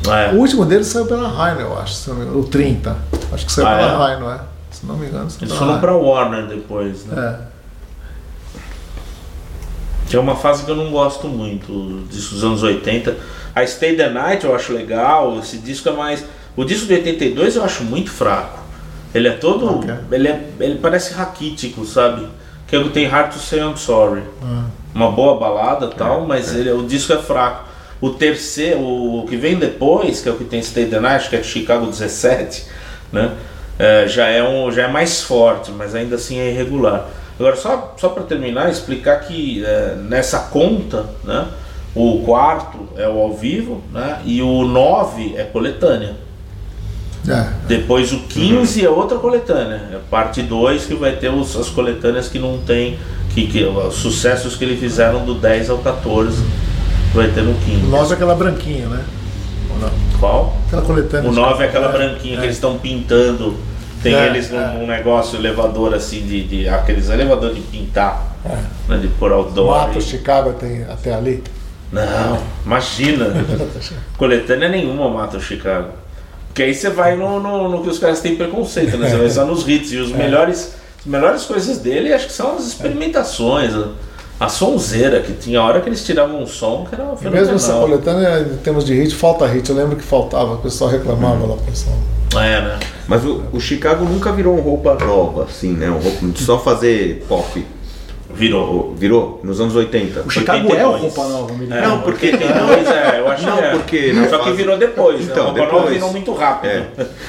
É. 0.09 0.33
O 0.35 0.39
último 0.39 0.65
deles 0.65 0.87
saiu 0.87 1.05
pela 1.07 1.29
Rhino, 1.29 1.61
eu 1.61 1.79
acho. 1.79 2.11
O 2.11 2.45
30. 2.45 2.97
Acho 3.33 3.45
que 3.47 3.53
saiu 3.53 3.67
Ah, 3.69 3.77
pela 3.77 4.11
é? 4.11 4.15
Rhino, 4.15 4.31
é. 4.31 4.41
Se 4.71 4.87
não 4.87 4.97
me 4.97 5.07
engano, 5.07 5.29
Eles 5.41 5.53
foram 5.53 5.79
pra 5.79 5.95
Warner 5.95 6.47
depois, 6.47 7.05
né? 7.05 7.37
É. 7.49 7.52
É 10.17 10.21
uma 10.21 10.37
fase 10.37 10.65
que 10.65 10.71
eu 10.71 10.77
não 10.77 10.91
gosto 10.91 11.29
muito, 11.29 11.73
o 11.73 12.05
disco 12.11 12.35
dos 12.35 12.45
anos 12.45 12.63
80. 12.63 13.17
A 13.55 13.67
Stay 13.67 13.97
the 13.97 14.09
Night 14.09 14.45
eu 14.45 14.55
acho 14.55 14.73
legal, 14.73 15.39
esse 15.39 15.59
disco 15.59 15.89
é 15.89 15.93
mais. 15.93 16.25
O 16.57 16.65
disco 16.65 16.87
de 16.87 16.95
82 16.95 17.57
eu 17.57 17.65
acho 17.65 17.85
muito 17.85 18.11
fraco. 18.11 18.61
Ele 19.15 19.29
é 19.29 19.33
todo. 19.33 19.79
Ok. 19.79 19.95
Ele, 20.11 20.29
é, 20.29 20.49
ele 20.61 20.77
parece 20.77 21.13
raquítico, 21.15 21.85
sabe? 21.85 22.27
Que 22.67 22.77
é 22.77 22.79
o 22.79 22.85
que 22.85 22.91
tem 22.91 23.07
Hard 23.07 23.33
to 23.33 23.39
Say 23.39 23.61
I'm 23.61 23.77
Sorry. 23.77 24.23
Ah. 24.43 24.65
Uma 24.95 25.11
boa 25.11 25.39
balada 25.39 25.87
e 25.87 25.95
tal, 25.95 26.27
mas 26.27 26.55
Ele, 26.55 26.71
o 26.71 26.83
disco 26.83 27.13
é 27.13 27.19
fraco. 27.19 27.65
O 28.01 28.11
terceiro, 28.11 28.81
o 28.81 29.27
que 29.29 29.37
vem 29.37 29.57
depois, 29.57 30.21
que 30.21 30.29
é 30.29 30.33
o 30.33 30.37
que 30.37 30.45
tem 30.45 30.63
Stay 30.63 30.87
the 30.87 30.99
Night, 30.99 31.29
que 31.29 31.37
é 31.37 31.43
Chicago 31.43 31.87
17, 31.87 32.67
né? 33.13 33.33
É, 33.79 34.07
já, 34.07 34.27
é 34.27 34.43
um, 34.47 34.71
já 34.71 34.85
é 34.85 34.89
mais 34.89 35.23
forte, 35.23 35.71
mas 35.71 35.95
ainda 35.95 36.17
assim 36.17 36.39
é 36.39 36.51
irregular. 36.51 37.09
Agora, 37.39 37.57
só, 37.57 37.95
só 37.97 38.09
para 38.09 38.23
terminar, 38.25 38.71
explicar 38.71 39.21
que 39.21 39.65
é, 39.65 39.97
nessa 39.97 40.39
conta, 40.39 41.07
né? 41.25 41.47
O 41.95 42.23
quarto 42.25 42.89
é 42.97 43.07
o 43.07 43.19
ao 43.19 43.35
vivo, 43.35 43.83
né? 43.93 44.21
E 44.25 44.41
o 44.41 44.65
9 44.65 45.35
é 45.37 45.45
coletânea. 45.45 46.17
É. 47.29 47.47
Depois 47.69 48.13
o 48.13 48.21
15 48.21 48.85
é 48.85 48.89
outra 48.89 49.19
coletânea. 49.19 49.81
É 49.93 49.99
parte 50.11 50.43
2 50.43 50.87
que 50.87 50.95
vai 50.95 51.17
ter 51.17 51.29
os, 51.29 51.55
as 51.57 51.69
coletâneas 51.69 52.29
que 52.29 52.39
não 52.39 52.59
tem. 52.59 52.99
Que, 53.35 53.47
que, 53.47 53.65
os 53.65 53.95
sucessos 53.95 54.57
que 54.57 54.65
eles 54.65 54.81
fizeram 54.81 55.25
do 55.25 55.35
10 55.35 55.71
ao 55.71 55.79
14 55.79 56.43
vai 57.15 57.29
ter 57.29 57.43
no 57.43 57.55
15. 57.55 57.87
O 57.87 57.89
9 57.89 58.11
é 58.11 58.15
aquela 58.15 58.35
branquinha, 58.35 58.87
né? 58.87 59.05
Qual? 60.19 60.57
Aquela 60.67 60.83
coletânea. 60.83 61.31
O 61.31 61.35
de 61.35 61.41
9 61.41 61.65
é 61.65 61.67
aquela 61.67 61.87
café. 61.89 61.99
branquinha 61.99 62.39
que 62.39 62.45
eles 62.45 62.57
estão 62.57 62.79
pintando. 62.79 63.57
Tem 64.03 64.15
É, 64.15 64.27
eles 64.27 64.51
num, 64.51 64.61
é. 64.61 64.73
num 64.75 64.87
negócio 64.87 65.39
elevador 65.39 65.95
assim 65.95 66.21
de. 66.27 66.43
de 66.45 66.69
aqueles 66.69 67.09
elevador 67.09 67.55
de 67.55 67.61
pintar. 67.61 68.31
Né, 68.89 68.99
de 68.99 69.07
pôr 69.09 69.31
outdoor. 69.33 69.71
Mato 69.71 69.99
e- 69.99 70.03
Chicago 70.03 70.53
tem 70.55 70.83
até 70.85 71.15
ali. 71.15 71.43
Não, 71.93 72.43
imagina. 72.65 73.27
Coletânea 74.19 74.69
nenhuma 74.69 75.09
mata 75.09 75.37
o 75.37 75.41
Chicago. 75.41 75.91
Porque 76.49 76.63
aí 76.65 76.75
você 76.75 76.91
vai 76.91 77.17
no, 77.17 77.39
no, 77.41 77.69
no 77.69 77.83
que 77.83 77.89
os 77.89 77.99
caras 77.99 78.21
têm 78.21 78.37
preconceito, 78.37 78.97
né? 78.97 79.09
Você 79.09 79.17
vai 79.17 79.31
só 79.31 79.45
nos 79.47 79.67
hits. 79.67 79.93
E 79.93 79.99
os 79.99 80.11
melhores, 80.13 80.75
as 81.01 81.07
melhores 81.07 81.45
coisas 81.45 81.79
dele 81.79 82.13
acho 82.13 82.27
que 82.27 82.33
são 82.33 82.57
as 82.57 82.67
experimentações. 82.67 83.75
A, 83.75 83.89
a 84.45 84.49
sonzeira, 84.49 85.21
que 85.21 85.33
tinha 85.35 85.63
hora 85.63 85.81
que 85.81 85.89
eles 85.89 86.05
tiravam 86.05 86.43
um 86.43 86.47
som 86.47 86.85
que 86.89 86.95
era 86.95 87.05
E 87.05 87.31
mesmo 87.31 87.55
essa 87.55 87.75
fenomenal. 87.75 88.01
coletânea, 88.01 88.41
em 88.53 88.57
termos 88.59 88.85
de 88.85 88.95
hit, 88.95 89.15
falta 89.15 89.47
hit. 89.47 89.69
Eu 89.71 89.77
lembro 89.77 89.97
que 89.97 90.03
faltava, 90.03 90.55
o 90.55 90.59
pessoal 90.59 90.91
reclamava 90.91 91.47
lá, 91.47 91.57
pessoal. 91.65 91.97
É, 92.35 92.61
né? 92.61 92.81
Mas 93.07 93.25
o, 93.25 93.43
o 93.53 93.61
Chicago 93.61 94.05
nunca 94.05 94.33
virou 94.33 94.55
uma 94.55 94.63
roupa 94.63 94.95
nova, 94.95 95.45
assim, 95.45 95.73
né? 95.73 95.91
Um 95.91 95.99
roupa, 95.99 96.27
só 96.37 96.59
fazer 96.59 97.25
pop. 97.29 97.65
Virou. 98.35 98.95
Virou 98.97 99.41
nos 99.43 99.61
anos 99.61 99.75
80. 99.77 100.23
O 100.27 100.31
Chicago 100.31 100.73
é 100.75 100.85
o 100.87 100.93
82. 100.93 101.01
roupa 101.15 101.29
nova, 101.33 101.53
me 101.55 101.67
É, 101.71 101.81
Não, 101.81 102.01
porque- 102.01 102.27
82, 102.27 102.89
é, 102.89 103.21
eu 103.21 103.29
acho 103.31 103.47
Não, 103.47 103.57
que 103.57 103.63
é. 103.65 103.71
porque 103.71 104.15
Só 104.31 104.39
que 104.39 104.45
fase- 104.45 104.57
virou 104.57 104.77
depois, 104.79 105.21
Então, 105.23 105.37
né? 105.37 105.43
Roupa 105.45 105.59
Nova 105.61 105.75
depois. 105.77 105.95
virou 105.95 106.11
muito 106.13 106.33
rápido. 106.33 106.71
É. 106.71 106.87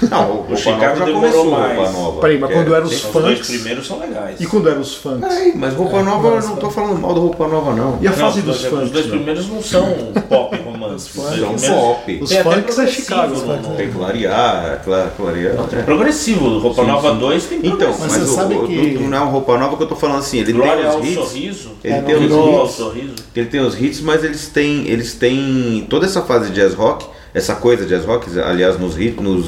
Não, 0.09 0.31
o, 0.31 0.45
O 0.49 0.53
o 0.53 0.57
Chicago 0.57 0.97
já 0.97 1.05
começou 1.11 1.45
mais. 1.51 1.75
roupa 1.77 1.91
nova. 1.91 2.21
Peraí, 2.21 2.39
mas 2.39 2.49
que 2.49 2.55
quando 2.55 2.73
é- 2.73 2.77
eram 2.77 2.85
os 2.87 2.93
Os 2.93 3.01
dois 3.11 3.37
funks. 3.39 3.47
primeiros 3.49 3.87
são 3.87 3.99
legais. 3.99 4.39
E 4.41 4.45
quando 4.45 4.69
eram 4.69 4.81
os 4.81 4.95
funks? 4.95 5.29
Ai, 5.29 5.53
mas 5.55 5.73
roupa 5.73 6.03
nova, 6.03 6.27
eu 6.29 6.41
não 6.41 6.55
tô 6.55 6.69
falando 6.69 6.99
mal 6.99 7.13
da 7.13 7.19
roupa 7.19 7.47
nova, 7.47 7.73
não. 7.73 7.97
E 8.01 8.07
a 8.07 8.11
Não, 8.11 8.17
fase 8.17 8.39
os 8.39 8.45
dos 8.45 8.61
dois, 8.63 8.83
os 8.85 8.91
dois 8.91 9.05
né? 9.05 9.11
primeiros 9.11 9.47
não 9.49 9.61
são 9.61 9.85
pop 10.29 10.55
romance. 10.63 11.09
Os 11.17 11.61
São 11.61 11.75
pop. 11.75 12.19
Os 12.21 12.29
Tem 12.29 12.43
funks 12.43 12.79
é 12.79 12.87
Chicago, 12.87 13.35
né? 13.45 13.61
Tem 13.77 13.89
clarear, 13.91 14.81
cla- 14.83 15.11
clarear. 15.17 15.55
Tem 15.69 15.79
é. 15.79 15.81
progressivo, 15.83 16.59
Roupa 16.59 16.83
Nova 16.83 17.11
sim. 17.13 17.17
2 17.19 17.45
tem 17.45 17.59
Então, 17.63 17.89
mas, 17.99 18.11
você 18.11 18.19
o, 18.21 18.25
sabe 18.27 18.55
que- 18.67 18.97
não 18.99 19.17
é 19.17 19.21
uma 19.21 19.31
roupa 19.31 19.57
nova 19.57 19.75
que 19.77 19.83
eu 19.83 19.87
tô 19.87 19.95
falando 19.95 20.19
assim. 20.19 20.37
Ele 20.39 20.53
tem 20.53 20.55
os 20.99 21.05
hits. 21.07 21.13
sorriso. 21.15 21.69
Ele 21.83 21.93
É, 21.93 22.01
tem 22.01 22.27
não 22.27 22.63
os 22.63 22.69
hits. 22.69 22.75
sorriso. 22.77 23.13
Ele 23.35 23.45
tem 23.47 23.59
os 23.61 23.81
hits, 23.81 24.01
mas 24.01 24.23
eles 24.23 24.47
têm, 24.47 24.87
eles 24.87 25.13
têm 25.13 25.85
toda 25.89 26.05
essa 26.05 26.21
fase 26.21 26.49
de 26.49 26.55
jazz 26.55 26.73
rock, 26.73 27.05
essa 27.33 27.55
coisa 27.55 27.83
de 27.83 27.89
jazz 27.89 28.05
rock, 28.05 28.27
aliás, 28.39 28.79
nos 28.79 28.97
hits, 28.97 29.19
nos, 29.21 29.47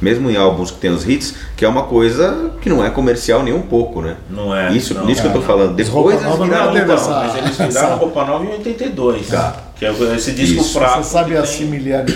mesmo 0.00 0.30
em 0.30 0.36
álbuns 0.36 0.70
que 0.70 0.78
tem 0.78 0.90
os 0.90 1.06
hits, 1.06 1.34
que 1.56 1.64
é 1.64 1.68
uma 1.68 1.82
coisa 1.84 2.52
que 2.62 2.68
não 2.70 2.82
é 2.84 2.88
comercial 2.90 3.42
nem 3.42 3.52
um 3.52 3.60
pouco, 3.62 4.00
né? 4.00 4.16
Não 4.30 4.54
é. 4.56 4.72
Isso, 4.72 4.94
não. 4.94 5.04
nisso 5.04 5.20
que 5.22 5.28
eu 5.28 5.32
tô 5.34 5.42
falando. 5.42 5.70
Os 5.70 5.76
Depois 5.76 5.92
roupa 5.92 6.12
eles 6.12 6.22
não 6.38 6.44
viraram 6.46 6.70
é 6.70 6.74
Não, 6.74 6.82
então, 6.82 6.94
essa- 6.94 7.10
mas 7.10 7.34
eles 7.36 7.50
viraram 7.50 7.68
essa- 7.88 7.94
Roupa 7.94 8.24
Nova 8.24 8.44
em 8.44 8.48
82. 8.52 9.26
Tá. 9.28 9.62
Que 9.78 9.84
é 9.84 9.92
esse 10.14 10.32
disco 10.32 10.62
Isso. 10.62 10.72
fraco. 10.78 11.02
Você 11.04 11.10
sabe 11.10 11.36
a 11.36 11.44
similaridade 11.44 12.12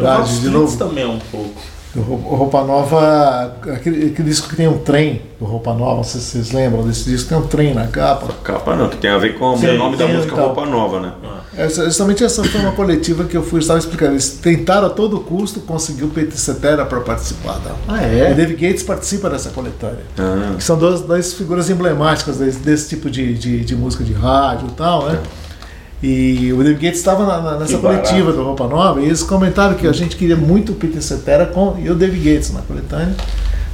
Rock 0.00 0.40
de 0.40 0.48
novo? 0.48 0.76
também 0.76 1.06
um 1.06 1.20
pouco. 1.30 1.53
Ro- 1.96 2.16
Roupa 2.36 2.64
Nova, 2.64 3.56
aquele, 3.72 4.06
aquele 4.08 4.28
disco 4.28 4.48
que 4.48 4.56
tem 4.56 4.66
um 4.68 4.78
trem 4.78 5.22
do 5.38 5.44
Roupa 5.44 5.72
Nova, 5.74 5.96
não 5.96 6.04
sei 6.04 6.20
se 6.20 6.26
vocês 6.32 6.52
lembram 6.52 6.82
desse 6.86 7.04
disco, 7.08 7.28
tem 7.28 7.38
um 7.38 7.46
trem 7.46 7.72
na 7.74 7.86
capa. 7.86 8.32
Capa 8.42 8.74
não, 8.74 8.88
que 8.88 8.96
tem 8.96 9.10
a 9.10 9.18
ver 9.18 9.38
com 9.38 9.56
Sim, 9.56 9.68
o 9.68 9.78
nome 9.78 9.96
da 9.96 10.06
música 10.06 10.32
então. 10.32 10.46
Roupa 10.46 10.66
Nova, 10.66 11.00
né? 11.00 11.12
Essa, 11.56 11.84
justamente 11.84 12.24
essa 12.24 12.42
foi 12.42 12.60
uma 12.60 12.72
coletiva 12.72 13.22
que 13.24 13.36
eu 13.36 13.42
fui, 13.42 13.60
estava 13.60 13.78
explicando. 13.78 14.12
Eles 14.14 14.28
tentaram 14.42 14.88
a 14.88 14.90
todo 14.90 15.20
custo 15.20 15.60
conseguir 15.60 16.02
o 16.02 16.08
Peter 16.08 16.36
Cetera 16.36 16.84
para 16.84 16.98
participar 17.00 17.58
dela. 17.60 17.76
Ah, 17.86 18.02
E 18.02 18.20
é? 18.20 18.34
David 18.34 18.54
Gates 18.60 18.82
participa 18.82 19.30
dessa 19.30 19.50
coletânea. 19.50 20.00
Ah, 20.18 20.54
Que 20.56 20.64
são 20.64 20.76
duas, 20.76 21.02
duas 21.02 21.32
figuras 21.34 21.70
emblemáticas 21.70 22.38
desse, 22.38 22.58
desse 22.58 22.88
tipo 22.88 23.08
de, 23.08 23.34
de, 23.34 23.64
de 23.64 23.76
música 23.76 24.02
de 24.02 24.12
rádio 24.12 24.66
e 24.66 24.72
tal, 24.72 25.06
né? 25.06 25.20
E 26.02 26.52
o 26.52 26.58
David 26.58 26.74
Gates 26.82 26.98
estava 26.98 27.24
na- 27.24 27.40
na- 27.40 27.58
nessa 27.58 27.76
Que 27.76 27.82
barato. 27.82 28.02
coletiva 28.08 28.32
do 28.32 28.42
Roupa 28.44 28.66
Nova 28.68 29.00
e 29.00 29.06
eles 29.06 29.22
comentaram 29.22 29.74
que 29.74 29.86
a 29.86 29.92
gente 29.92 30.16
queria 30.16 30.36
muito 30.36 30.72
o 30.72 30.74
Peter 30.74 31.02
Cetera 31.02 31.46
com, 31.46 31.76
e 31.82 31.88
o 31.90 31.94
David 31.94 32.22
Gates 32.30 32.52
na 32.52 32.60
coletânea. 32.60 33.14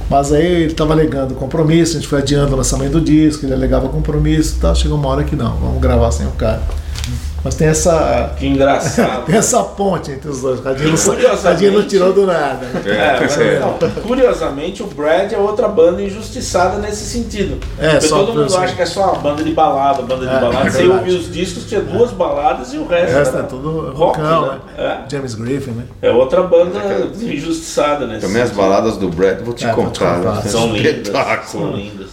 Mas 0.09 0.31
aí 0.31 0.45
ele 0.45 0.65
estava 0.71 0.93
alegando 0.93 1.33
compromisso, 1.35 1.93
a 1.93 1.99
gente 1.99 2.07
foi 2.07 2.19
adiando 2.19 2.53
o 2.53 2.57
lançamento 2.57 2.93
do 2.93 3.01
disco, 3.01 3.45
ele 3.45 3.53
alegava 3.53 3.87
compromisso 3.89 4.55
e 4.57 4.59
tal. 4.61 4.75
Chegou 4.75 4.97
uma 4.97 5.07
hora 5.09 5.23
que 5.23 5.35
não, 5.35 5.55
vamos 5.57 5.81
gravar 5.81 6.11
sem 6.11 6.25
o 6.27 6.31
cara. 6.31 6.61
Mas 7.43 7.55
tem 7.55 7.67
essa, 7.69 8.35
Que 8.37 8.45
engraçado. 8.45 9.25
tem 9.25 9.35
essa 9.35 9.63
ponte 9.63 10.11
entre 10.11 10.29
os 10.29 10.41
dois. 10.41 10.59
O 10.59 10.63
Radinho 10.63 10.89
não, 10.91 10.97
Curiosamente- 10.97 11.43
Radinho 11.47 11.71
não 11.73 11.87
tirou 11.87 12.13
do 12.13 12.27
nada. 12.27 12.65
né? 12.67 12.81
É, 12.85 13.19
mas, 13.19 13.37
é. 13.39 13.59
não, 13.59 13.73
curiosamente, 14.03 14.83
o 14.83 14.85
Brad 14.87 15.31
é 15.33 15.37
outra 15.37 15.67
banda 15.67 16.03
injustiçada 16.03 16.77
nesse 16.77 17.03
sentido. 17.05 17.57
É, 17.79 17.93
Porque 17.93 18.07
todo 18.09 18.33
mundo 18.35 18.55
acha 18.57 18.75
que 18.75 18.81
é 18.83 18.85
só 18.85 19.13
uma 19.13 19.19
banda 19.21 19.43
de 19.43 19.51
balada, 19.53 20.03
banda 20.03 20.27
de 20.27 20.35
É, 20.35 20.39
balada. 20.39 20.67
é 20.67 20.69
Você 20.69 20.85
ouvir 20.87 21.11
os 21.17 21.31
discos, 21.31 21.65
tinha 21.65 21.81
duas 21.81 22.11
baladas 22.11 22.73
e 22.73 22.77
o 22.77 22.83
O 22.83 22.87
resto, 22.87 23.13
resto 23.15 23.37
é 23.37 23.43
tudo 23.43 23.91
rock, 23.93 24.19
rockão, 24.21 24.41
né? 24.51 24.59
né? 24.77 25.05
James 25.09 25.33
Griffin, 25.33 25.71
né? 25.71 25.83
É. 26.03 26.09
é 26.09 26.11
outra 26.11 26.43
banda 26.43 26.79
injustiçada 27.19 28.05
nesse 28.05 28.21
Também 28.27 28.43
as 28.43 28.49
sentido. 28.49 28.61
baladas 28.63 28.97
do 28.97 29.09
Brad, 29.09 29.39
vou 29.41 29.53
te 29.53 29.65
É, 29.65 29.73
vou 29.73 29.89
te 29.89 29.99
contar. 29.99 30.17
contar. 30.17 30.35
né? 30.35 30.41
São 30.43 30.67
lindas. 30.73 30.91
Espetáculo. 31.07 31.63
São 31.63 31.71
lindas. 31.75 32.07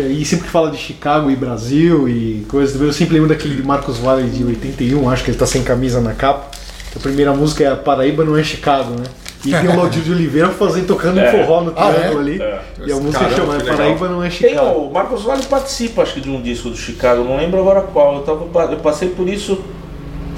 E 0.00 0.24
sempre 0.24 0.44
que 0.46 0.50
fala 0.50 0.70
de 0.70 0.76
Chicago 0.76 1.30
e 1.30 1.36
Brasil 1.36 2.08
e 2.08 2.44
coisas, 2.48 2.80
eu 2.80 2.92
sempre 2.92 3.14
lembro 3.14 3.28
daquele 3.28 3.56
de 3.56 3.62
Marcos 3.62 3.98
Vale 3.98 4.28
de 4.30 4.44
81, 4.44 5.10
acho 5.10 5.24
que 5.24 5.30
ele 5.30 5.38
tá 5.38 5.46
sem 5.46 5.62
camisa 5.62 6.00
na 6.00 6.12
capa. 6.12 6.46
A 6.94 6.98
primeira 7.00 7.32
música 7.34 7.64
é 7.64 7.74
Paraíba 7.74 8.24
não 8.24 8.36
é 8.36 8.42
Chicago, 8.42 8.90
né? 8.90 9.04
E 9.44 9.50
tem 9.52 9.68
o 9.68 9.76
Laudir 9.76 10.02
de 10.02 10.10
Oliveira 10.10 10.48
fazendo, 10.48 10.86
tocando 10.88 11.18
É. 11.20 11.28
um 11.28 11.46
forró 11.46 11.60
no 11.62 11.72
Ah, 11.76 11.90
é? 11.90 11.92
triângulo 11.94 12.20
ali. 12.20 12.42
É. 12.42 12.60
E 12.86 12.92
a 12.92 12.96
música 12.96 13.18
Caramba, 13.24 13.36
chama 13.36 13.52
que 13.56 13.62
legal. 13.62 13.76
Paraíba 13.76 14.08
não 14.08 14.24
é 14.24 14.28
Tem 14.28 14.48
Chicago. 14.50 14.80
o 14.80 14.92
Marcos 14.92 15.22
Vale 15.22 15.42
participa, 15.44 16.02
acho 16.02 16.14
que, 16.14 16.20
de 16.20 16.28
um 16.30 16.42
disco 16.42 16.70
do 16.70 16.76
Chicago, 16.76 17.22
não 17.24 17.36
lembro 17.36 17.60
agora 17.60 17.82
qual. 17.82 18.16
Eu, 18.16 18.20
tava, 18.22 18.72
eu 18.72 18.78
passei 18.78 19.08
por 19.10 19.28
isso. 19.28 19.60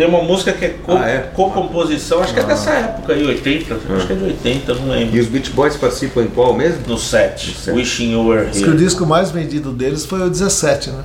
Tem 0.00 0.08
uma 0.08 0.22
música 0.22 0.50
que 0.54 0.64
é 0.64 0.68
co- 0.82 0.92
Ah, 0.96 1.06
é? 1.10 1.18
co-composição, 1.34 2.22
acho 2.22 2.32
que 2.32 2.40
é 2.40 2.42
dessa 2.42 2.70
época 2.70 3.12
aí, 3.12 3.22
80, 3.22 3.74
acho 3.74 4.06
que 4.06 4.12
é 4.14 4.16
de 4.16 4.24
80, 4.24 4.74
não 4.76 4.88
lembro. 4.88 5.14
E 5.14 5.20
os 5.20 5.26
Beach 5.26 5.50
Boys 5.50 5.76
participam 5.76 6.22
em 6.22 6.28
qual 6.28 6.54
mesmo? 6.54 6.78
No 6.88 6.96
set, 6.96 7.54
set. 7.54 7.74
Wishing 7.76 8.12
You 8.12 8.26
Were 8.26 8.46
Diz 8.46 8.62
que 8.62 8.64
o 8.64 8.72
Here. 8.72 8.78
disco 8.78 9.04
mais 9.04 9.30
vendido 9.30 9.70
deles 9.72 10.06
foi 10.06 10.22
o 10.22 10.30
17, 10.30 10.88
né? 10.88 11.02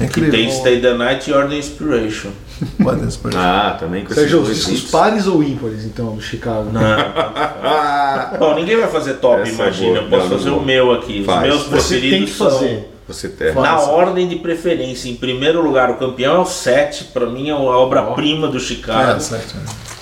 É 0.00 0.06
Que 0.06 0.20
incrível. 0.20 0.30
tem 0.32 0.50
Stay 0.50 0.80
the 0.80 0.94
Night 0.94 1.28
e 1.28 1.34
Order 1.34 1.58
Inspiration. 1.58 2.30
Pode 2.82 3.12
ser. 3.12 3.20
Ah, 3.36 3.76
também 3.78 4.04
com 4.04 4.14
Sérgio, 4.14 4.40
os 4.40 4.48
discos 4.48 4.90
pares 4.90 5.26
ou 5.26 5.42
ímpares, 5.42 5.84
então, 5.84 6.14
do 6.16 6.22
Chicago? 6.22 6.70
Não. 6.72 6.80
Bom, 8.40 8.54
ninguém 8.54 8.78
vai 8.78 8.88
fazer 8.88 9.14
top, 9.16 9.42
Essa 9.42 9.50
é 9.50 9.54
imagina. 9.66 10.00
boa. 10.00 10.04
Eu 10.04 10.08
posso 10.08 10.28
fazer 10.30 10.48
vou. 10.48 10.60
o 10.60 10.64
meu 10.64 10.92
aqui. 10.92 11.20
Os 11.20 11.26
Faz. 11.26 11.42
meus 11.42 11.62
Você 11.64 11.68
preferidos 11.98 12.10
tem 12.10 12.24
que 12.24 12.32
fazer. 12.32 12.93
Você 13.06 13.28
são. 13.28 13.62
Na 13.62 13.80
ordem 13.80 14.26
de 14.28 14.36
preferência, 14.36 15.08
em 15.10 15.16
primeiro 15.16 15.62
lugar, 15.62 15.90
o 15.90 15.96
campeão 15.96 16.36
é 16.36 16.38
o 16.38 16.46
7, 16.46 17.04
pra 17.12 17.26
mim 17.26 17.48
é 17.48 17.52
a 17.52 17.56
obra-prima 17.56 18.48
do 18.48 18.58
Chicago. 18.58 19.18
É, 19.18 19.20
certo. 19.20 19.54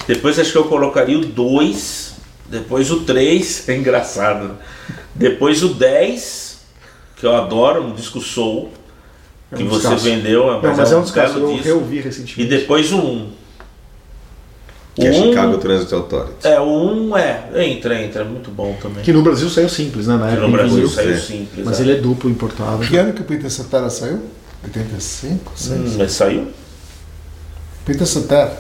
Depois 0.07 0.39
acho 0.39 0.53
que 0.53 0.59
eu 0.59 0.65
colocaria 0.65 1.19
o 1.19 1.25
2, 1.25 2.15
depois 2.49 2.91
o 2.91 3.01
3, 3.01 3.69
é 3.71 3.77
engraçado. 3.77 4.45
né? 4.49 4.55
Depois 5.15 5.63
o 5.63 5.75
10, 5.75 6.61
que 7.17 7.27
eu 7.27 7.35
adoro, 7.35 7.83
um 7.85 7.93
disco 7.93 8.21
soul, 8.21 8.71
que 9.55 9.63
um 9.63 9.69
você 9.69 9.89
descasso. 9.89 10.05
vendeu, 10.05 10.47
Não, 10.47 10.61
mas 10.63 10.93
é 10.93 10.97
um 10.97 11.03
descasso, 11.03 11.35
belo 11.35 11.47
eu 11.47 11.53
disco. 11.55 11.65
reouvi 11.67 11.97
E 11.99 12.01
recentemente. 12.01 12.45
depois 12.51 12.93
o 12.93 12.99
1. 12.99 13.31
Que 14.95 15.07
é 15.07 15.11
um- 15.11 15.15
Chicago 15.15 15.57
Transit 15.59 15.95
Authority. 15.95 16.47
É, 16.47 16.61
o 16.61 16.65
1 16.67 17.17
é, 17.17 17.67
entra, 17.67 18.03
entra, 18.03 18.23
é 18.23 18.25
muito 18.25 18.51
bom 18.51 18.77
também. 18.81 19.03
Que 19.03 19.13
no 19.13 19.23
Brasil 19.23 19.49
saiu 19.49 19.69
simples, 19.69 20.07
né? 20.07 20.17
Na 20.17 20.27
Que 20.27 20.33
época. 20.33 20.47
no 20.47 20.53
Brasil 20.53 20.89
saiu 20.89 21.15
é. 21.15 21.17
simples. 21.17 21.65
Mas 21.65 21.81
é. 21.81 21.83
ele 21.83 21.93
é 21.93 21.95
duplo 21.97 22.29
importado. 22.31 22.79
Que 22.87 22.97
ano 22.97 23.13
que 23.15 23.23
o 23.23 23.25
Peter 23.25 23.51
Cetera 23.51 23.89
saiu? 23.89 24.21
85? 24.65 25.53
6? 25.57 25.81
Hum, 25.81 25.95
mas 25.99 26.13
saiu? 26.13 26.49
Peter 27.87 28.07
Cetera. 28.07 28.53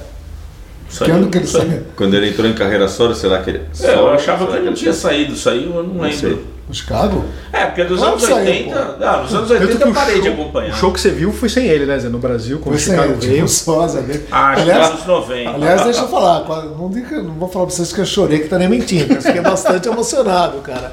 Que 1.05 1.11
ano 1.11 1.30
que 1.30 1.39
ele 1.39 1.47
saiu? 1.47 1.83
Quando 1.97 2.14
ele 2.14 2.30
entrou 2.30 2.47
em 2.49 2.55
carreira 2.55 2.89
solo, 2.89 3.14
sei 3.14 3.28
lá 3.30 3.43
que 3.43 3.51
ele. 3.51 3.62
É, 3.80 3.95
eu 3.95 4.11
achava 4.11 4.45
sei 4.45 4.47
que 4.47 4.57
ele 4.57 4.66
não 4.66 4.74
tinha 4.74 4.93
saído, 4.93 5.37
saiu, 5.37 5.74
eu 5.74 5.83
não 5.83 6.12
sei. 6.12 6.30
lembro. 6.30 6.51
O 6.71 6.75
Chicago? 6.75 7.25
É, 7.53 7.67
porque 7.67 7.85
dos 7.85 8.03
anos 8.03 8.23
que 8.25 8.31
saiu, 8.33 8.47
80. 8.47 8.97
Não, 8.99 9.23
nos 9.25 9.35
anos 9.35 9.49
Tanto 9.49 9.61
80 9.63 9.77
que 9.77 9.83
eu 9.89 9.93
parei 9.93 10.15
de 10.21 10.25
show- 10.27 10.33
acompanhar. 10.33 10.73
O 10.73 10.77
show 10.77 10.93
que 10.93 11.01
você 11.01 11.11
viu 11.11 11.33
foi 11.33 11.49
sem 11.49 11.67
ele, 11.67 11.85
né, 11.85 11.99
Zé? 11.99 12.09
No 12.09 12.19
Brasil, 12.19 12.59
quando 12.61 12.77
Foi 12.79 12.93
o 12.95 12.97
Chicago 12.97 13.21
sem 13.21 13.31
veio. 13.31 13.37
tipo, 13.45 13.49
sósia 13.49 14.01
dele. 14.01 14.25
Ah, 14.31 14.53
aliás, 14.53 14.79
nos 14.81 14.89
anos 15.03 15.07
90. 15.07 15.51
aliás, 15.51 15.85
deixa 15.85 16.01
eu 16.01 16.09
falar. 16.09 16.45
Não, 16.49 16.89
não 16.89 17.35
vou 17.35 17.49
falar 17.49 17.67
pra 17.67 17.75
vocês 17.75 17.93
que 17.93 18.01
eu 18.01 18.07
chorei, 18.07 18.39
que 18.41 18.49
tá 18.49 18.59
nem 18.59 18.69
mentindo. 18.69 19.13
Eu 19.13 19.21
fiquei 19.21 19.41
bastante 19.43 19.89
emocionado, 19.89 20.59
cara. 20.59 20.93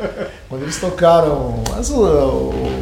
Quando 0.50 0.64
eles 0.64 0.78
tocaram. 0.82 1.64
Mas 1.74 1.90
o, 1.92 2.02
o, 2.04 2.82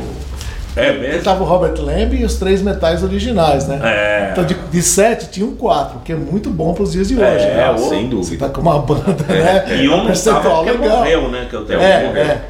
É 0.75 0.93
mesmo? 0.93 1.21
tava 1.23 1.43
o 1.43 1.45
Robert 1.45 1.75
Lamb 1.79 2.15
e 2.15 2.23
os 2.23 2.35
três 2.35 2.61
metais 2.61 3.03
originais, 3.03 3.67
né? 3.67 3.79
É. 3.83 4.29
Então 4.31 4.43
de, 4.45 4.53
de 4.55 4.81
sete 4.81 5.27
tinha 5.29 5.45
um 5.45 5.55
quatro, 5.55 5.99
que 6.05 6.13
é 6.13 6.15
muito 6.15 6.49
bom 6.49 6.73
pros 6.73 6.93
dias 6.93 7.09
de 7.09 7.15
hoje. 7.15 7.25
É, 7.25 7.53
né? 7.71 7.77
Sem 7.77 7.87
Você 7.87 8.07
dúvida. 8.07 8.47
tá 8.47 8.53
com 8.53 8.61
uma 8.61 8.79
banda, 8.79 9.23
né? 9.27 9.75
E 9.83 9.87
um 9.89 9.97
não 9.97 10.05
percentual 10.07 10.63
tava 10.65 10.71
legal. 10.79 10.97
morreu, 10.99 11.29
né? 11.29 11.45
Que 11.49 11.55
eu 11.55 11.65
tenho 11.65 11.79
É, 11.79 12.05
morreu. 12.07 12.21
é. 12.23 12.41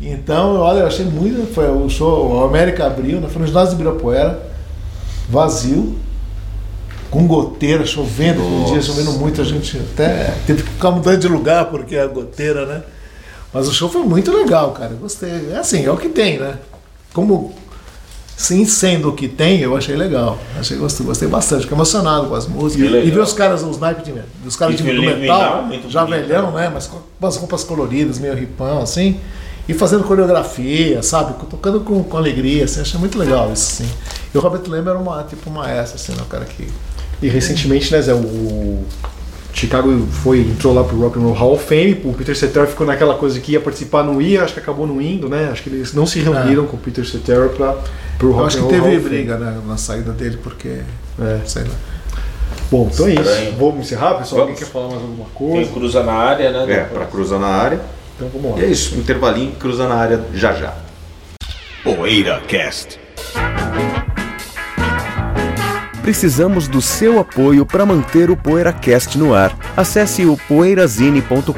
Então, 0.00 0.56
olha, 0.56 0.80
eu 0.80 0.86
achei 0.86 1.04
muito. 1.04 1.52
Foi 1.54 1.68
o 1.70 1.88
show, 1.88 2.32
o 2.32 2.44
América 2.44 2.86
abriu, 2.86 3.20
né? 3.20 3.28
foi 3.28 3.40
no 3.40 3.48
ginásio 3.48 3.76
de 3.76 3.82
Ibirapuera, 3.82 4.42
vazio, 5.28 5.96
com 7.10 7.26
goteira, 7.26 7.86
chovendo, 7.86 8.42
aquele 8.42 8.64
dia 8.72 8.82
chovendo 8.82 9.12
muito, 9.12 9.40
a 9.40 9.44
gente 9.44 9.78
até 9.78 10.34
teve 10.46 10.62
que 10.62 10.70
ficar 10.70 10.90
mudando 10.90 11.18
de 11.18 11.28
lugar 11.28 11.66
porque 11.66 11.96
a 11.96 12.06
goteira, 12.06 12.66
né? 12.66 12.82
Mas 13.52 13.68
o 13.68 13.72
show 13.72 13.88
foi 13.88 14.02
muito 14.02 14.30
legal, 14.30 14.72
cara. 14.72 14.92
Gostei. 14.94 15.50
É 15.50 15.56
assim, 15.56 15.86
é 15.86 15.90
o 15.90 15.96
que 15.96 16.10
tem, 16.10 16.38
né? 16.38 16.58
Como 17.14 17.54
sim 18.36 18.66
sendo 18.66 19.08
o 19.08 19.12
que 19.14 19.26
tem, 19.26 19.60
eu 19.60 19.74
achei 19.74 19.96
legal. 19.96 20.38
Achei 20.60 20.76
gostei, 20.76 21.06
gostei 21.06 21.26
bastante, 21.26 21.62
fiquei 21.62 21.74
emocionado 21.74 22.26
com 22.26 22.34
as 22.34 22.46
músicas. 22.46 22.86
E 23.02 23.10
ver 23.10 23.20
os 23.20 23.32
caras, 23.32 23.62
os 23.62 23.78
naipes 23.78 24.04
de 24.04 24.12
os 24.46 24.56
caras 24.56 24.76
de 24.76 24.82
metal, 24.82 25.64
muito 25.64 25.88
já 25.88 26.04
bonito, 26.04 26.26
velhão, 26.26 26.50
né? 26.52 26.70
Mas 26.72 26.86
com 26.86 26.98
umas 27.18 27.36
roupas 27.36 27.64
coloridas, 27.64 28.18
meio 28.18 28.34
ripão, 28.34 28.82
assim. 28.82 29.18
E 29.68 29.74
fazendo 29.74 30.04
coreografia, 30.04 31.02
sabe? 31.02 31.34
Tocando 31.50 31.80
com, 31.80 32.02
com 32.04 32.16
alegria, 32.16 32.64
assim. 32.64 32.80
Achei 32.80 32.98
muito 33.00 33.18
legal 33.18 33.52
isso, 33.52 33.82
assim. 33.82 33.90
E 34.34 34.38
o 34.38 34.40
Robert 34.40 34.62
Lembra 34.68 34.92
era 34.92 34.98
uma, 34.98 35.24
tipo, 35.24 35.50
uma 35.50 35.68
essa, 35.70 35.96
assim, 35.96 36.12
né? 36.12 36.22
O 36.22 36.26
cara 36.26 36.44
que... 36.44 36.68
E 37.20 37.28
recentemente, 37.28 37.90
né, 37.90 38.00
Zé, 38.00 38.14
o 38.14 38.84
Chicago 39.52 40.06
foi, 40.22 40.40
entrou 40.40 40.74
lá 40.74 40.84
pro 40.84 40.96
Rock 41.00 41.18
and 41.18 41.22
Roll 41.22 41.32
Hall 41.32 41.54
of 41.54 41.64
Fame, 41.64 41.98
o 42.04 42.12
Peter 42.12 42.36
Cetera 42.36 42.66
ficou 42.66 42.86
naquela 42.86 43.14
coisa 43.14 43.40
que 43.40 43.52
ia 43.52 43.60
participar, 43.60 44.02
não 44.04 44.20
ia, 44.20 44.44
acho 44.44 44.52
que 44.52 44.60
acabou 44.60 44.86
não 44.86 45.00
indo, 45.00 45.28
né? 45.28 45.48
Acho 45.50 45.62
que 45.62 45.70
eles 45.70 45.94
não 45.94 46.06
se 46.06 46.20
reuniram 46.20 46.66
com 46.66 46.76
o 46.76 46.78
Peter 46.78 47.06
Cetera 47.06 47.48
pra, 47.48 47.74
pro 48.18 48.32
Rock 48.32 48.40
Eu 48.40 48.46
acho 48.46 48.58
and 48.58 48.60
que 48.68 48.74
Roll 48.74 48.80
Hall 48.82 48.90
teve 48.90 48.96
of 48.96 49.04
Fame. 49.08 49.16
briga, 49.16 49.38
né? 49.38 49.58
Na 49.66 49.76
saída 49.78 50.12
dele, 50.12 50.38
porque... 50.42 50.80
É. 51.18 51.40
Sei 51.46 51.62
lá. 51.62 51.70
Bom, 52.70 52.90
então 52.92 53.06
é 53.06 53.14
isso. 53.14 53.54
Vamos 53.58 53.80
encerrar, 53.80 54.14
pessoal? 54.16 54.42
Alguém 54.42 54.54
Vamos. 54.54 54.68
quer 54.68 54.72
falar 54.72 54.88
mais 54.88 55.00
alguma 55.02 55.24
Quem 55.36 55.48
coisa? 55.54 55.72
cruza 55.72 56.02
na 56.02 56.12
área, 56.12 56.50
né? 56.66 56.72
É, 56.74 56.80
pra 56.84 57.06
cruzar 57.06 57.40
na 57.40 57.46
área. 57.48 57.80
Então 58.16 58.28
vamos 58.32 58.58
E 58.58 58.62
lá. 58.62 58.66
é 58.66 58.70
isso, 58.70 58.96
intervalinho, 58.96 59.52
cruza 59.52 59.86
na 59.86 59.94
área 59.94 60.24
já 60.34 60.52
já. 60.54 60.74
Poeira 61.84 62.40
Cast. 62.48 62.98
Precisamos 66.02 66.68
do 66.68 66.80
seu 66.80 67.18
apoio 67.18 67.66
para 67.66 67.84
manter 67.84 68.30
o 68.30 68.36
PoeiraCast 68.36 69.18
no 69.18 69.34
ar. 69.34 69.56
Acesse 69.76 70.24
o 70.24 70.36
poeirazine.com.br 70.36 71.50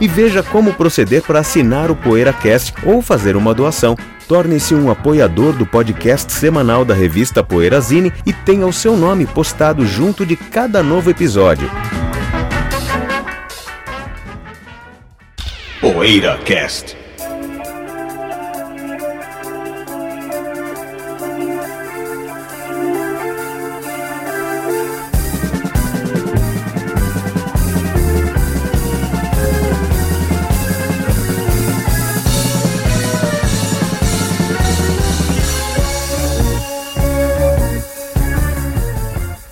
e 0.00 0.08
veja 0.08 0.42
como 0.42 0.72
proceder 0.72 1.22
para 1.22 1.40
assinar 1.40 1.90
o 1.90 1.96
PoeiraCast 1.96 2.72
ou 2.84 3.02
fazer 3.02 3.36
uma 3.36 3.52
doação. 3.52 3.96
Torne-se 4.26 4.74
um 4.74 4.90
apoiador 4.90 5.52
do 5.52 5.66
podcast 5.66 6.32
semanal 6.32 6.86
da 6.86 6.94
revista 6.94 7.44
Poeirazine 7.44 8.10
e 8.24 8.32
tenha 8.32 8.66
o 8.66 8.72
seu 8.72 8.96
nome 8.96 9.26
postado 9.26 9.84
junto 9.84 10.24
de 10.24 10.36
cada 10.36 10.82
novo 10.82 11.10
episódio. 11.10 11.70
Poeira 15.84 16.38
Cast. 16.38 16.96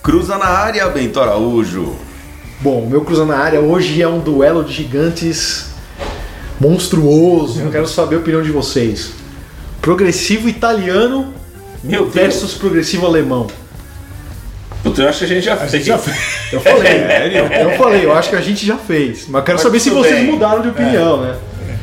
Cruza 0.01 0.39
na 0.39 0.45
área, 0.47 0.89
Bento 0.89 1.21
Araújo. 1.21 1.95
Bom, 2.59 2.87
meu 2.87 3.05
Cruza 3.05 3.23
na 3.23 3.37
área 3.37 3.59
hoje 3.59 4.01
é 4.01 4.07
um 4.07 4.19
duelo 4.19 4.63
de 4.63 4.73
gigantes 4.73 5.72
monstruoso. 6.59 7.59
Eu 7.61 7.71
quero 7.71 7.87
saber 7.87 8.15
a 8.15 8.19
opinião 8.19 8.41
de 8.41 8.51
vocês. 8.51 9.11
Progressivo 9.81 10.47
italiano 10.47 11.33
Meu 11.83 12.03
Deus. 12.03 12.13
versus 12.13 12.53
progressivo 12.53 13.05
alemão. 13.05 13.47
Puta, 14.83 15.01
eu 15.01 15.09
acho 15.09 15.19
que 15.19 15.25
a 15.25 15.27
gente 15.27 15.43
já 15.45 15.53
A 15.53 15.57
fez. 15.57 15.71
gente 15.71 15.85
já 15.85 15.97
fez. 15.97 16.17
Eu 16.51 16.59
falei, 16.59 16.91
eu 17.63 17.77
falei, 17.77 18.05
eu 18.05 18.13
acho 18.13 18.29
que 18.29 18.35
a 18.35 18.41
gente 18.41 18.65
já 18.65 18.77
fez. 18.77 19.25
Mas 19.29 19.39
eu 19.39 19.43
quero 19.43 19.55
Mas 19.57 19.61
saber 19.63 19.79
se 19.79 19.89
vocês 19.89 20.15
bem. 20.15 20.31
mudaram 20.31 20.61
de 20.61 20.69
opinião, 20.69 21.21
né? 21.21 21.35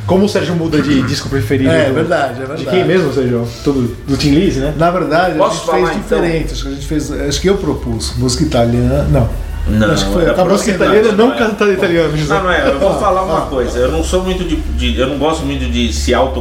Como 0.06 0.24
o 0.24 0.28
Sérgio 0.28 0.54
muda 0.56 0.82
de 0.82 1.02
disco 1.02 1.28
preferido? 1.28 1.70
É, 1.70 1.86
é 1.86 1.92
verdade, 1.92 2.34
é 2.34 2.38
verdade. 2.38 2.64
De 2.64 2.70
quem 2.70 2.84
mesmo, 2.84 3.12
Sérgio? 3.12 3.46
Tudo, 3.62 3.96
do 4.06 4.16
Tim 4.16 4.30
Lizzy, 4.30 4.58
né? 4.60 4.74
Na 4.76 4.90
verdade, 4.90 5.38
Posso 5.38 5.52
a 5.52 5.56
gente 5.56 5.66
falar, 5.66 5.78
fez 5.78 5.90
então? 6.04 6.20
diferente. 6.20 6.52
Acho 6.52 6.62
que 6.62 6.68
a 6.68 6.72
gente 6.72 6.86
fez. 6.86 7.12
Acho 7.12 7.40
que 7.40 7.48
eu 7.48 7.56
propus 7.56 8.14
música 8.16 8.42
italiana. 8.44 9.04
Não. 9.04 9.30
Não, 9.66 9.90
acho 9.92 10.06
que 10.06 10.12
foi. 10.12 10.28
Acabou 10.28 10.52
Música 10.52 10.72
italiana 10.72 11.12
não 11.12 11.28
não 11.28 11.34
é. 11.34 11.72
italiano, 11.72 12.16
José. 12.16 12.34
Não, 12.34 12.42
não 12.44 12.50
é. 12.50 12.68
Eu 12.68 12.78
vou 12.78 12.98
falar 12.98 13.22
uma 13.22 13.38
ah. 13.38 13.46
coisa. 13.46 13.78
Eu 13.78 13.92
não 13.92 14.02
sou 14.02 14.22
muito 14.22 14.44
de. 14.44 14.56
de- 14.56 14.98
eu 14.98 15.06
não 15.06 15.18
gosto 15.18 15.44
muito 15.44 15.70
de 15.70 15.92
se 15.92 16.12
auto 16.14 16.40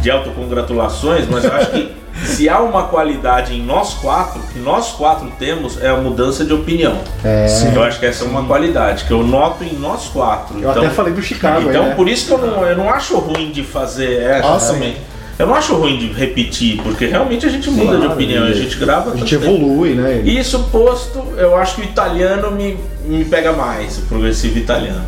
de 0.00 0.10
autocongratulações, 0.10 1.26
mas 1.28 1.44
eu 1.44 1.52
acho 1.52 1.70
que 1.70 1.92
se 2.24 2.48
há 2.48 2.60
uma 2.60 2.84
qualidade 2.84 3.54
em 3.54 3.62
nós 3.62 3.94
quatro, 3.94 4.40
que 4.52 4.58
nós 4.58 4.92
quatro 4.92 5.30
temos, 5.38 5.82
é 5.82 5.88
a 5.88 5.96
mudança 5.96 6.44
de 6.44 6.52
opinião. 6.52 6.98
É. 7.24 7.46
Eu 7.74 7.82
acho 7.82 7.98
que 7.98 8.06
essa 8.06 8.24
é 8.24 8.26
uma 8.26 8.44
qualidade 8.44 9.04
que 9.04 9.10
eu 9.10 9.22
noto 9.22 9.64
em 9.64 9.74
nós 9.74 10.08
quatro. 10.08 10.58
Eu 10.58 10.70
até 10.70 10.88
falei 10.90 11.12
do 11.12 11.22
Chicago 11.22 11.68
Então, 11.68 11.82
aí, 11.82 11.88
né? 11.90 11.94
por 11.94 12.08
isso 12.08 12.26
que 12.26 12.32
eu 12.32 12.38
não, 12.38 12.64
eu 12.64 12.76
não 12.76 12.90
acho 12.90 13.18
ruim 13.18 13.50
de 13.50 13.62
fazer 13.62 14.22
essa 14.22 14.54
Ah, 14.54 14.58
sim. 14.60 14.94
Eu 15.40 15.46
não 15.46 15.54
acho 15.54 15.74
ruim 15.74 15.98
de 15.98 16.12
repetir, 16.12 16.80
porque 16.82 17.06
realmente 17.06 17.46
a 17.46 17.48
gente 17.48 17.70
muda 17.70 17.92
de 17.92 17.96
Claro, 17.96 18.12
opinião, 18.12 18.44
a 18.44 18.52
gente 18.52 18.76
grava. 18.76 19.12
A 19.12 19.16
gente 19.16 19.30
tanto 19.36 19.42
tempo. 19.42 19.54
evolui, 19.56 19.94
né? 19.94 20.20
Isso 20.22 20.58
posto, 20.70 21.24
eu 21.38 21.56
acho 21.56 21.76
que 21.76 21.80
o 21.80 21.84
italiano 21.84 22.50
me, 22.50 22.76
me 23.06 23.24
pega 23.24 23.52
mais, 23.52 23.96
o 23.98 24.02
progressivo 24.02 24.58
italiano. 24.58 25.04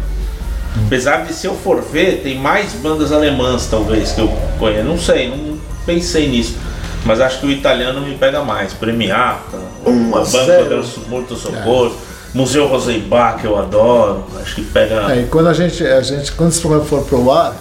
Apesar 0.86 1.26
de 1.26 1.34
se 1.34 1.46
eu 1.46 1.54
for 1.54 1.82
ver, 1.82 2.22
tem 2.22 2.38
mais 2.38 2.72
bandas 2.72 3.12
alemãs 3.12 3.68
talvez 3.70 4.12
que 4.12 4.22
eu 4.22 4.28
conheço. 4.58 4.84
Não 4.84 4.98
sei, 4.98 5.28
não 5.28 5.58
pensei 5.84 6.28
nisso. 6.30 6.56
Mas 7.04 7.20
acho 7.20 7.40
que 7.40 7.46
o 7.46 7.50
italiano 7.50 8.00
me 8.00 8.14
pega 8.14 8.42
mais. 8.42 8.72
Premiata, 8.72 9.58
o 9.84 9.90
Um 9.90 10.16
a 10.16 10.20
Banco 10.20 10.68
del 10.68 10.84
Morto 11.08 11.36
Socorro, 11.36 11.94
Museu 12.32 12.66
Rosenbach, 12.68 13.38
que 13.40 13.46
eu 13.46 13.58
adoro. 13.58 14.24
Acho 14.40 14.54
que 14.54 14.62
pega. 14.62 15.12
É, 15.12 15.20
e 15.20 15.26
quando 15.26 15.48
a 15.48 15.52
gente, 15.52 15.84
a 15.84 16.00
gente, 16.00 16.32
quando 16.32 16.50
esse 16.50 16.60
programa 16.60 16.86
for 16.86 17.02
pro 17.04 17.30
ar, 17.30 17.54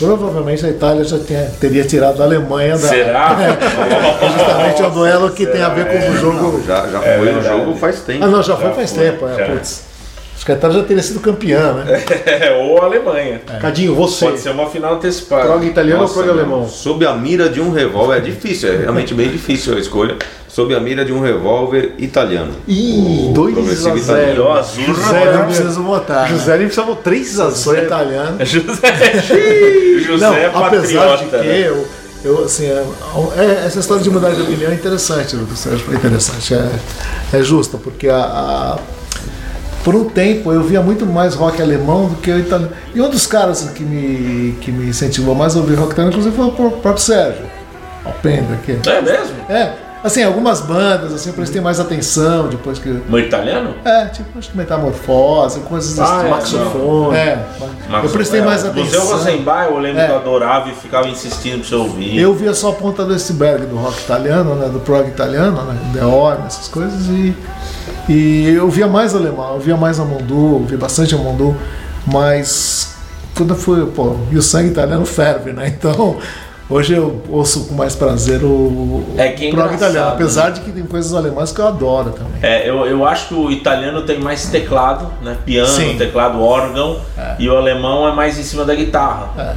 provavelmente 0.00 0.66
a 0.66 0.68
Itália 0.70 1.04
já 1.04 1.18
tinha- 1.18 1.50
teria 1.60 1.84
tirado 1.84 2.20
a 2.20 2.24
Alemanha 2.24 2.72
da. 2.76 2.88
Será? 2.88 3.36
Justamente 4.36 4.82
é 4.82 4.86
um 4.86 4.90
duelo 4.90 5.30
que 5.30 5.46
tem 5.46 5.62
a 5.62 5.68
ver 5.68 5.86
com 5.86 6.10
o 6.10 6.16
jogo. 6.16 6.62
Já, 6.66 6.86
já 6.88 7.04
É 7.04 7.18
foi 7.18 7.32
no 7.32 7.42
jogo 7.42 7.76
faz 7.76 8.00
tempo. 8.00 8.24
Ah, 8.24 8.28
não, 8.28 8.42
já 8.42 8.56
foi 8.56 8.72
faz 8.72 8.90
foi, 8.92 9.04
tempo. 9.04 9.28
É, 9.28 9.36
já. 9.36 9.46
putz. 9.52 9.89
A 10.48 10.52
Itália 10.52 10.78
já 10.80 10.84
teria 10.84 11.02
sido 11.02 11.20
campeã, 11.20 11.72
né? 11.74 12.02
É, 12.26 12.52
ou 12.52 12.80
a 12.82 12.86
Alemanha. 12.86 13.40
Cadinho, 13.60 13.94
você. 13.94 14.24
Pode 14.24 14.40
ser 14.40 14.50
uma 14.50 14.68
final 14.68 14.94
antecipada. 14.94 15.44
Prog 15.44 15.64
italiano 15.64 16.00
Nossa, 16.02 16.14
ou 16.18 16.22
prog 16.24 16.34
meu, 16.36 16.44
alemão? 16.44 16.68
Sob 16.68 17.06
a 17.06 17.12
mira 17.14 17.48
de 17.48 17.60
um 17.60 17.70
revólver, 17.70 18.16
é 18.16 18.20
difícil, 18.20 18.72
é 18.72 18.76
realmente 18.78 19.14
bem 19.14 19.28
difícil 19.28 19.76
a 19.76 19.78
escolha. 19.78 20.16
Sob 20.48 20.74
a 20.74 20.80
mira 20.80 21.04
de 21.04 21.12
um 21.12 21.20
revólver 21.20 21.94
italiano. 21.98 22.52
Ih, 22.66 23.28
O 23.28 23.32
2 23.32 23.54
progressivo 23.54 23.94
a 23.94 23.98
italiano. 23.98 24.34
0. 24.34 24.36
E 24.36 24.40
o 24.40 24.52
azul. 24.52 24.84
José, 24.86 25.26
Eu 25.26 25.32
não 25.38 25.44
preciso 25.46 25.82
votar. 25.84 26.22
né? 26.22 26.28
José 26.36 26.56
nem 26.56 26.66
precisava 26.66 26.96
3 26.96 27.40
a 27.40 27.44
Eu 27.44 27.50
sou 27.52 27.72
0. 27.74 27.86
italiano. 27.86 28.36
José, 28.44 29.22
José 30.04 30.26
Não, 30.26 30.34
é 30.34 30.46
apesar 30.46 30.86
de 31.16 31.24
patriota. 31.24 31.38
que 31.38 31.46
né? 31.46 31.68
eu, 31.68 31.86
eu 32.24 32.44
assim, 32.44 32.66
é, 32.66 32.84
é- 33.36 33.66
essa 33.66 33.78
história 33.78 34.02
de 34.02 34.10
mudar 34.10 34.30
de 34.30 34.42
opinião 34.42 34.70
é 34.72 34.74
interessante, 34.74 35.36
Lucas 35.36 35.58
Sérgio, 35.60 35.86
é 35.92 35.94
interessante, 35.94 36.54
é, 36.54 36.68
é 37.38 37.42
justa, 37.42 37.78
porque 37.78 38.08
a, 38.08 38.16
a- 38.16 38.78
por 39.84 39.94
um 39.94 40.04
tempo 40.04 40.52
eu 40.52 40.62
via 40.62 40.80
muito 40.82 41.06
mais 41.06 41.34
rock 41.34 41.60
alemão 41.60 42.06
do 42.08 42.16
que 42.16 42.30
o 42.30 42.38
italiano. 42.38 42.72
E 42.94 43.00
um 43.00 43.08
dos 43.08 43.26
caras 43.26 43.62
que 43.74 43.82
me, 43.82 44.52
que 44.60 44.70
me 44.70 44.88
incentivou 44.88 45.34
mais 45.34 45.56
a 45.56 45.60
ouvir 45.60 45.74
rock 45.74 45.92
italiano, 45.92 46.10
inclusive, 46.16 46.36
foi 46.36 46.46
o 46.46 46.70
próprio 46.72 46.98
Sérgio 46.98 47.44
Alpendre 48.04 48.54
aqui. 48.54 48.78
É 48.88 49.00
mesmo? 49.02 49.34
É, 49.48 49.72
assim, 50.02 50.22
algumas 50.22 50.60
bandas, 50.60 51.12
assim, 51.12 51.30
eu 51.30 51.34
prestei 51.34 51.60
mais 51.60 51.78
atenção 51.80 52.48
depois 52.48 52.78
que. 52.78 52.88
No 52.88 53.18
italiano? 53.18 53.74
É, 53.84 54.06
tipo, 54.06 54.38
acho 54.38 54.50
que 54.50 54.56
metamorfose, 54.56 55.60
coisas 55.60 55.98
Ah, 55.98 56.16
assim. 56.16 56.26
é, 56.26 56.30
Maxofone. 56.30 57.16
É, 57.16 57.46
eu 58.02 58.10
prestei 58.10 58.40
é, 58.40 58.44
mais 58.44 58.64
atenção. 58.64 59.00
Museu 59.04 59.16
Rosenbach, 59.16 59.70
eu 59.70 59.78
lembro 59.78 60.00
É. 60.00 60.06
que 60.06 60.12
eu 60.12 60.16
adorava 60.16 60.68
e 60.70 60.74
ficava 60.74 61.08
insistindo 61.08 61.60
pra 61.60 61.68
você 61.68 61.74
ouvir. 61.74 62.18
Eu 62.18 62.34
via 62.34 62.52
só 62.54 62.70
a 62.70 62.72
ponta 62.74 63.04
do 63.04 63.14
iceberg 63.14 63.66
do 63.66 63.76
rock 63.76 63.98
italiano, 64.02 64.54
né, 64.54 64.68
do 64.68 64.80
prog 64.80 65.06
italiano, 65.08 65.62
né, 65.62 65.76
The 65.94 66.04
Orme, 66.04 66.46
essas 66.46 66.68
coisas, 66.68 67.06
e, 67.06 67.34
e 68.08 68.48
eu 68.48 68.68
via 68.68 68.86
mais 68.86 69.14
alemão, 69.14 69.54
eu 69.54 69.60
via 69.60 69.76
mais 69.76 70.00
Amondu, 70.00 70.60
eu 70.60 70.64
via 70.66 70.78
bastante 70.78 71.14
Amondu, 71.14 71.56
mas 72.06 72.96
quando 73.36 73.54
fui, 73.54 73.86
pô, 73.86 74.16
e 74.30 74.36
o 74.36 74.42
sangue 74.42 74.68
italiano 74.70 75.04
ferve, 75.04 75.52
né, 75.52 75.68
então 75.78 76.16
hoje 76.68 76.94
eu 76.94 77.22
ouço 77.28 77.66
com 77.66 77.74
mais 77.74 77.94
prazer 77.94 78.42
o, 78.42 79.04
É 79.16 79.28
que 79.28 79.48
é 79.48 79.50
prog 79.50 79.74
italiano, 79.74 80.08
apesar 80.10 80.46
né? 80.46 80.50
de 80.52 80.60
que 80.60 80.72
tem 80.72 80.84
coisas 80.84 81.14
alemãs 81.14 81.52
que 81.52 81.60
eu 81.60 81.66
adoro 81.66 82.10
também. 82.10 82.32
É, 82.42 82.68
eu, 82.68 82.86
eu 82.86 83.04
acho 83.04 83.28
que 83.28 83.34
o 83.34 83.50
italiano 83.50 84.02
tem 84.02 84.18
mais 84.20 84.46
teclado, 84.46 85.10
né? 85.22 85.36
Piano, 85.44 85.68
Sim. 85.68 85.96
teclado, 85.98 86.40
órgão. 86.40 87.00
E 87.38 87.48
o 87.48 87.56
alemão 87.56 88.06
é 88.08 88.12
mais 88.12 88.38
em 88.38 88.42
cima 88.42 88.64
da 88.64 88.74
guitarra. 88.74 89.56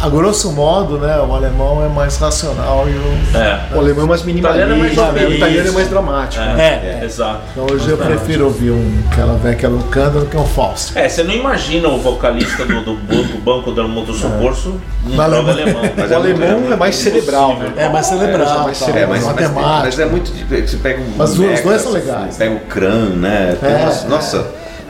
A 0.00 0.08
grosso 0.08 0.52
modo, 0.52 0.96
né, 0.98 1.18
o 1.18 1.34
alemão 1.34 1.84
é 1.84 1.88
mais 1.88 2.16
racional 2.18 2.86
e 2.88 2.92
o... 2.92 3.36
É. 3.36 3.60
O 3.74 3.80
alemão 3.80 4.04
é 4.04 4.08
mais 4.08 4.22
minimalista, 4.22 4.64
Italiano 4.64 4.74
é 4.74 4.94
mais 4.94 5.28
o 5.28 5.32
italiano 5.34 5.68
é 5.68 5.72
mais 5.72 5.88
dramático. 5.90 6.42
É, 6.44 6.54
né? 6.54 6.98
É. 7.00 7.04
exato. 7.04 7.40
Então 7.50 7.66
hoje 7.72 7.88
eu 7.90 7.98
prefiro 7.98 8.44
ouvir 8.44 8.70
um 8.70 8.98
aquela 9.10 9.34
Vecchia 9.38 9.68
Lucanda 9.68 10.20
do 10.20 10.26
que 10.26 10.36
um 10.36 10.46
Fausto. 10.46 10.96
É, 10.96 11.08
você 11.08 11.24
não 11.24 11.34
imagina 11.34 11.88
o 11.88 11.98
vocalista 11.98 12.64
do, 12.64 12.80
do, 12.80 12.94
do 12.94 13.38
Banco 13.42 13.72
do 13.72 13.88
Mundo 13.88 14.14
Socorro 14.14 14.80
no 15.04 15.16
Na 15.16 15.24
prog 15.24 15.50
Alemanha. 15.50 15.62
alemão. 15.64 15.82
Mas 15.96 16.10
O 16.10 16.14
alemão 16.14 16.72
é 16.72 16.76
mais 16.76 16.96
cerebral, 16.96 17.56
né? 17.56 17.72
É 17.76 17.88
mais 17.88 18.06
cerebral, 18.06 18.62
mais 18.64 18.82
É, 18.82 19.06
mas, 19.06 19.24
mas, 19.24 19.36
tem- 19.36 19.48
matemática. 19.48 19.82
mas 19.84 19.98
é 19.98 20.06
muito. 20.06 20.30
Você 20.30 20.76
pega 20.76 21.00
um. 21.00 21.12
Mas 21.16 21.30
os 21.30 21.36
dois 21.38 21.60
são 21.82 21.90
você 21.92 21.98
legais. 21.98 22.36
Pega 22.36 22.54
o 22.54 22.60
Kran, 22.60 23.06
né? 23.16 23.56
É, 23.62 23.66
é. 23.66 24.08
nossa, 24.08 24.46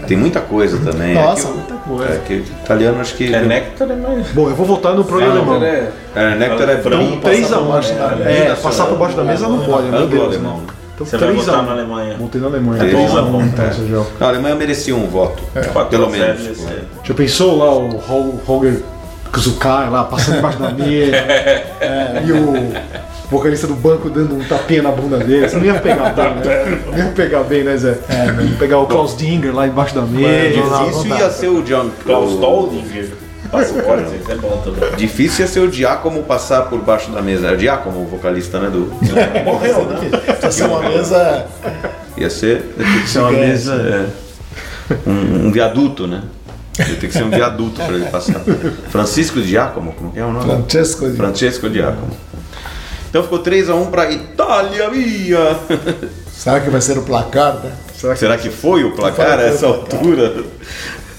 tem 0.07 0.17
muita 0.17 0.41
coisa 0.41 0.79
também. 0.79 1.15
Nossa, 1.15 1.43
É 1.43 1.45
que 1.45 1.51
o- 1.51 1.55
muita 1.55 1.75
coisa. 1.75 2.13
É 2.15 2.19
que 2.27 2.33
o 2.35 2.39
italiano 2.65 3.01
acho 3.01 3.15
que. 3.15 3.35
É, 3.35 3.41
Nectar 3.43 3.91
é 3.91 3.95
mais. 3.97 4.29
Bom, 4.29 4.49
eu 4.49 4.55
vou 4.55 4.67
votar 4.67 4.95
no 4.95 5.05
prog 5.05 5.23
alemão. 5.25 5.63
É, 5.63 5.89
É, 6.15 6.35
Nectar 6.35 6.69
é 6.71 6.77
Franco, 6.79 7.05
bem. 7.05 7.21
3 7.21 7.53
a 7.53 7.59
1 7.61 7.65
baixo 7.69 7.93
da 7.95 8.31
É, 8.31 8.55
passar 8.63 8.87
por 8.87 8.99
baixo 8.99 9.17
da 9.17 9.25
mesa 9.25 9.49
não 9.49 9.61
pode, 9.61 9.89
meu 9.89 10.07
Deus. 10.07 10.35
Então 10.37 11.07
Você 11.07 11.19
vai 11.19 11.29
3 11.29 11.45
votar 11.45 11.61
a 11.61 11.63
na 11.63 11.69
1. 11.69 11.73
Alemanha. 11.73 12.17
Voltei 12.19 12.41
na 12.41 12.47
Alemanha. 12.47 12.83
É, 12.83 12.89
3 12.89 13.17
a 13.17 13.23
bom, 13.23 13.39
1 13.39 13.41
é. 13.43 13.45
então, 13.45 13.65
Sérgio. 13.67 14.07
Não, 14.19 14.27
a 14.27 14.31
Alemanha 14.31 14.55
merecia 14.55 14.97
um 14.97 15.07
voto. 15.07 15.43
Quatro 15.73 15.91
Pelo 15.91 16.07
a 16.07 16.09
menos. 16.11 16.41
é. 16.47 16.79
Já 17.05 17.13
pensou 17.15 17.59
lá 17.59 17.71
o 17.75 17.97
Hol- 18.11 18.41
Holger 18.47 18.81
Kuzukai 19.31 19.91
lá, 19.91 20.05
passando 20.05 20.39
embaixo 20.39 20.59
da 20.59 20.71
mesa, 20.71 21.17
é, 21.81 22.23
e 22.25 22.33
o 22.33 22.73
vocalista 23.31 23.67
do 23.67 23.75
banco 23.75 24.09
dando 24.11 24.35
um 24.37 24.45
tapinha 24.45 24.83
na 24.83 24.91
bunda 24.91 25.19
dele? 25.19 25.49
Você 25.49 25.57
não 25.57 25.65
ia 25.65 25.75
pegar 25.75 26.11
bem, 26.15 26.35
né? 26.35 26.79
Não 26.91 26.99
ia 26.99 27.05
pegar 27.13 27.43
bem, 27.45 27.65
né, 27.65 27.77
Zé? 27.77 27.99
Ia 28.11 28.57
pegar 28.59 28.79
o 28.79 28.87
Klaus 28.87 29.17
Dinger 29.17 29.55
lá 29.55 29.67
embaixo 29.67 29.95
da 29.95 30.03
mesa. 30.03 30.63
Difícil 30.85 31.09
dá. 31.09 31.19
ia 31.19 31.31
ser 31.31 31.49
o 31.49 31.63
John. 31.63 31.91
Klaus 32.05 32.33
o- 32.33 32.37
Doldinger. 32.39 33.09
Passaporte, 33.51 34.17
isso 34.21 34.33
é 34.33 34.35
bom 34.35 34.61
também. 34.65 34.91
Difícil 34.97 35.45
ia 35.45 35.49
ser 35.49 35.61
o 35.61 35.71
Giacomo 35.71 36.25
passar 36.25 36.63
por 36.63 36.81
baixo 36.81 37.13
da 37.13 37.23
mesa. 37.23 37.47
É 37.47 37.55
o 37.55 37.59
Giacomo, 37.59 38.03
o 38.03 38.05
vocalista, 38.07 38.59
né? 38.59 38.69
Do... 38.69 38.93
Morreu, 39.45 39.85
né? 39.87 40.09
Precisa 40.19 40.51
ser 40.51 40.65
uma 40.65 40.81
mesa. 40.83 41.47
Ia 42.17 42.29
ser. 42.29 42.75
Ia 42.77 43.03
que 43.03 43.09
ser 43.09 43.19
uma 43.21 43.31
mesa. 43.31 44.09
é, 44.91 44.97
um, 45.09 45.47
um 45.47 45.53
viaduto, 45.53 46.09
né? 46.09 46.23
Ia 46.79 46.97
ter 46.97 47.07
que 47.07 47.13
ser 47.13 47.23
um 47.23 47.31
viaduto 47.31 47.81
para 47.81 47.95
ele 47.95 48.07
passar. 48.07 48.41
Francisco 48.91 49.41
Giacomo, 49.41 49.93
como 49.93 50.11
que 50.13 50.19
é 50.19 50.25
o 50.25 50.33
nome? 50.33 50.45
Francesco 50.45 51.09
de 51.09 51.17
Francesco 51.17 51.71
Giacomo. 51.71 52.11
Então 53.17 53.25
ficou 53.25 53.43
3x1 53.43 53.89
para 53.89 54.13
Itália 54.13 54.91
minha. 54.91 55.59
Será 56.31 56.61
que 56.61 56.69
vai 56.69 56.83
ser 56.83 56.99
o 56.99 57.03
placar, 57.03 57.55
né? 57.65 57.73
Será 58.15 58.37
que 58.37 58.51
foi 58.51 58.85
o 58.85 58.95
placar 58.95 59.39
a 59.39 59.43
essa 59.45 59.73
placar. 59.73 59.95
altura? 59.95 60.45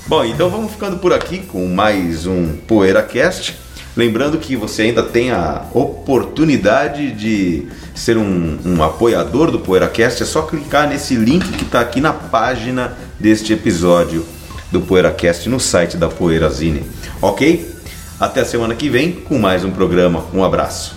Bom, 0.05 0.23
então 0.23 0.47
vamos 0.47 0.73
ficando 0.73 0.97
por 0.97 1.11
aqui 1.11 1.39
com 1.39 1.65
mais 1.65 2.27
um 2.27 2.55
PoeiraCast. 2.67 3.57
Lembrando 3.95 4.37
que 4.37 4.55
você 4.55 4.83
ainda 4.83 5.01
tem 5.01 5.31
a 5.31 5.65
oportunidade 5.73 7.13
de 7.13 7.67
ser 7.95 8.15
um, 8.15 8.59
um 8.63 8.83
apoiador 8.83 9.49
do 9.49 9.57
PoeiraCast. 9.57 10.21
É 10.21 10.25
só 10.27 10.43
clicar 10.43 10.87
nesse 10.87 11.15
link 11.15 11.51
que 11.53 11.63
está 11.63 11.79
aqui 11.79 11.99
na 11.99 12.13
página 12.13 12.95
deste 13.19 13.53
episódio 13.53 14.23
do 14.71 14.81
PoeiraCast 14.81 15.49
no 15.49 15.59
site 15.59 15.97
da 15.97 16.07
Poeirazine. 16.07 16.83
Ok? 17.19 17.75
Até 18.19 18.41
a 18.41 18.45
semana 18.45 18.75
que 18.75 18.87
vem 18.87 19.13
com 19.13 19.39
mais 19.39 19.65
um 19.65 19.71
programa. 19.71 20.25
Um 20.31 20.43
abraço. 20.43 20.96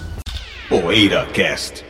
PoeiraCast. 0.71 1.90